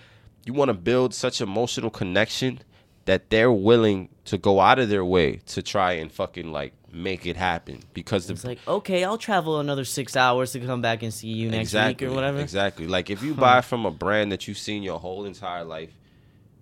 you 0.44 0.52
want 0.52 0.70
to 0.70 0.74
build 0.74 1.14
such 1.14 1.40
emotional 1.40 1.90
connection 1.90 2.60
that 3.04 3.30
they're 3.30 3.52
willing 3.52 4.08
to 4.24 4.38
go 4.38 4.60
out 4.60 4.78
of 4.78 4.88
their 4.88 5.04
way 5.04 5.36
to 5.46 5.62
try 5.62 5.92
and 5.92 6.12
fucking 6.12 6.52
like 6.52 6.72
make 6.92 7.26
it 7.26 7.36
happen 7.36 7.80
because 7.94 8.26
the 8.26 8.34
It's 8.34 8.44
like, 8.44 8.58
okay, 8.68 9.02
I'll 9.04 9.18
travel 9.18 9.60
another 9.60 9.84
six 9.84 10.16
hours 10.16 10.52
to 10.52 10.60
come 10.60 10.82
back 10.82 11.02
and 11.02 11.12
see 11.12 11.28
you 11.28 11.50
next 11.50 11.68
exactly, 11.68 12.06
week 12.06 12.12
or 12.12 12.14
whatever. 12.14 12.38
Exactly. 12.40 12.86
Like 12.86 13.10
if 13.10 13.22
you 13.22 13.34
buy 13.34 13.60
from 13.62 13.86
a 13.86 13.90
brand 13.90 14.30
that 14.32 14.46
you've 14.46 14.58
seen 14.58 14.82
your 14.82 14.98
whole 14.98 15.24
entire 15.24 15.64
life, 15.64 15.90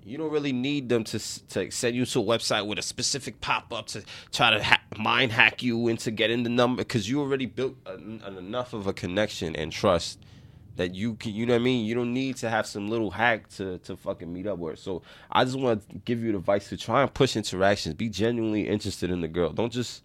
you 0.04 0.16
don't 0.16 0.30
really 0.30 0.52
need 0.52 0.88
them 0.88 1.04
to 1.04 1.18
to 1.48 1.70
send 1.70 1.94
you 1.94 2.06
to 2.06 2.20
a 2.20 2.24
website 2.24 2.66
with 2.66 2.78
a 2.78 2.82
specific 2.82 3.40
pop 3.40 3.72
up 3.72 3.86
to 3.88 4.02
try 4.32 4.50
to 4.50 4.62
ha- 4.62 4.80
mind 4.96 5.32
hack 5.32 5.62
you 5.62 5.88
into 5.88 6.10
getting 6.10 6.42
the 6.42 6.48
number 6.48 6.82
because 6.82 7.08
you 7.08 7.20
already 7.20 7.46
built 7.46 7.74
an, 7.86 8.22
an 8.24 8.38
enough 8.38 8.72
of 8.72 8.86
a 8.86 8.92
connection 8.92 9.54
and 9.54 9.72
trust 9.72 10.18
that 10.80 10.94
you 10.94 11.14
can. 11.14 11.34
You 11.34 11.44
know 11.44 11.52
what 11.52 11.60
I 11.60 11.64
mean? 11.64 11.84
You 11.84 11.94
don't 11.94 12.14
need 12.14 12.36
to 12.38 12.48
have 12.48 12.66
some 12.66 12.88
little 12.88 13.10
hack 13.10 13.48
to 13.56 13.78
to 13.78 13.96
fucking 13.96 14.32
meet 14.32 14.46
up 14.46 14.58
with. 14.58 14.78
So 14.78 15.02
I 15.30 15.44
just 15.44 15.58
want 15.58 15.86
to 15.88 15.96
give 16.06 16.24
you 16.24 16.32
the 16.32 16.38
advice 16.38 16.70
to 16.70 16.76
try 16.78 17.02
and 17.02 17.12
push 17.12 17.36
interactions. 17.36 17.94
Be 17.94 18.08
genuinely 18.08 18.66
interested 18.66 19.10
in 19.10 19.20
the 19.20 19.28
girl. 19.28 19.52
Don't 19.52 19.72
just. 19.72 20.02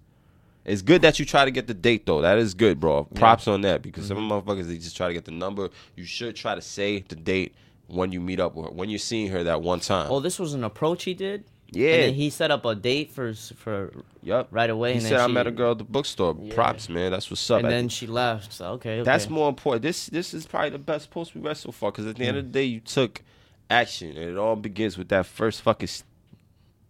It's 0.65 0.81
good 0.81 1.03
that 1.03 1.19
you 1.19 1.25
try 1.25 1.45
to 1.45 1.51
get 1.51 1.67
the 1.67 1.75
date 1.75 2.05
though. 2.05 2.21
That 2.21 2.39
is 2.39 2.53
good, 2.53 2.79
bro. 2.79 3.05
Props 3.05 3.47
on 3.47 3.61
that 3.61 3.81
because 3.81 4.07
some 4.07 4.17
mm-hmm. 4.17 4.49
motherfuckers 4.49 4.67
they 4.67 4.77
just 4.77 4.97
try 4.97 5.07
to 5.07 5.13
get 5.13 5.23
the 5.23 5.31
number. 5.31 5.69
You 5.95 6.05
should 6.05 6.35
try 6.35 6.55
to 6.55 6.61
say 6.61 7.05
the 7.07 7.15
date 7.15 7.55
when 7.87 8.11
you 8.11 8.19
meet 8.19 8.39
up 8.39 8.55
with 8.55 8.65
her, 8.65 8.71
when 8.71 8.89
you're 8.89 8.99
seeing 8.99 9.29
her 9.29 9.43
that 9.43 9.61
one 9.61 9.79
time. 9.79 10.11
Oh, 10.11 10.19
this 10.19 10.39
was 10.39 10.53
an 10.55 10.63
approach 10.63 11.03
he 11.03 11.13
did. 11.13 11.45
Yeah. 11.71 12.07
He 12.07 12.29
set 12.29 12.51
up 12.51 12.63
a 12.65 12.75
date 12.75 13.11
for 13.11 13.33
for, 13.33 13.91
Yep. 14.23 14.47
right 14.51 14.69
away. 14.69 14.93
He 14.95 14.99
said 15.01 15.13
I 15.19 15.27
she, 15.27 15.33
met 15.33 15.47
a 15.47 15.51
girl 15.51 15.71
at 15.71 15.79
the 15.79 15.83
bookstore. 15.83 16.35
Yeah. 16.39 16.53
Props, 16.53 16.87
man. 16.89 17.11
That's 17.11 17.29
what's 17.29 17.49
up. 17.49 17.61
and 17.63 17.71
then 17.71 17.89
she 17.89 18.07
left. 18.07 18.53
So 18.53 18.71
okay, 18.73 18.99
okay. 18.99 19.03
That's 19.03 19.29
more 19.29 19.49
important. 19.49 19.81
This 19.81 20.07
this 20.07 20.33
is 20.33 20.45
probably 20.45 20.69
the 20.69 20.79
best 20.79 21.09
post 21.09 21.35
we 21.35 21.41
read 21.41 21.57
so 21.57 21.71
far 21.71 21.91
because 21.91 22.05
at 22.07 22.15
the 22.15 22.25
end 22.25 22.37
of 22.37 22.45
the 22.45 22.51
day, 22.51 22.63
you 22.63 22.79
took 22.79 23.21
action, 23.69 24.09
and 24.15 24.29
it 24.29 24.37
all 24.37 24.55
begins 24.55 24.97
with 24.97 25.09
that 25.09 25.25
first 25.25 25.61
fucking 25.63 25.89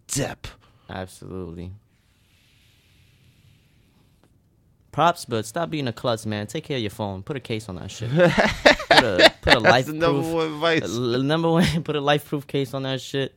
step. 0.08 0.46
Absolutely. 0.88 1.72
Props, 4.92 5.26
but 5.26 5.44
stop 5.44 5.68
being 5.68 5.88
a 5.88 5.92
klutz, 5.92 6.24
man. 6.24 6.46
Take 6.46 6.64
care 6.64 6.76
of 6.78 6.82
your 6.82 6.90
phone. 6.90 7.22
Put 7.22 7.36
a 7.36 7.40
case 7.40 7.68
on 7.68 7.76
that 7.76 7.90
shit. 7.90 8.08
put 8.90 9.04
a 9.04 9.32
put 9.42 9.54
a 9.54 9.58
life 9.60 9.86
That's 9.86 9.88
the 9.88 9.92
number 9.92 10.22
one 10.22 10.46
advice. 10.54 10.96
number 10.96 11.50
one, 11.50 11.82
put 11.82 11.96
a 11.96 12.00
life 12.00 12.24
proof 12.26 12.46
case 12.46 12.72
on 12.72 12.84
that 12.84 13.00
shit. 13.02 13.34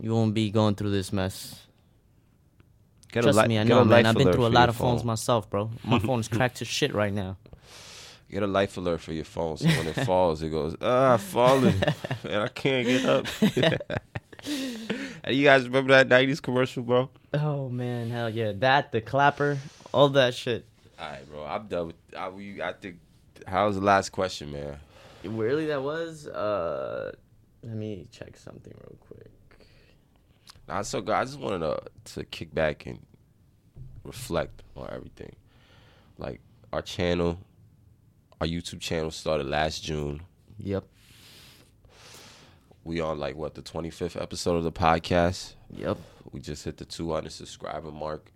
You 0.00 0.12
won't 0.14 0.34
be 0.34 0.50
going 0.50 0.74
through 0.74 0.90
this 0.90 1.12
mess. 1.12 1.60
Get 3.10 3.22
Trust 3.22 3.38
li- 3.38 3.48
me, 3.48 3.58
I 3.58 3.64
know, 3.64 3.84
man. 3.84 4.06
I've 4.06 4.14
been 4.14 4.32
through 4.32 4.46
a 4.46 4.48
lot 4.48 4.68
of 4.68 4.76
phones 4.76 5.02
myself, 5.02 5.48
bro. 5.48 5.70
My 5.84 5.98
phone 6.08 6.20
is 6.20 6.28
cracked 6.28 6.58
to 6.58 6.64
shit 6.64 6.94
right 6.94 7.12
now. 7.12 7.36
Get 8.30 8.42
a 8.42 8.46
life 8.46 8.76
alert 8.76 9.00
for 9.00 9.12
your 9.12 9.24
phone, 9.24 9.56
so 9.56 9.66
when 9.66 9.86
it 9.86 9.94
falls, 10.06 10.42
it 10.42 10.50
goes, 10.50 10.76
ah, 10.82 11.16
fallen, 11.16 11.74
and 12.24 12.42
I 12.42 12.48
can't 12.48 12.86
get 12.86 13.04
up. 13.06 13.26
and 15.24 15.34
you 15.34 15.44
guys 15.44 15.64
remember 15.64 15.94
that 15.94 16.08
'90s 16.08 16.42
commercial, 16.42 16.82
bro? 16.82 17.08
Oh 17.32 17.70
man, 17.70 18.10
hell 18.10 18.28
yeah! 18.28 18.52
That 18.54 18.92
the 18.92 19.00
clapper, 19.00 19.58
all 19.92 20.10
that 20.10 20.34
shit. 20.34 20.66
All 21.00 21.08
right, 21.10 21.30
bro. 21.30 21.44
I'm 21.46 21.68
done 21.68 21.86
with. 21.88 21.96
I, 22.16 22.28
we, 22.28 22.60
I 22.60 22.74
think. 22.74 22.98
How's 23.46 23.76
the 23.76 23.80
last 23.80 24.10
question, 24.10 24.52
man? 24.52 24.76
Really, 25.24 25.66
that 25.66 25.82
was. 25.82 26.26
Uh, 26.26 27.12
let 27.62 27.76
me 27.76 28.06
check 28.12 28.36
something 28.36 28.74
real 28.78 28.98
quick. 29.08 29.30
It's 30.70 30.88
so 30.88 31.00
good. 31.00 31.14
I 31.14 31.24
just 31.24 31.38
wanted 31.38 31.60
to 31.60 31.82
to 32.14 32.24
kick 32.24 32.54
back 32.54 32.86
and 32.86 33.00
reflect 34.04 34.62
on 34.76 34.88
everything. 34.92 35.34
Like 36.18 36.40
our 36.72 36.82
channel, 36.82 37.38
our 38.40 38.46
YouTube 38.46 38.80
channel 38.80 39.10
started 39.10 39.46
last 39.46 39.82
June. 39.82 40.22
Yep. 40.58 40.84
We 42.84 43.00
on 43.00 43.18
like 43.18 43.36
what 43.36 43.54
the 43.54 43.62
25th 43.62 44.20
episode 44.20 44.56
of 44.56 44.64
the 44.64 44.72
podcast. 44.72 45.54
Yep. 45.70 45.98
We 46.32 46.40
just 46.40 46.64
hit 46.64 46.76
the 46.78 46.84
200 46.84 47.30
subscriber 47.32 47.90
mark. 47.90 48.32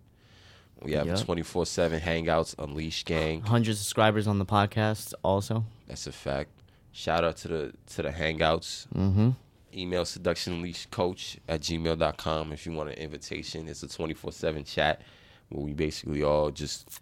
We 0.81 0.93
have 0.93 1.07
Yep. 1.07 1.19
24 1.19 1.65
7 1.65 1.99
Hangouts 1.99 2.55
Unleashed 2.59 3.05
Gang. 3.05 3.39
100 3.41 3.75
subscribers 3.77 4.27
on 4.27 4.37
the 4.39 4.45
podcast 4.45 5.13
also. 5.23 5.65
That's 5.87 6.07
a 6.07 6.11
fact. 6.11 6.49
Shout 6.91 7.23
out 7.23 7.37
to 7.37 7.47
the 7.47 7.73
to 7.95 8.01
the 8.03 8.09
Hangouts. 8.09 8.87
Mm-hmm. 8.95 9.29
Email 9.75 10.05
seduction 10.05 10.53
unleashed 10.53 10.91
coach 10.91 11.37
at 11.47 11.61
gmail.com 11.61 12.51
if 12.53 12.65
you 12.65 12.71
want 12.73 12.89
an 12.89 12.95
invitation. 12.95 13.67
It's 13.67 13.83
a 13.83 13.87
24 13.87 14.31
7 14.31 14.63
chat 14.63 15.01
where 15.49 15.63
we 15.65 15.73
basically 15.73 16.23
all 16.23 16.51
just 16.51 16.99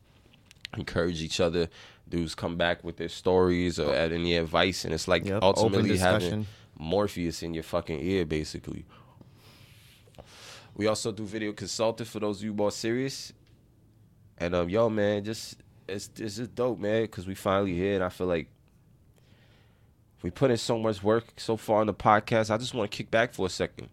encourage 0.78 1.22
each 1.22 1.40
other. 1.40 1.68
Dudes 2.08 2.36
come 2.36 2.58
back 2.58 2.84
with 2.84 2.98
their 2.98 3.10
stories 3.10 3.80
or 3.80 3.94
add 3.94 4.12
any 4.12 4.36
advice, 4.36 4.86
and 4.86 4.94
it's 4.94 5.08
like 5.08 5.26
Yep. 5.26 5.44
ultimately 5.44 5.98
having. 5.98 6.48
Morpheus 6.78 7.44
in 7.44 7.54
your 7.54 7.64
fucking 7.64 8.00
ear, 8.00 8.26
basically. 8.26 8.86
We 10.76 10.88
also 10.88 11.12
do 11.12 11.26
video 11.26 11.52
consulting 11.54 12.06
for 12.06 12.20
those 12.20 12.40
of 12.40 12.44
you 12.46 12.54
more 12.54 12.72
serious. 12.72 13.34
And 14.38 14.56
um, 14.56 14.70
yo, 14.70 14.90
man, 14.90 15.24
just 15.24 15.58
it's 15.88 16.10
it's 16.18 16.38
just 16.38 16.56
dope, 16.56 16.80
man, 16.80 17.04
because 17.04 17.28
we 17.28 17.36
finally 17.36 17.76
here, 17.76 17.96
and 17.96 18.04
I 18.04 18.10
feel 18.10 18.28
like 18.28 18.48
we 20.24 20.30
put 20.30 20.52
in 20.52 20.58
so 20.58 20.78
much 20.78 21.02
work 21.04 21.26
so 21.38 21.58
far 21.58 21.82
on 21.82 21.88
the 21.88 21.94
podcast. 21.94 22.50
I 22.52 22.58
just 22.58 22.74
want 22.74 22.90
to 22.92 22.96
kick 22.98 23.10
back 23.12 23.34
for 23.34 23.46
a 23.48 23.50
second. 23.50 23.90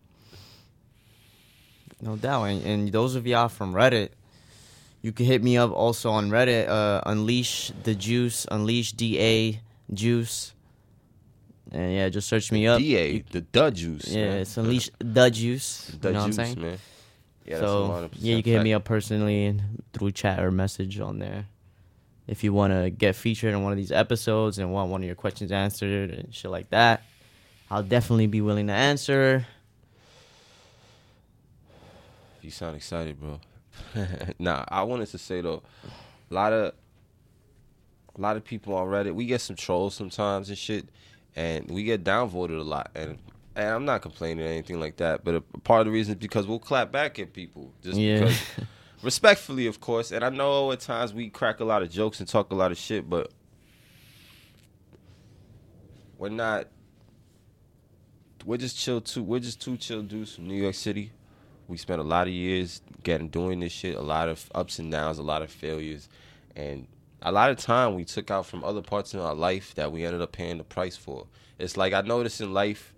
No 2.01 2.17
doubt. 2.17 2.45
And, 2.45 2.65
and 2.65 2.93
those 2.93 3.15
of 3.15 3.27
y'all 3.27 3.49
from 3.49 3.73
Reddit, 3.75 4.11
you 5.03 5.13
can 5.13 5.27
hit 5.27 5.43
me 5.43 5.57
up 5.57 5.73
also 5.73 6.11
on 6.11 6.31
Reddit. 6.31 6.69
Uh, 6.69 7.01
Unleash 7.07 7.73
the 7.83 7.95
Juice, 7.95 8.47
Unleash 8.51 8.93
DA 8.93 9.61
Juice. 9.93 10.55
And 11.73 11.93
yeah, 11.95 12.09
just 12.09 12.29
search 12.29 12.51
me 12.53 12.67
up. 12.67 12.79
Da, 12.81 12.85
You- 13.13 13.25
the 13.31 13.41
Dud 13.43 13.75
Juice. 13.75 14.09
yeah, 14.09 14.29
man. 14.29 14.39
it's 14.39 14.57
Unleash 14.57 14.91
the 14.99 15.31
Juice. 15.31 15.93
The 16.01 16.09
you 16.09 16.15
know 16.15 16.27
Juice, 16.27 16.37
what 16.39 16.47
I'm 16.47 16.55
saying? 16.55 16.61
man. 16.67 16.79
Yeah, 17.45 17.59
so 17.61 18.11
yeah, 18.19 18.37
you 18.37 18.43
can 18.43 18.53
hit 18.53 18.63
me 18.63 18.75
up 18.75 18.85
personally 18.85 19.59
through 19.95 20.11
chat 20.13 20.39
or 20.45 20.51
message 20.51 21.01
on 21.01 21.19
there. 21.19 21.47
If 22.29 22.45
you 22.45 22.53
want 22.53 22.73
to 22.75 22.91
get 22.91 23.17
featured 23.17 23.55
in 23.55 23.63
one 23.63 23.73
of 23.73 23.79
these 23.79 23.91
episodes 23.91 24.59
and 24.59 24.71
want 24.71 24.91
one 24.91 25.01
of 25.01 25.07
your 25.07 25.15
questions 25.17 25.51
answered 25.51 26.11
and 26.11 26.35
shit 26.35 26.51
like 26.51 26.69
that, 26.71 27.03
I'll 27.71 27.83
definitely 27.83 28.27
be 28.27 28.41
willing 28.43 28.67
to 28.69 28.73
answer. 28.75 29.47
You 32.43 32.51
sound 32.51 32.77
excited, 32.77 33.19
bro. 33.21 33.41
nah, 34.39 34.65
I 34.69 34.83
wanted 34.83 35.09
to 35.09 35.19
say 35.19 35.41
though, 35.41 35.63
a 36.31 36.35
lot 36.35 36.53
of 36.53 36.75
a 38.17 38.21
lot 38.21 38.37
of 38.37 38.45
people 38.45 38.75
on 38.75 38.87
Reddit, 38.89 39.15
we 39.15 39.27
get 39.27 39.41
some 39.41 39.57
trolls 39.57 39.95
sometimes 39.95 40.49
and 40.49 40.59
shit, 40.59 40.87
and 41.37 41.71
we 41.71 41.85
get 41.85 42.05
downvoted 42.05 42.59
a 42.59 42.63
lot. 42.63 42.91
And 42.95 43.19
and 43.57 43.69
I'm 43.69 43.85
not 43.85 44.03
complaining 44.03 44.45
or 44.45 44.49
anything 44.49 44.81
like 44.81 44.97
that, 44.99 45.25
but 45.25 45.35
a, 45.37 45.41
part 45.41 45.81
of 45.81 45.87
the 45.87 45.93
reason 45.93 46.15
is 46.15 46.19
because 46.21 46.47
we'll 46.47 46.59
clap 46.59 46.93
back 46.93 47.19
at 47.19 47.33
people 47.33 47.73
just 47.83 47.99
Yeah. 47.99 48.21
because 48.21 48.41
respectfully, 49.03 49.67
of 49.67 49.81
course. 49.81 50.13
And 50.13 50.25
I 50.25 50.29
know 50.29 50.73
at 50.73 50.81
times 50.81 51.13
we 51.13 51.31
crack 51.31 51.61
a 51.61 51.65
lot 51.65 51.83
of 51.83 51.91
jokes 51.91 52.21
and 52.21 52.29
talk 52.29 52.51
a 52.51 52.55
lot 52.55 52.73
of 52.73 52.79
shit, 52.79 53.09
but 53.09 53.33
we're 56.19 56.29
not. 56.29 56.69
We're 58.45 58.57
just 58.57 58.79
chill 58.79 59.01
too. 59.01 59.23
We're 59.23 59.41
just 59.41 59.61
two 59.61 59.77
chill 59.77 60.03
dudes 60.03 60.35
from 60.35 60.49
New 60.49 60.61
York 60.61 60.75
City. 60.75 61.13
We 61.67 61.77
spent 61.77 62.01
a 62.01 62.05
lot 62.05 62.27
of 62.27 62.33
years 62.33 62.81
getting 63.03 63.29
doing 63.29 63.61
this 63.61 63.73
shit. 63.73 63.97
A 63.97 64.03
lot 64.03 64.29
of 64.29 64.49
ups 64.55 64.79
and 64.79 64.91
downs, 64.91 65.19
a 65.19 65.23
lot 65.23 65.43
of 65.43 65.51
failures, 65.51 66.09
and 66.57 66.87
a 67.23 67.33
lot 67.33 67.51
of 67.51 67.59
time 67.59 67.95
we 67.95 68.05
took 68.05 68.31
out 68.31 68.47
from 68.47 68.65
other 68.65 68.83
parts 68.83 69.13
of 69.15 69.21
our 69.21 69.35
life 69.35 69.75
that 69.75 69.93
we 69.93 70.05
ended 70.05 70.23
up 70.23 70.33
paying 70.33 70.59
the 70.59 70.65
price 70.65 70.97
for. 70.97 71.27
It's 71.59 71.77
like 71.77 71.93
I 71.93 72.01
noticed 72.03 72.41
in 72.41 72.55
life, 72.55 72.95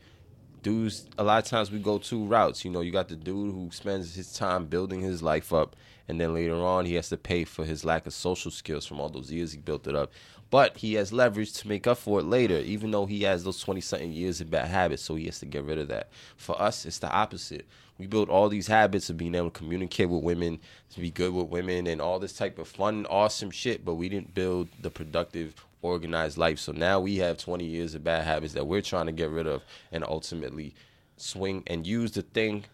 dudes. 0.63 1.07
A 1.19 1.25
lot 1.25 1.43
of 1.43 1.49
times 1.49 1.71
we 1.71 1.79
go 1.79 1.99
two 1.99 2.25
routes. 2.25 2.65
You 2.65 2.71
know, 2.71 2.81
you 2.81 2.93
got 2.93 3.09
the 3.09 3.17
dude 3.17 3.55
who 3.55 3.71
spends 3.73 4.15
his 4.15 4.33
time 4.33 4.67
building 4.67 5.01
his 5.01 5.23
life 5.23 5.53
up, 5.53 5.75
and 6.11 6.21
then 6.21 6.35
later 6.35 6.57
on 6.57 6.85
he 6.85 6.95
has 6.95 7.09
to 7.09 7.17
pay 7.17 7.45
for 7.45 7.65
his 7.65 7.85
lack 7.85 8.05
of 8.05 8.13
social 8.13 8.51
skills 8.51 8.85
from 8.85 9.01
all 9.01 9.09
those 9.09 9.31
years 9.31 9.53
he 9.53 9.59
built 9.59 9.87
it 9.87 9.95
up. 9.95 10.11
But 10.51 10.79
he 10.79 10.95
has 10.95 11.13
leverage 11.13 11.53
to 11.55 11.69
make 11.69 11.87
up 11.87 11.99
for 11.99 12.19
it 12.19 12.25
later, 12.25 12.59
even 12.59 12.91
though 12.91 13.07
he 13.07 13.23
has 13.23 13.45
those 13.45 13.61
twenty 13.61 13.81
something 13.81 14.11
years 14.11 14.41
of 14.41 14.51
bad 14.51 14.67
habits. 14.67 15.03
So 15.03 15.15
he 15.15 15.27
has 15.27 15.39
to 15.39 15.47
get 15.47 15.63
rid 15.63 15.79
of 15.79 15.87
that. 15.89 16.09
For 16.37 16.61
us, 16.61 16.85
it's 16.85 16.99
the 16.99 17.09
opposite. 17.09 17.67
We 17.99 18.09
build 18.09 18.29
all 18.29 18.49
these 18.49 18.67
habits 18.67 19.09
of 19.09 19.17
being 19.17 19.37
able 19.37 19.51
to 19.51 19.59
communicate 19.59 20.09
with 20.09 20.25
women, 20.25 20.59
to 20.95 21.01
be 21.01 21.11
good 21.11 21.33
with 21.33 21.47
women, 21.47 21.87
and 21.87 22.01
all 22.01 22.19
this 22.19 22.33
type 22.33 22.59
of 22.59 22.67
fun, 22.67 23.07
awesome 23.07 23.53
shit. 23.53 23.85
But 23.85 23.95
we 23.95 24.09
didn't 24.09 24.35
build 24.35 24.69
the 24.81 24.91
productive, 24.91 25.55
organized 25.83 26.37
life. 26.37 26.59
So 26.59 26.73
now 26.73 26.99
we 26.99 27.19
have 27.19 27.39
20 27.39 27.65
years 27.65 27.95
of 27.95 28.03
bad 28.03 28.25
habits 28.25 28.55
that 28.55 28.67
we're 28.67 28.83
trying 28.83 29.07
to 29.07 29.13
get 29.13 29.31
rid 29.31 29.47
of 29.47 29.63
and 29.93 30.03
ultimately 30.03 30.75
swing 31.17 31.63
and 31.69 31.87
use 31.87 32.11
the 32.11 32.23
thing 32.23 32.65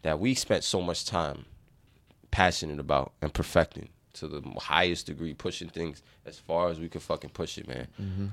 that 0.00 0.18
we 0.18 0.34
spent 0.34 0.64
so 0.64 0.80
much 0.80 1.04
time 1.04 1.44
passionate 2.30 2.80
about 2.80 3.12
and 3.22 3.32
perfecting 3.32 3.88
to 4.14 4.28
the 4.28 4.42
highest 4.58 5.06
degree, 5.06 5.34
pushing 5.34 5.68
things 5.68 6.02
as 6.26 6.38
far 6.38 6.68
as 6.68 6.80
we 6.80 6.88
could 6.88 7.02
fucking 7.02 7.30
push 7.30 7.58
it, 7.58 7.68
man. 7.68 7.86
Mm-hmm. 8.00 8.26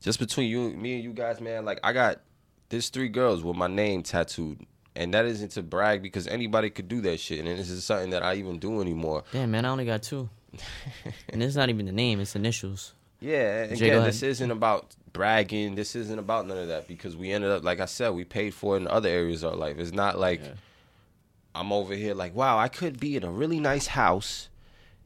Just 0.00 0.18
between 0.18 0.50
you, 0.50 0.70
me, 0.70 0.94
and 0.94 1.04
you 1.04 1.12
guys, 1.12 1.40
man. 1.40 1.64
Like 1.64 1.78
I 1.84 1.92
got 1.92 2.20
there's 2.68 2.88
three 2.88 3.08
girls 3.08 3.44
with 3.44 3.56
my 3.56 3.68
name 3.68 4.02
tattooed, 4.02 4.66
and 4.96 5.14
that 5.14 5.26
isn't 5.26 5.50
to 5.52 5.62
brag 5.62 6.02
because 6.02 6.26
anybody 6.26 6.70
could 6.70 6.88
do 6.88 7.00
that 7.02 7.20
shit, 7.20 7.38
and 7.38 7.46
this 7.46 7.70
is 7.70 7.84
something 7.84 8.10
that 8.10 8.22
I 8.22 8.34
even 8.34 8.58
do 8.58 8.80
anymore. 8.80 9.24
Damn, 9.32 9.52
man, 9.52 9.64
I 9.64 9.68
only 9.68 9.84
got 9.84 10.02
two. 10.02 10.28
and 11.28 11.42
it's 11.42 11.54
not 11.54 11.68
even 11.68 11.86
the 11.86 11.92
name; 11.92 12.20
it's 12.20 12.34
initials. 12.34 12.94
Yeah, 13.20 13.64
and 13.64 13.78
Jay, 13.78 13.90
again, 13.90 14.02
this 14.02 14.22
isn't 14.24 14.50
about 14.50 14.96
bragging. 15.12 15.76
This 15.76 15.94
isn't 15.94 16.18
about 16.18 16.48
none 16.48 16.58
of 16.58 16.68
that 16.68 16.88
because 16.88 17.16
we 17.16 17.30
ended 17.30 17.50
up, 17.50 17.62
like 17.62 17.78
I 17.78 17.86
said, 17.86 18.10
we 18.10 18.24
paid 18.24 18.52
for 18.52 18.74
it 18.76 18.80
in 18.80 18.88
other 18.88 19.08
areas 19.08 19.44
of 19.44 19.52
our 19.52 19.58
life. 19.58 19.78
It's 19.78 19.92
not 19.92 20.18
like 20.18 20.42
I'm 21.54 21.72
over 21.72 21.94
here 21.94 22.14
like, 22.14 22.34
wow, 22.34 22.58
I 22.58 22.68
could 22.68 22.98
be 22.98 23.16
in 23.16 23.24
a 23.24 23.30
really 23.30 23.60
nice 23.60 23.88
house, 23.88 24.48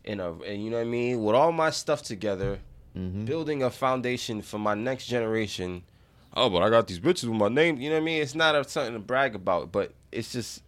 in 0.05 0.21
a, 0.21 0.33
and 0.33 0.63
you 0.63 0.71
know 0.71 0.77
what 0.77 0.83
I 0.83 0.91
mean, 0.91 1.25
with 1.25 1.35
all 1.35 1.53
my 1.53 1.71
stuff 1.71 2.03
together, 2.03 2.61
Mm-hmm. 2.97 3.27
building 3.27 3.63
a 3.63 3.69
foundation 3.69 4.41
for 4.41 4.59
my 4.59 4.73
next 4.73 5.07
generation. 5.07 5.83
Oh, 6.35 6.49
but 6.49 6.63
I 6.63 6.71
got 6.71 6.87
these 6.87 6.99
bitches 6.99 7.25
with 7.25 7.39
my 7.39 7.49
name. 7.49 7.77
You 7.79 7.91
know 7.91 7.97
what 7.97 8.01
I 8.01 8.05
mean? 8.05 8.23
It's 8.23 8.35
not 8.35 8.55
a, 8.55 8.65
something 8.67 8.95
to 8.95 8.99
brag 8.99 9.35
about, 9.35 9.71
but 9.71 9.93
it's 10.11 10.33
just 10.33 10.63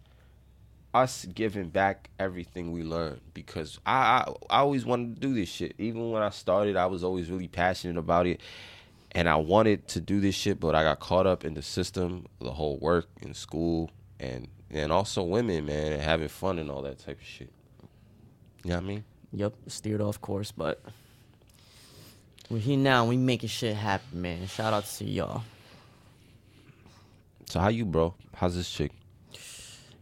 us 0.93 1.25
giving 1.25 1.69
back 1.69 2.11
everything 2.19 2.71
we 2.71 2.83
learned 2.83 3.21
because 3.33 3.79
I, 3.83 4.25
I 4.51 4.57
I 4.57 4.59
always 4.59 4.85
wanted 4.85 5.15
to 5.15 5.21
do 5.27 5.33
this 5.33 5.49
shit. 5.49 5.73
Even 5.79 6.11
when 6.11 6.21
I 6.21 6.29
started, 6.29 6.75
I 6.75 6.85
was 6.85 7.03
always 7.03 7.31
really 7.31 7.47
passionate 7.47 7.97
about 7.97 8.27
it, 8.27 8.41
and 9.13 9.27
I 9.27 9.35
wanted 9.37 9.87
to 9.89 9.99
do 9.99 10.19
this 10.19 10.35
shit, 10.35 10.59
but 10.59 10.75
I 10.75 10.83
got 10.83 10.99
caught 10.99 11.25
up 11.25 11.43
in 11.45 11.55
the 11.55 11.63
system, 11.63 12.27
the 12.39 12.51
whole 12.51 12.77
work 12.77 13.07
in 13.23 13.33
school, 13.33 13.89
and 14.19 14.47
and 14.71 14.91
also 14.91 15.23
women, 15.23 15.65
man, 15.65 15.93
and 15.93 16.01
having 16.01 16.27
fun 16.27 16.59
and 16.59 16.69
all 16.69 16.81
that 16.83 16.99
type 16.99 17.19
of 17.19 17.25
shit. 17.25 17.51
You 18.63 18.71
know 18.71 18.75
what 18.75 18.83
I 18.83 18.87
mean? 18.87 19.03
Yep, 19.33 19.53
steered 19.67 20.01
off 20.01 20.19
course, 20.21 20.51
but 20.51 20.81
we're 22.49 22.59
here 22.59 22.77
now. 22.77 23.05
We 23.05 23.17
making 23.17 23.49
shit 23.49 23.75
happen, 23.75 24.21
man. 24.21 24.47
Shout 24.47 24.73
out 24.73 24.85
to 24.85 25.05
y'all. 25.05 25.43
So 27.45 27.59
how 27.59 27.69
you, 27.69 27.85
bro? 27.85 28.13
How's 28.35 28.55
this 28.55 28.69
chick? 28.69 28.91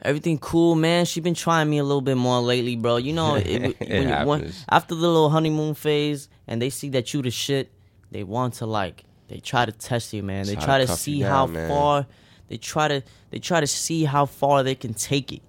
Everything 0.01 0.38
cool, 0.38 0.76
man. 0.76 1.05
She 1.05 1.22
been 1.22 1.34
trying 1.34 1.70
me 1.70 1.78
a 1.80 1.84
little 1.84 2.01
bit 2.01 2.18
more 2.18 2.39
lately, 2.39 2.76
bro. 2.76 2.97
You 2.97 3.13
know, 3.13 3.36
it, 3.36 3.47
It 3.47 3.80
when, 3.89 4.09
you- 4.09 4.28
when- 4.28 4.51
after 4.70 4.95
the 4.95 5.01
little 5.01 5.30
honeymoon 5.30 5.74
phase, 5.74 6.30
and 6.47 6.61
they 6.61 6.70
see 6.70 6.89
that 6.89 7.13
you 7.13 7.22
the 7.22 7.32
shit, 7.32 7.72
they 8.11 8.24
want 8.24 8.55
to 8.55 8.65
like, 8.65 9.03
they 9.28 9.39
try 9.39 9.65
to 9.65 9.72
test 9.72 10.13
you, 10.13 10.24
man. 10.24 10.45
They 10.45 10.53
Try 10.53 10.61
to 10.61 10.65
try 10.65 10.78
to 10.80 10.88
cuff 10.88 10.99
see 10.99 11.13
you 11.18 11.26
how 11.26 11.47
man. 11.47 11.68
far, 11.70 12.05
they 12.48 12.58
try 12.58 12.88
to, 12.88 13.04
they 13.32 13.39
try 13.39 13.60
to 13.60 13.68
see 13.68 14.04
how 14.06 14.26
far 14.26 14.64
they 14.64 14.76
can 14.76 14.93
take 14.93 15.32
it, 15.34 15.41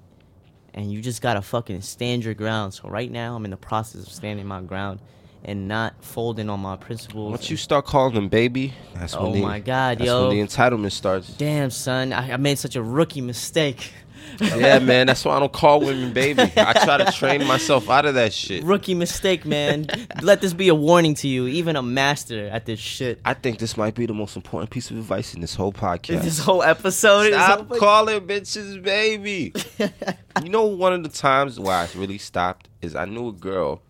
and 0.74 0.92
you 0.92 1.00
just 1.00 1.22
gotta 1.22 1.42
fucking 1.42 1.80
stand 1.82 2.24
your 2.24 2.34
ground. 2.34 2.74
So 2.74 2.88
right 2.88 3.10
now, 3.10 3.34
I'm 3.36 3.44
in 3.44 3.50
the 3.50 3.56
process 3.56 4.02
of 4.06 4.12
standing 4.12 4.46
my 4.46 4.60
ground 4.62 5.00
and 5.44 5.68
not 5.68 5.94
folding 6.04 6.50
on 6.50 6.58
my 6.60 6.76
principles. 6.76 7.30
Once 7.30 7.48
you 7.50 7.56
start 7.56 7.84
calling 7.84 8.14
them 8.14 8.28
baby, 8.28 8.74
that's 8.94 9.14
oh 9.14 9.22
when 9.22 9.30
Oh 9.30 9.34
the, 9.34 9.42
my 9.42 9.60
God, 9.60 9.98
that's 9.98 10.06
yo. 10.06 10.28
when 10.28 10.36
the 10.36 10.42
entitlement 10.44 10.90
starts. 10.92 11.28
Damn, 11.34 11.70
son, 11.70 12.12
I, 12.12 12.32
I 12.32 12.36
made 12.36 12.58
such 12.58 12.74
a 12.74 12.82
rookie 12.82 13.20
mistake. 13.20 13.92
Yeah, 14.40 14.78
man, 14.78 15.06
that's 15.08 15.24
why 15.24 15.36
I 15.36 15.40
don't 15.40 15.52
call 15.52 15.80
women 15.80 16.12
baby. 16.12 16.42
I 16.56 16.72
try 16.84 16.98
to 16.98 17.10
train 17.12 17.46
myself 17.46 17.88
out 17.90 18.04
of 18.06 18.14
that 18.14 18.32
shit. 18.32 18.62
Rookie 18.64 18.94
mistake, 18.94 19.44
man. 19.44 19.86
Let 20.22 20.40
this 20.40 20.52
be 20.52 20.68
a 20.68 20.74
warning 20.74 21.14
to 21.16 21.28
you, 21.28 21.46
even 21.46 21.76
a 21.76 21.82
master 21.82 22.46
at 22.48 22.66
this 22.66 22.78
shit. 22.78 23.20
I 23.24 23.34
think 23.34 23.58
this 23.58 23.76
might 23.76 23.94
be 23.94 24.06
the 24.06 24.14
most 24.14 24.36
important 24.36 24.70
piece 24.70 24.90
of 24.90 24.96
advice 24.96 25.34
in 25.34 25.40
this 25.40 25.54
whole 25.54 25.72
podcast. 25.72 26.22
This 26.22 26.38
whole 26.38 26.62
episode 26.62 27.32
Stop 27.32 27.72
is 27.72 27.78
calling 27.78 28.20
bitches 28.26 28.82
baby. 28.82 29.52
you 30.42 30.48
know, 30.50 30.64
one 30.66 30.92
of 30.92 31.02
the 31.02 31.08
times 31.08 31.58
why 31.58 31.82
I 31.82 31.88
really 31.98 32.18
stopped 32.18 32.68
is 32.82 32.94
I 32.94 33.04
knew 33.04 33.28
a 33.28 33.32
girl, 33.32 33.82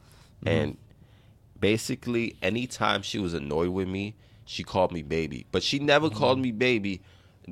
Mm-hmm. 0.45 0.49
and 0.49 0.77
basically, 1.59 2.37
anytime 2.43 3.03
she 3.03 3.19
was 3.19 3.35
annoyed 3.35 3.71
with 3.71 3.89
me, 3.89 4.15
she 4.45 4.63
called 4.63 4.93
me 4.93 5.03
baby. 5.03 5.47
But 5.53 5.63
she 5.63 5.79
never 5.79 6.09
called 6.11 6.39
me 6.39 6.53
baby 6.53 7.03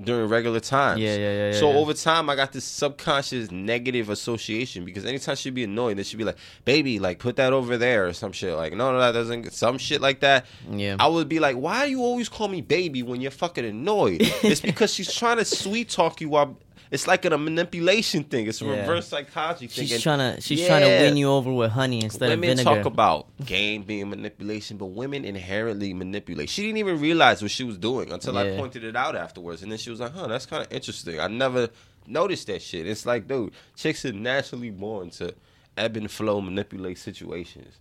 during 0.03 0.29
regular 0.29 0.61
times. 0.61 1.01
Yeah, 1.01 1.15
yeah, 1.17 1.19
yeah, 1.19 1.51
yeah, 1.53 1.61
So 1.61 1.71
yeah. 1.71 1.77
over 1.77 1.95
time, 1.95 2.29
I 2.31 2.37
got 2.37 2.53
this 2.53 2.65
subconscious 2.65 3.51
negative 3.51 4.11
association 4.11 4.85
because 4.85 5.05
anytime 5.05 5.37
she'd 5.37 5.55
be 5.55 5.65
annoyed, 5.65 5.97
then 5.99 6.05
she'd 6.05 6.17
be 6.17 6.25
like, 6.25 6.39
"Baby, 6.65 6.99
like 6.99 7.19
put 7.19 7.37
that 7.37 7.53
over 7.53 7.77
there" 7.77 8.07
or 8.07 8.13
some 8.13 8.33
shit. 8.33 8.55
Like, 8.55 8.73
no, 8.73 8.93
no, 8.93 8.99
that 8.99 9.13
doesn't. 9.13 9.53
Some 9.53 9.79
shit 9.79 10.01
like 10.01 10.21
that. 10.21 10.47
Yeah. 10.71 10.97
I 10.99 11.07
would 11.07 11.29
be 11.29 11.39
like, 11.39 11.57
"Why 11.57 11.85
do 11.87 11.91
you 11.91 12.01
always 12.01 12.29
call 12.29 12.49
me 12.49 12.61
baby 12.61 13.03
when 13.03 13.21
you're 13.21 13.31
fucking 13.31 13.65
annoyed?" 13.65 14.19
it's 14.43 14.61
because 14.61 14.93
she's 14.93 15.13
trying 15.13 15.39
to 15.39 15.45
sweet 15.45 15.89
talk 15.91 16.21
you 16.21 16.29
while. 16.29 16.59
It's 16.91 17.07
like 17.09 17.25
a 17.25 17.37
manipulation 17.37 18.23
thing. 18.25 18.47
It's 18.47 18.63
a 18.63 18.65
Yeah. 18.65 18.81
reverse 18.81 19.09
psychology 19.09 19.67
thing. 19.67 19.85
She's 19.87 19.93
And 19.95 20.03
trying 20.03 20.19
to 20.37 20.41
she's 20.41 20.65
trying 20.67 20.83
to 20.83 20.89
win 20.89 21.17
you 21.17 21.29
over 21.29 21.53
with 21.53 21.73
honey 21.73 22.03
instead 22.03 22.29
women 22.29 22.51
of 22.51 22.57
vinegar. 22.59 22.77
talk 22.77 22.85
about 22.87 23.27
game 23.45 23.83
being 23.83 24.09
manipulation, 24.09 24.77
but 24.77 24.87
women 24.87 25.25
inherently 25.25 25.93
manipulate. 25.95 26.49
She 26.49 26.63
didn't 26.63 26.79
even 26.79 27.01
realize 27.01 27.43
what 27.43 27.51
she 27.51 27.65
was 27.65 27.77
doing 27.77 28.13
until 28.13 28.39
I 28.39 28.57
pointed 28.57 28.85
it 28.85 28.95
out 28.97 29.17
afterwards, 29.17 29.63
and 29.63 29.71
then 29.73 29.79
she 29.79 29.91
was 29.91 29.99
like, 30.01 30.13
"Huh, 30.15 30.29
that's 30.29 30.47
kind 30.47 30.65
of 30.65 30.73
interesting. 30.73 31.19
I 31.19 31.27
never 31.29 31.71
noticed 32.07 32.47
that 32.47 32.63
shit." 32.63 32.87
It's 32.87 33.05
like, 33.05 33.27
dude, 33.27 33.53
chicks 33.75 34.05
are 34.05 34.13
naturally 34.13 34.71
born 34.71 35.11
to 35.11 35.35
ebb 35.77 35.97
and 35.97 36.11
flow, 36.11 36.41
manipulate 36.41 36.99
situations. 36.99 37.75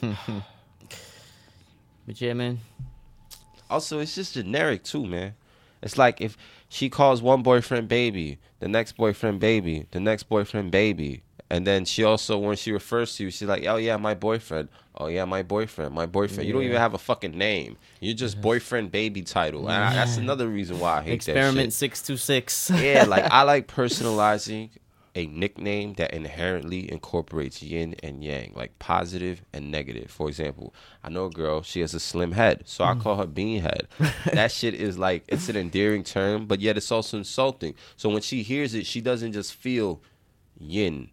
but 2.06 2.20
yeah, 2.20 2.34
man. 2.34 2.58
Also, 3.68 3.98
it's 3.98 4.14
just 4.14 4.34
generic 4.34 4.84
too, 4.84 5.06
man. 5.06 5.34
It's 5.82 5.98
like 5.98 6.20
if 6.20 6.36
she 6.68 6.88
calls 6.88 7.22
one 7.22 7.42
boyfriend 7.42 7.88
baby, 7.88 8.38
the 8.60 8.68
next 8.68 8.92
boyfriend 8.96 9.40
baby, 9.40 9.86
the 9.90 10.00
next 10.00 10.24
boyfriend 10.24 10.70
baby, 10.70 11.22
and 11.48 11.66
then 11.66 11.84
she 11.84 12.02
also 12.04 12.38
when 12.38 12.56
she 12.56 12.72
refers 12.72 13.16
to 13.16 13.24
you, 13.24 13.30
she's 13.30 13.48
like, 13.48 13.64
"Oh 13.66 13.76
yeah, 13.76 13.96
my 13.96 14.14
boyfriend. 14.14 14.68
Oh 14.98 15.06
yeah, 15.06 15.24
my 15.24 15.42
boyfriend. 15.42 15.94
My 15.94 16.06
boyfriend." 16.06 16.46
You 16.46 16.52
don't 16.52 16.62
even 16.62 16.78
have 16.78 16.94
a 16.94 16.98
fucking 16.98 17.36
name. 17.36 17.76
You're 18.00 18.14
just 18.14 18.40
boyfriend 18.40 18.90
baby 18.90 19.22
title, 19.22 19.68
and 19.68 19.84
I, 19.84 19.94
that's 19.94 20.16
another 20.16 20.48
reason 20.48 20.80
why 20.80 20.98
I 20.98 21.02
hate 21.02 21.14
Experiment 21.14 21.72
that 21.72 22.02
two 22.04 22.16
six. 22.16 22.70
yeah, 22.70 23.04
like 23.04 23.24
I 23.30 23.42
like 23.52 23.68
personalizing 23.68 24.70
a 25.16 25.26
nickname 25.26 25.94
that 25.94 26.12
inherently 26.12 26.92
incorporates 26.92 27.62
yin 27.62 27.96
and 28.02 28.22
yang, 28.22 28.52
like 28.54 28.78
positive 28.78 29.42
and 29.52 29.70
negative. 29.72 30.10
For 30.10 30.28
example, 30.28 30.74
I 31.02 31.08
know 31.08 31.24
a 31.24 31.30
girl, 31.30 31.62
she 31.62 31.80
has 31.80 31.94
a 31.94 32.00
slim 32.00 32.32
head, 32.32 32.64
so 32.66 32.84
I 32.84 32.92
mm. 32.92 33.02
call 33.02 33.16
her 33.16 33.26
bean 33.26 33.62
head. 33.62 33.88
that 34.32 34.52
shit 34.52 34.74
is 34.74 34.98
like 34.98 35.24
it's 35.26 35.48
an 35.48 35.56
endearing 35.56 36.04
term, 36.04 36.46
but 36.46 36.60
yet 36.60 36.76
it's 36.76 36.92
also 36.92 37.16
insulting. 37.16 37.74
So 37.96 38.10
when 38.10 38.22
she 38.22 38.42
hears 38.42 38.74
it, 38.74 38.86
she 38.86 39.00
doesn't 39.00 39.32
just 39.32 39.54
feel 39.54 40.02
yin 40.58 41.10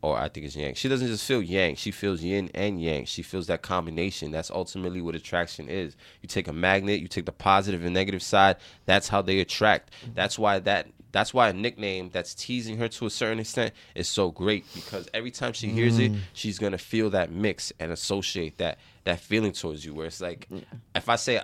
or 0.00 0.16
I 0.16 0.28
think 0.28 0.46
it's 0.46 0.54
yang. 0.54 0.74
She 0.74 0.88
doesn't 0.88 1.08
just 1.08 1.24
feel 1.24 1.42
yang. 1.42 1.74
She 1.74 1.90
feels 1.90 2.22
yin 2.22 2.50
and 2.54 2.80
yang. 2.80 3.04
She 3.04 3.22
feels 3.22 3.48
that 3.48 3.62
combination. 3.62 4.30
That's 4.30 4.50
ultimately 4.50 5.00
what 5.00 5.14
attraction 5.14 5.68
is. 5.68 5.96
You 6.22 6.28
take 6.28 6.46
a 6.46 6.52
magnet, 6.52 7.00
you 7.00 7.08
take 7.08 7.26
the 7.26 7.32
positive 7.32 7.84
and 7.84 7.94
negative 7.94 8.22
side. 8.22 8.56
That's 8.84 9.08
how 9.08 9.22
they 9.22 9.40
attract. 9.40 9.92
Mm-hmm. 10.02 10.14
That's 10.14 10.38
why 10.38 10.60
that. 10.60 10.88
That's 11.10 11.32
why 11.32 11.48
a 11.48 11.52
nickname 11.52 12.10
that's 12.12 12.34
teasing 12.34 12.76
her 12.78 12.88
to 12.88 13.06
a 13.06 13.10
certain 13.10 13.38
extent 13.38 13.72
is 13.94 14.08
so 14.08 14.30
great 14.30 14.66
because 14.74 15.08
every 15.14 15.30
time 15.30 15.52
she 15.52 15.68
hears 15.68 15.98
it, 15.98 16.12
mm. 16.12 16.18
she's 16.34 16.58
gonna 16.58 16.78
feel 16.78 17.10
that 17.10 17.30
mix 17.30 17.72
and 17.80 17.92
associate 17.92 18.58
that 18.58 18.78
that 19.04 19.20
feeling 19.20 19.52
towards 19.52 19.84
you. 19.84 19.94
Where 19.94 20.06
it's 20.06 20.20
like, 20.20 20.48
if 20.94 21.08
I 21.08 21.16
say, 21.16 21.40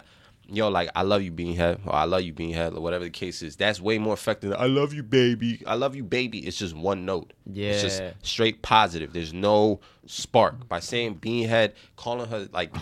yo, 0.49 0.69
like 0.69 0.91
I 0.95 1.03
love 1.03 1.23
you, 1.23 1.33
Beanhead, 1.33 1.81
or 1.87 1.95
I 1.95 2.05
love 2.05 2.23
you, 2.23 2.35
Beanhead, 2.35 2.77
or 2.77 2.81
whatever 2.81 3.05
the 3.05 3.11
case 3.11 3.43
is, 3.43 3.57
that's 3.57 3.81
way 3.81 3.99
more 3.99 4.15
effective 4.15 4.51
than 4.51 4.61
I 4.61 4.67
love 4.67 4.93
you, 4.93 5.03
baby. 5.03 5.63
I 5.67 5.75
love 5.75 5.97
you, 5.97 6.05
baby. 6.05 6.41
It's 6.41 6.59
just 6.59 6.77
one 6.77 7.07
note. 7.07 7.33
Yeah, 7.51 7.71
It's 7.71 7.83
just 7.83 8.03
straight 8.23 8.61
positive. 8.63 9.13
There's 9.13 9.33
no 9.33 9.81
spark. 10.07 10.69
By 10.69 10.81
saying 10.81 11.17
Beanhead, 11.17 11.73
calling 11.97 12.29
her 12.29 12.49
like 12.53 12.75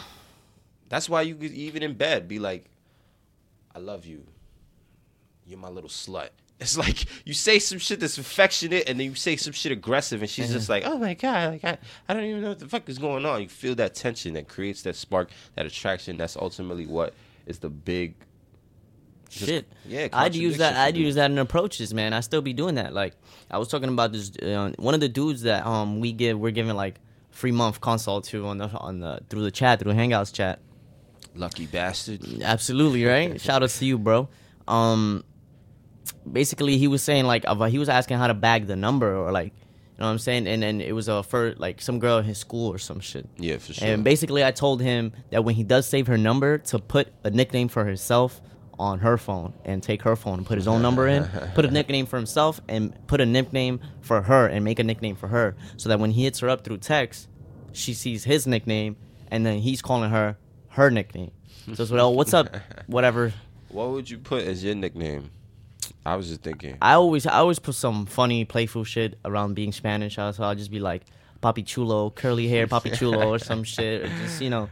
that's 0.88 1.08
why 1.08 1.22
you 1.22 1.36
could 1.36 1.52
even 1.52 1.82
in 1.82 1.94
bed 1.94 2.28
be 2.28 2.38
like, 2.38 2.66
I 3.74 3.78
love 3.78 4.04
you. 4.04 4.26
You're 5.46 5.58
my 5.58 5.70
little 5.70 5.88
slut. 5.88 6.30
It's 6.62 6.78
like 6.78 7.04
you 7.26 7.34
say 7.34 7.58
some 7.58 7.78
shit 7.78 8.00
that's 8.00 8.18
affectionate 8.18 8.88
and 8.88 8.98
then 8.98 9.08
you 9.10 9.14
say 9.14 9.36
some 9.36 9.52
shit 9.52 9.72
aggressive 9.72 10.20
and 10.22 10.30
she's 10.30 10.50
just 10.52 10.68
like, 10.68 10.84
Oh 10.86 10.96
my 10.98 11.14
god, 11.14 11.52
like 11.52 11.64
I, 11.64 11.78
I 12.08 12.14
don't 12.14 12.24
even 12.24 12.42
know 12.42 12.48
what 12.50 12.58
the 12.58 12.68
fuck 12.68 12.88
is 12.88 12.98
going 12.98 13.26
on. 13.26 13.42
You 13.42 13.48
feel 13.48 13.74
that 13.76 13.94
tension 13.94 14.34
that 14.34 14.48
creates 14.48 14.82
that 14.82 14.96
spark, 14.96 15.30
that 15.56 15.66
attraction. 15.66 16.16
That's 16.16 16.36
ultimately 16.36 16.86
what 16.86 17.14
is 17.46 17.58
the 17.58 17.68
big 17.70 18.14
just- 19.28 19.46
Shit. 19.46 19.66
yeah, 19.86 20.08
I'd 20.12 20.34
use 20.34 20.58
that. 20.58 20.76
I'd 20.76 20.96
use 20.96 21.14
that 21.14 21.30
in 21.30 21.38
approaches, 21.38 21.94
man. 21.94 22.12
I 22.12 22.20
still 22.20 22.42
be 22.42 22.52
doing 22.52 22.74
that. 22.74 22.92
Like 22.92 23.14
I 23.50 23.58
was 23.58 23.68
talking 23.68 23.88
about 23.88 24.12
this. 24.12 24.30
Uh, 24.36 24.72
one 24.78 24.92
of 24.94 25.00
the 25.00 25.08
dudes 25.08 25.42
that 25.42 25.64
um 25.66 26.00
we 26.00 26.12
give 26.12 26.38
we're 26.38 26.50
giving 26.52 26.74
like 26.76 27.00
free 27.30 27.50
month 27.52 27.80
consult 27.80 28.24
to 28.24 28.46
on 28.46 28.58
the 28.58 28.68
on 28.68 29.00
the 29.00 29.20
through 29.30 29.42
the 29.42 29.50
chat 29.50 29.80
through 29.80 29.94
Hangouts 29.94 30.32
chat. 30.34 30.58
lucky 31.34 31.66
bastard. 31.66 32.42
Absolutely 32.42 33.04
right. 33.06 33.40
Shout 33.46 33.62
out 33.62 33.70
to 33.70 33.84
you, 33.86 33.96
bro. 33.98 34.28
Um, 34.68 35.24
basically 36.30 36.78
he 36.78 36.88
was 36.88 37.02
saying 37.02 37.24
like 37.24 37.44
he 37.68 37.78
was 37.78 37.88
asking 37.88 38.18
how 38.18 38.26
to 38.26 38.34
bag 38.34 38.66
the 38.66 38.76
number 38.76 39.14
or 39.14 39.32
like 39.32 39.52
you 39.54 39.98
know 39.98 40.06
what 40.06 40.12
I'm 40.12 40.18
saying, 40.18 40.46
and 40.46 40.62
then 40.62 40.80
it 40.80 40.92
was 40.94 41.08
a 41.08 41.22
for 41.22 41.54
like 41.58 41.82
some 41.82 41.98
girl 41.98 42.18
in 42.18 42.24
his 42.24 42.38
school 42.38 42.72
or 42.72 42.78
some 42.78 42.98
shit. 43.00 43.28
Yeah, 43.36 43.58
for 43.58 43.74
sure. 43.74 43.86
And 43.86 44.02
basically, 44.02 44.42
I 44.42 44.50
told 44.50 44.80
him 44.80 45.12
that 45.30 45.44
when 45.44 45.54
he 45.54 45.64
does 45.64 45.86
save 45.86 46.06
her 46.06 46.16
number, 46.16 46.58
to 46.58 46.78
put 46.78 47.08
a 47.24 47.30
nickname 47.30 47.68
for 47.68 47.84
herself 47.84 48.40
on 48.78 49.00
her 49.00 49.18
phone 49.18 49.52
and 49.66 49.82
take 49.82 50.02
her 50.02 50.16
phone 50.16 50.38
and 50.38 50.46
put 50.46 50.56
his 50.56 50.66
own 50.66 50.80
number 50.80 51.06
in, 51.06 51.24
put 51.54 51.66
a 51.66 51.70
nickname 51.70 52.06
for 52.06 52.16
himself 52.16 52.60
and 52.68 52.96
put 53.06 53.20
a 53.20 53.26
nickname 53.26 53.80
for 54.00 54.22
her 54.22 54.46
and 54.46 54.64
make 54.64 54.78
a 54.78 54.84
nickname 54.84 55.14
for 55.14 55.28
her, 55.28 55.54
so 55.76 55.90
that 55.90 56.00
when 56.00 56.10
he 56.10 56.24
hits 56.24 56.40
her 56.40 56.48
up 56.48 56.64
through 56.64 56.78
text, 56.78 57.28
she 57.72 57.92
sees 57.92 58.24
his 58.24 58.46
nickname 58.46 58.96
and 59.30 59.44
then 59.44 59.58
he's 59.58 59.82
calling 59.82 60.10
her 60.10 60.38
her 60.68 60.90
nickname. 60.90 61.32
So 61.74 61.82
it's 61.82 61.92
well, 61.92 62.14
what's 62.14 62.32
up, 62.32 62.48
whatever. 62.86 63.32
what 63.68 63.90
would 63.90 64.08
you 64.08 64.18
put 64.18 64.44
as 64.44 64.64
your 64.64 64.74
nickname? 64.74 65.30
I 66.04 66.16
was 66.16 66.28
just 66.28 66.42
thinking. 66.42 66.76
I 66.82 66.94
always 66.94 67.26
I 67.26 67.34
always 67.38 67.58
put 67.58 67.74
some 67.74 68.06
funny, 68.06 68.44
playful 68.44 68.84
shit 68.84 69.18
around 69.24 69.54
being 69.54 69.72
Spanish. 69.72 70.16
So 70.16 70.32
I'll 70.40 70.54
just 70.54 70.70
be 70.70 70.80
like 70.80 71.02
Papi 71.42 71.64
Chulo, 71.66 72.10
curly 72.10 72.48
hair 72.48 72.66
Papi 72.66 72.94
Chulo, 72.98 73.28
or 73.28 73.38
some 73.38 73.64
shit, 73.64 74.02
or 74.02 74.06
just 74.08 74.40
you 74.40 74.50
know, 74.50 74.68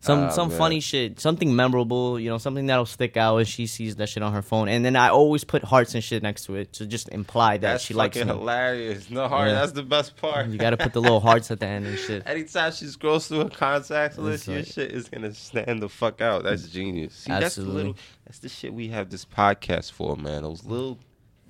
some 0.00 0.24
Ah, 0.24 0.30
some 0.30 0.48
man. 0.48 0.58
funny 0.58 0.80
shit, 0.80 1.20
something 1.20 1.54
memorable. 1.54 2.18
You 2.18 2.30
know, 2.30 2.38
something 2.38 2.66
that'll 2.66 2.86
stick 2.86 3.16
out 3.16 3.36
when 3.36 3.44
she 3.44 3.66
sees 3.68 3.94
that 3.96 4.08
shit 4.08 4.22
on 4.24 4.32
her 4.32 4.42
phone. 4.42 4.68
And 4.68 4.84
then 4.84 4.96
I 4.96 5.08
always 5.10 5.44
put 5.44 5.62
hearts 5.64 5.94
and 5.94 6.02
shit 6.02 6.22
next 6.22 6.44
to 6.46 6.56
it 6.56 6.72
to 6.74 6.86
just 6.86 7.08
imply 7.10 7.58
that 7.58 7.60
That's 7.60 7.84
she 7.84 7.94
likes 7.94 8.16
fucking 8.16 8.32
me. 8.32 8.38
hilarious. 8.38 9.10
No 9.10 9.28
heart. 9.28 9.48
Yeah. 9.48 9.54
That's 9.54 9.72
the 9.72 9.82
best 9.84 10.16
part. 10.16 10.48
You 10.48 10.58
gotta 10.58 10.76
put 10.76 10.92
the 10.92 11.00
little 11.00 11.20
hearts 11.20 11.50
at 11.52 11.60
the 11.60 11.66
end 11.66 11.86
and 11.86 11.98
shit. 11.98 12.22
Anytime 12.26 12.72
she 12.72 12.86
scrolls 12.86 13.28
through 13.28 13.44
her 13.44 13.48
contacts 13.50 14.18
list, 14.18 14.48
your 14.48 14.64
shit 14.64 14.90
is 14.92 15.08
gonna 15.08 15.34
stand 15.34 15.80
the 15.82 15.88
fuck 15.88 16.20
out. 16.20 16.42
That's 16.44 16.66
genius. 16.68 17.14
See, 17.14 17.30
that's 17.30 17.54
the 17.56 17.62
Absolutely. 17.62 17.74
little. 17.74 17.96
That's 18.32 18.40
the 18.40 18.48
shit 18.48 18.72
we 18.72 18.88
have 18.88 19.10
this 19.10 19.26
podcast 19.26 19.92
for, 19.92 20.16
man. 20.16 20.44
Those 20.44 20.64
little 20.64 20.98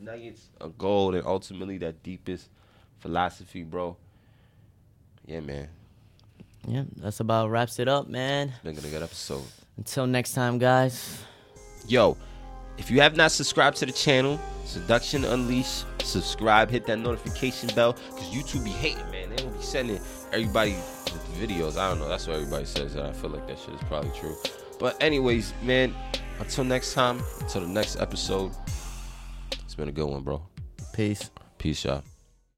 nuggets 0.00 0.48
of 0.60 0.76
gold 0.76 1.14
and 1.14 1.24
ultimately 1.24 1.78
that 1.78 2.02
deepest 2.02 2.48
philosophy, 2.98 3.62
bro. 3.62 3.96
Yeah, 5.24 5.38
man. 5.42 5.68
Yeah, 6.66 6.82
that's 6.96 7.20
about 7.20 7.50
wraps 7.50 7.78
it 7.78 7.86
up, 7.86 8.08
man. 8.08 8.52
Been 8.64 8.76
a 8.76 8.80
good 8.80 9.00
episode. 9.00 9.44
Until 9.76 10.08
next 10.08 10.32
time, 10.32 10.58
guys. 10.58 11.22
Yo, 11.86 12.16
if 12.78 12.90
you 12.90 13.00
have 13.00 13.14
not 13.14 13.30
subscribed 13.30 13.76
to 13.76 13.86
the 13.86 13.92
channel, 13.92 14.40
Seduction 14.64 15.24
Unleashed, 15.24 15.84
subscribe, 16.02 16.68
hit 16.68 16.84
that 16.86 16.98
notification 16.98 17.70
bell, 17.76 17.92
because 17.92 18.26
YouTube 18.30 18.64
be 18.64 18.70
hating, 18.70 19.08
man. 19.12 19.30
They 19.30 19.36
don't 19.36 19.56
be 19.56 19.62
sending 19.62 20.00
everybody 20.32 20.74
videos. 21.38 21.76
I 21.76 21.90
don't 21.90 22.00
know. 22.00 22.08
That's 22.08 22.26
what 22.26 22.38
everybody 22.38 22.64
says. 22.64 22.96
I 22.96 23.12
feel 23.12 23.30
like 23.30 23.46
that 23.46 23.60
shit 23.60 23.72
is 23.72 23.80
probably 23.84 24.10
true. 24.18 24.34
But 24.80 25.00
anyways, 25.00 25.54
man, 25.62 25.94
until 26.42 26.64
next 26.64 26.94
time, 26.94 27.22
until 27.40 27.60
the 27.62 27.68
next 27.68 27.96
episode, 27.96 28.52
it's 29.62 29.74
been 29.74 29.88
a 29.88 29.92
good 29.92 30.06
one, 30.06 30.22
bro. 30.22 30.42
Peace. 30.92 31.30
Peace, 31.56 31.84
y'all. 31.84 32.02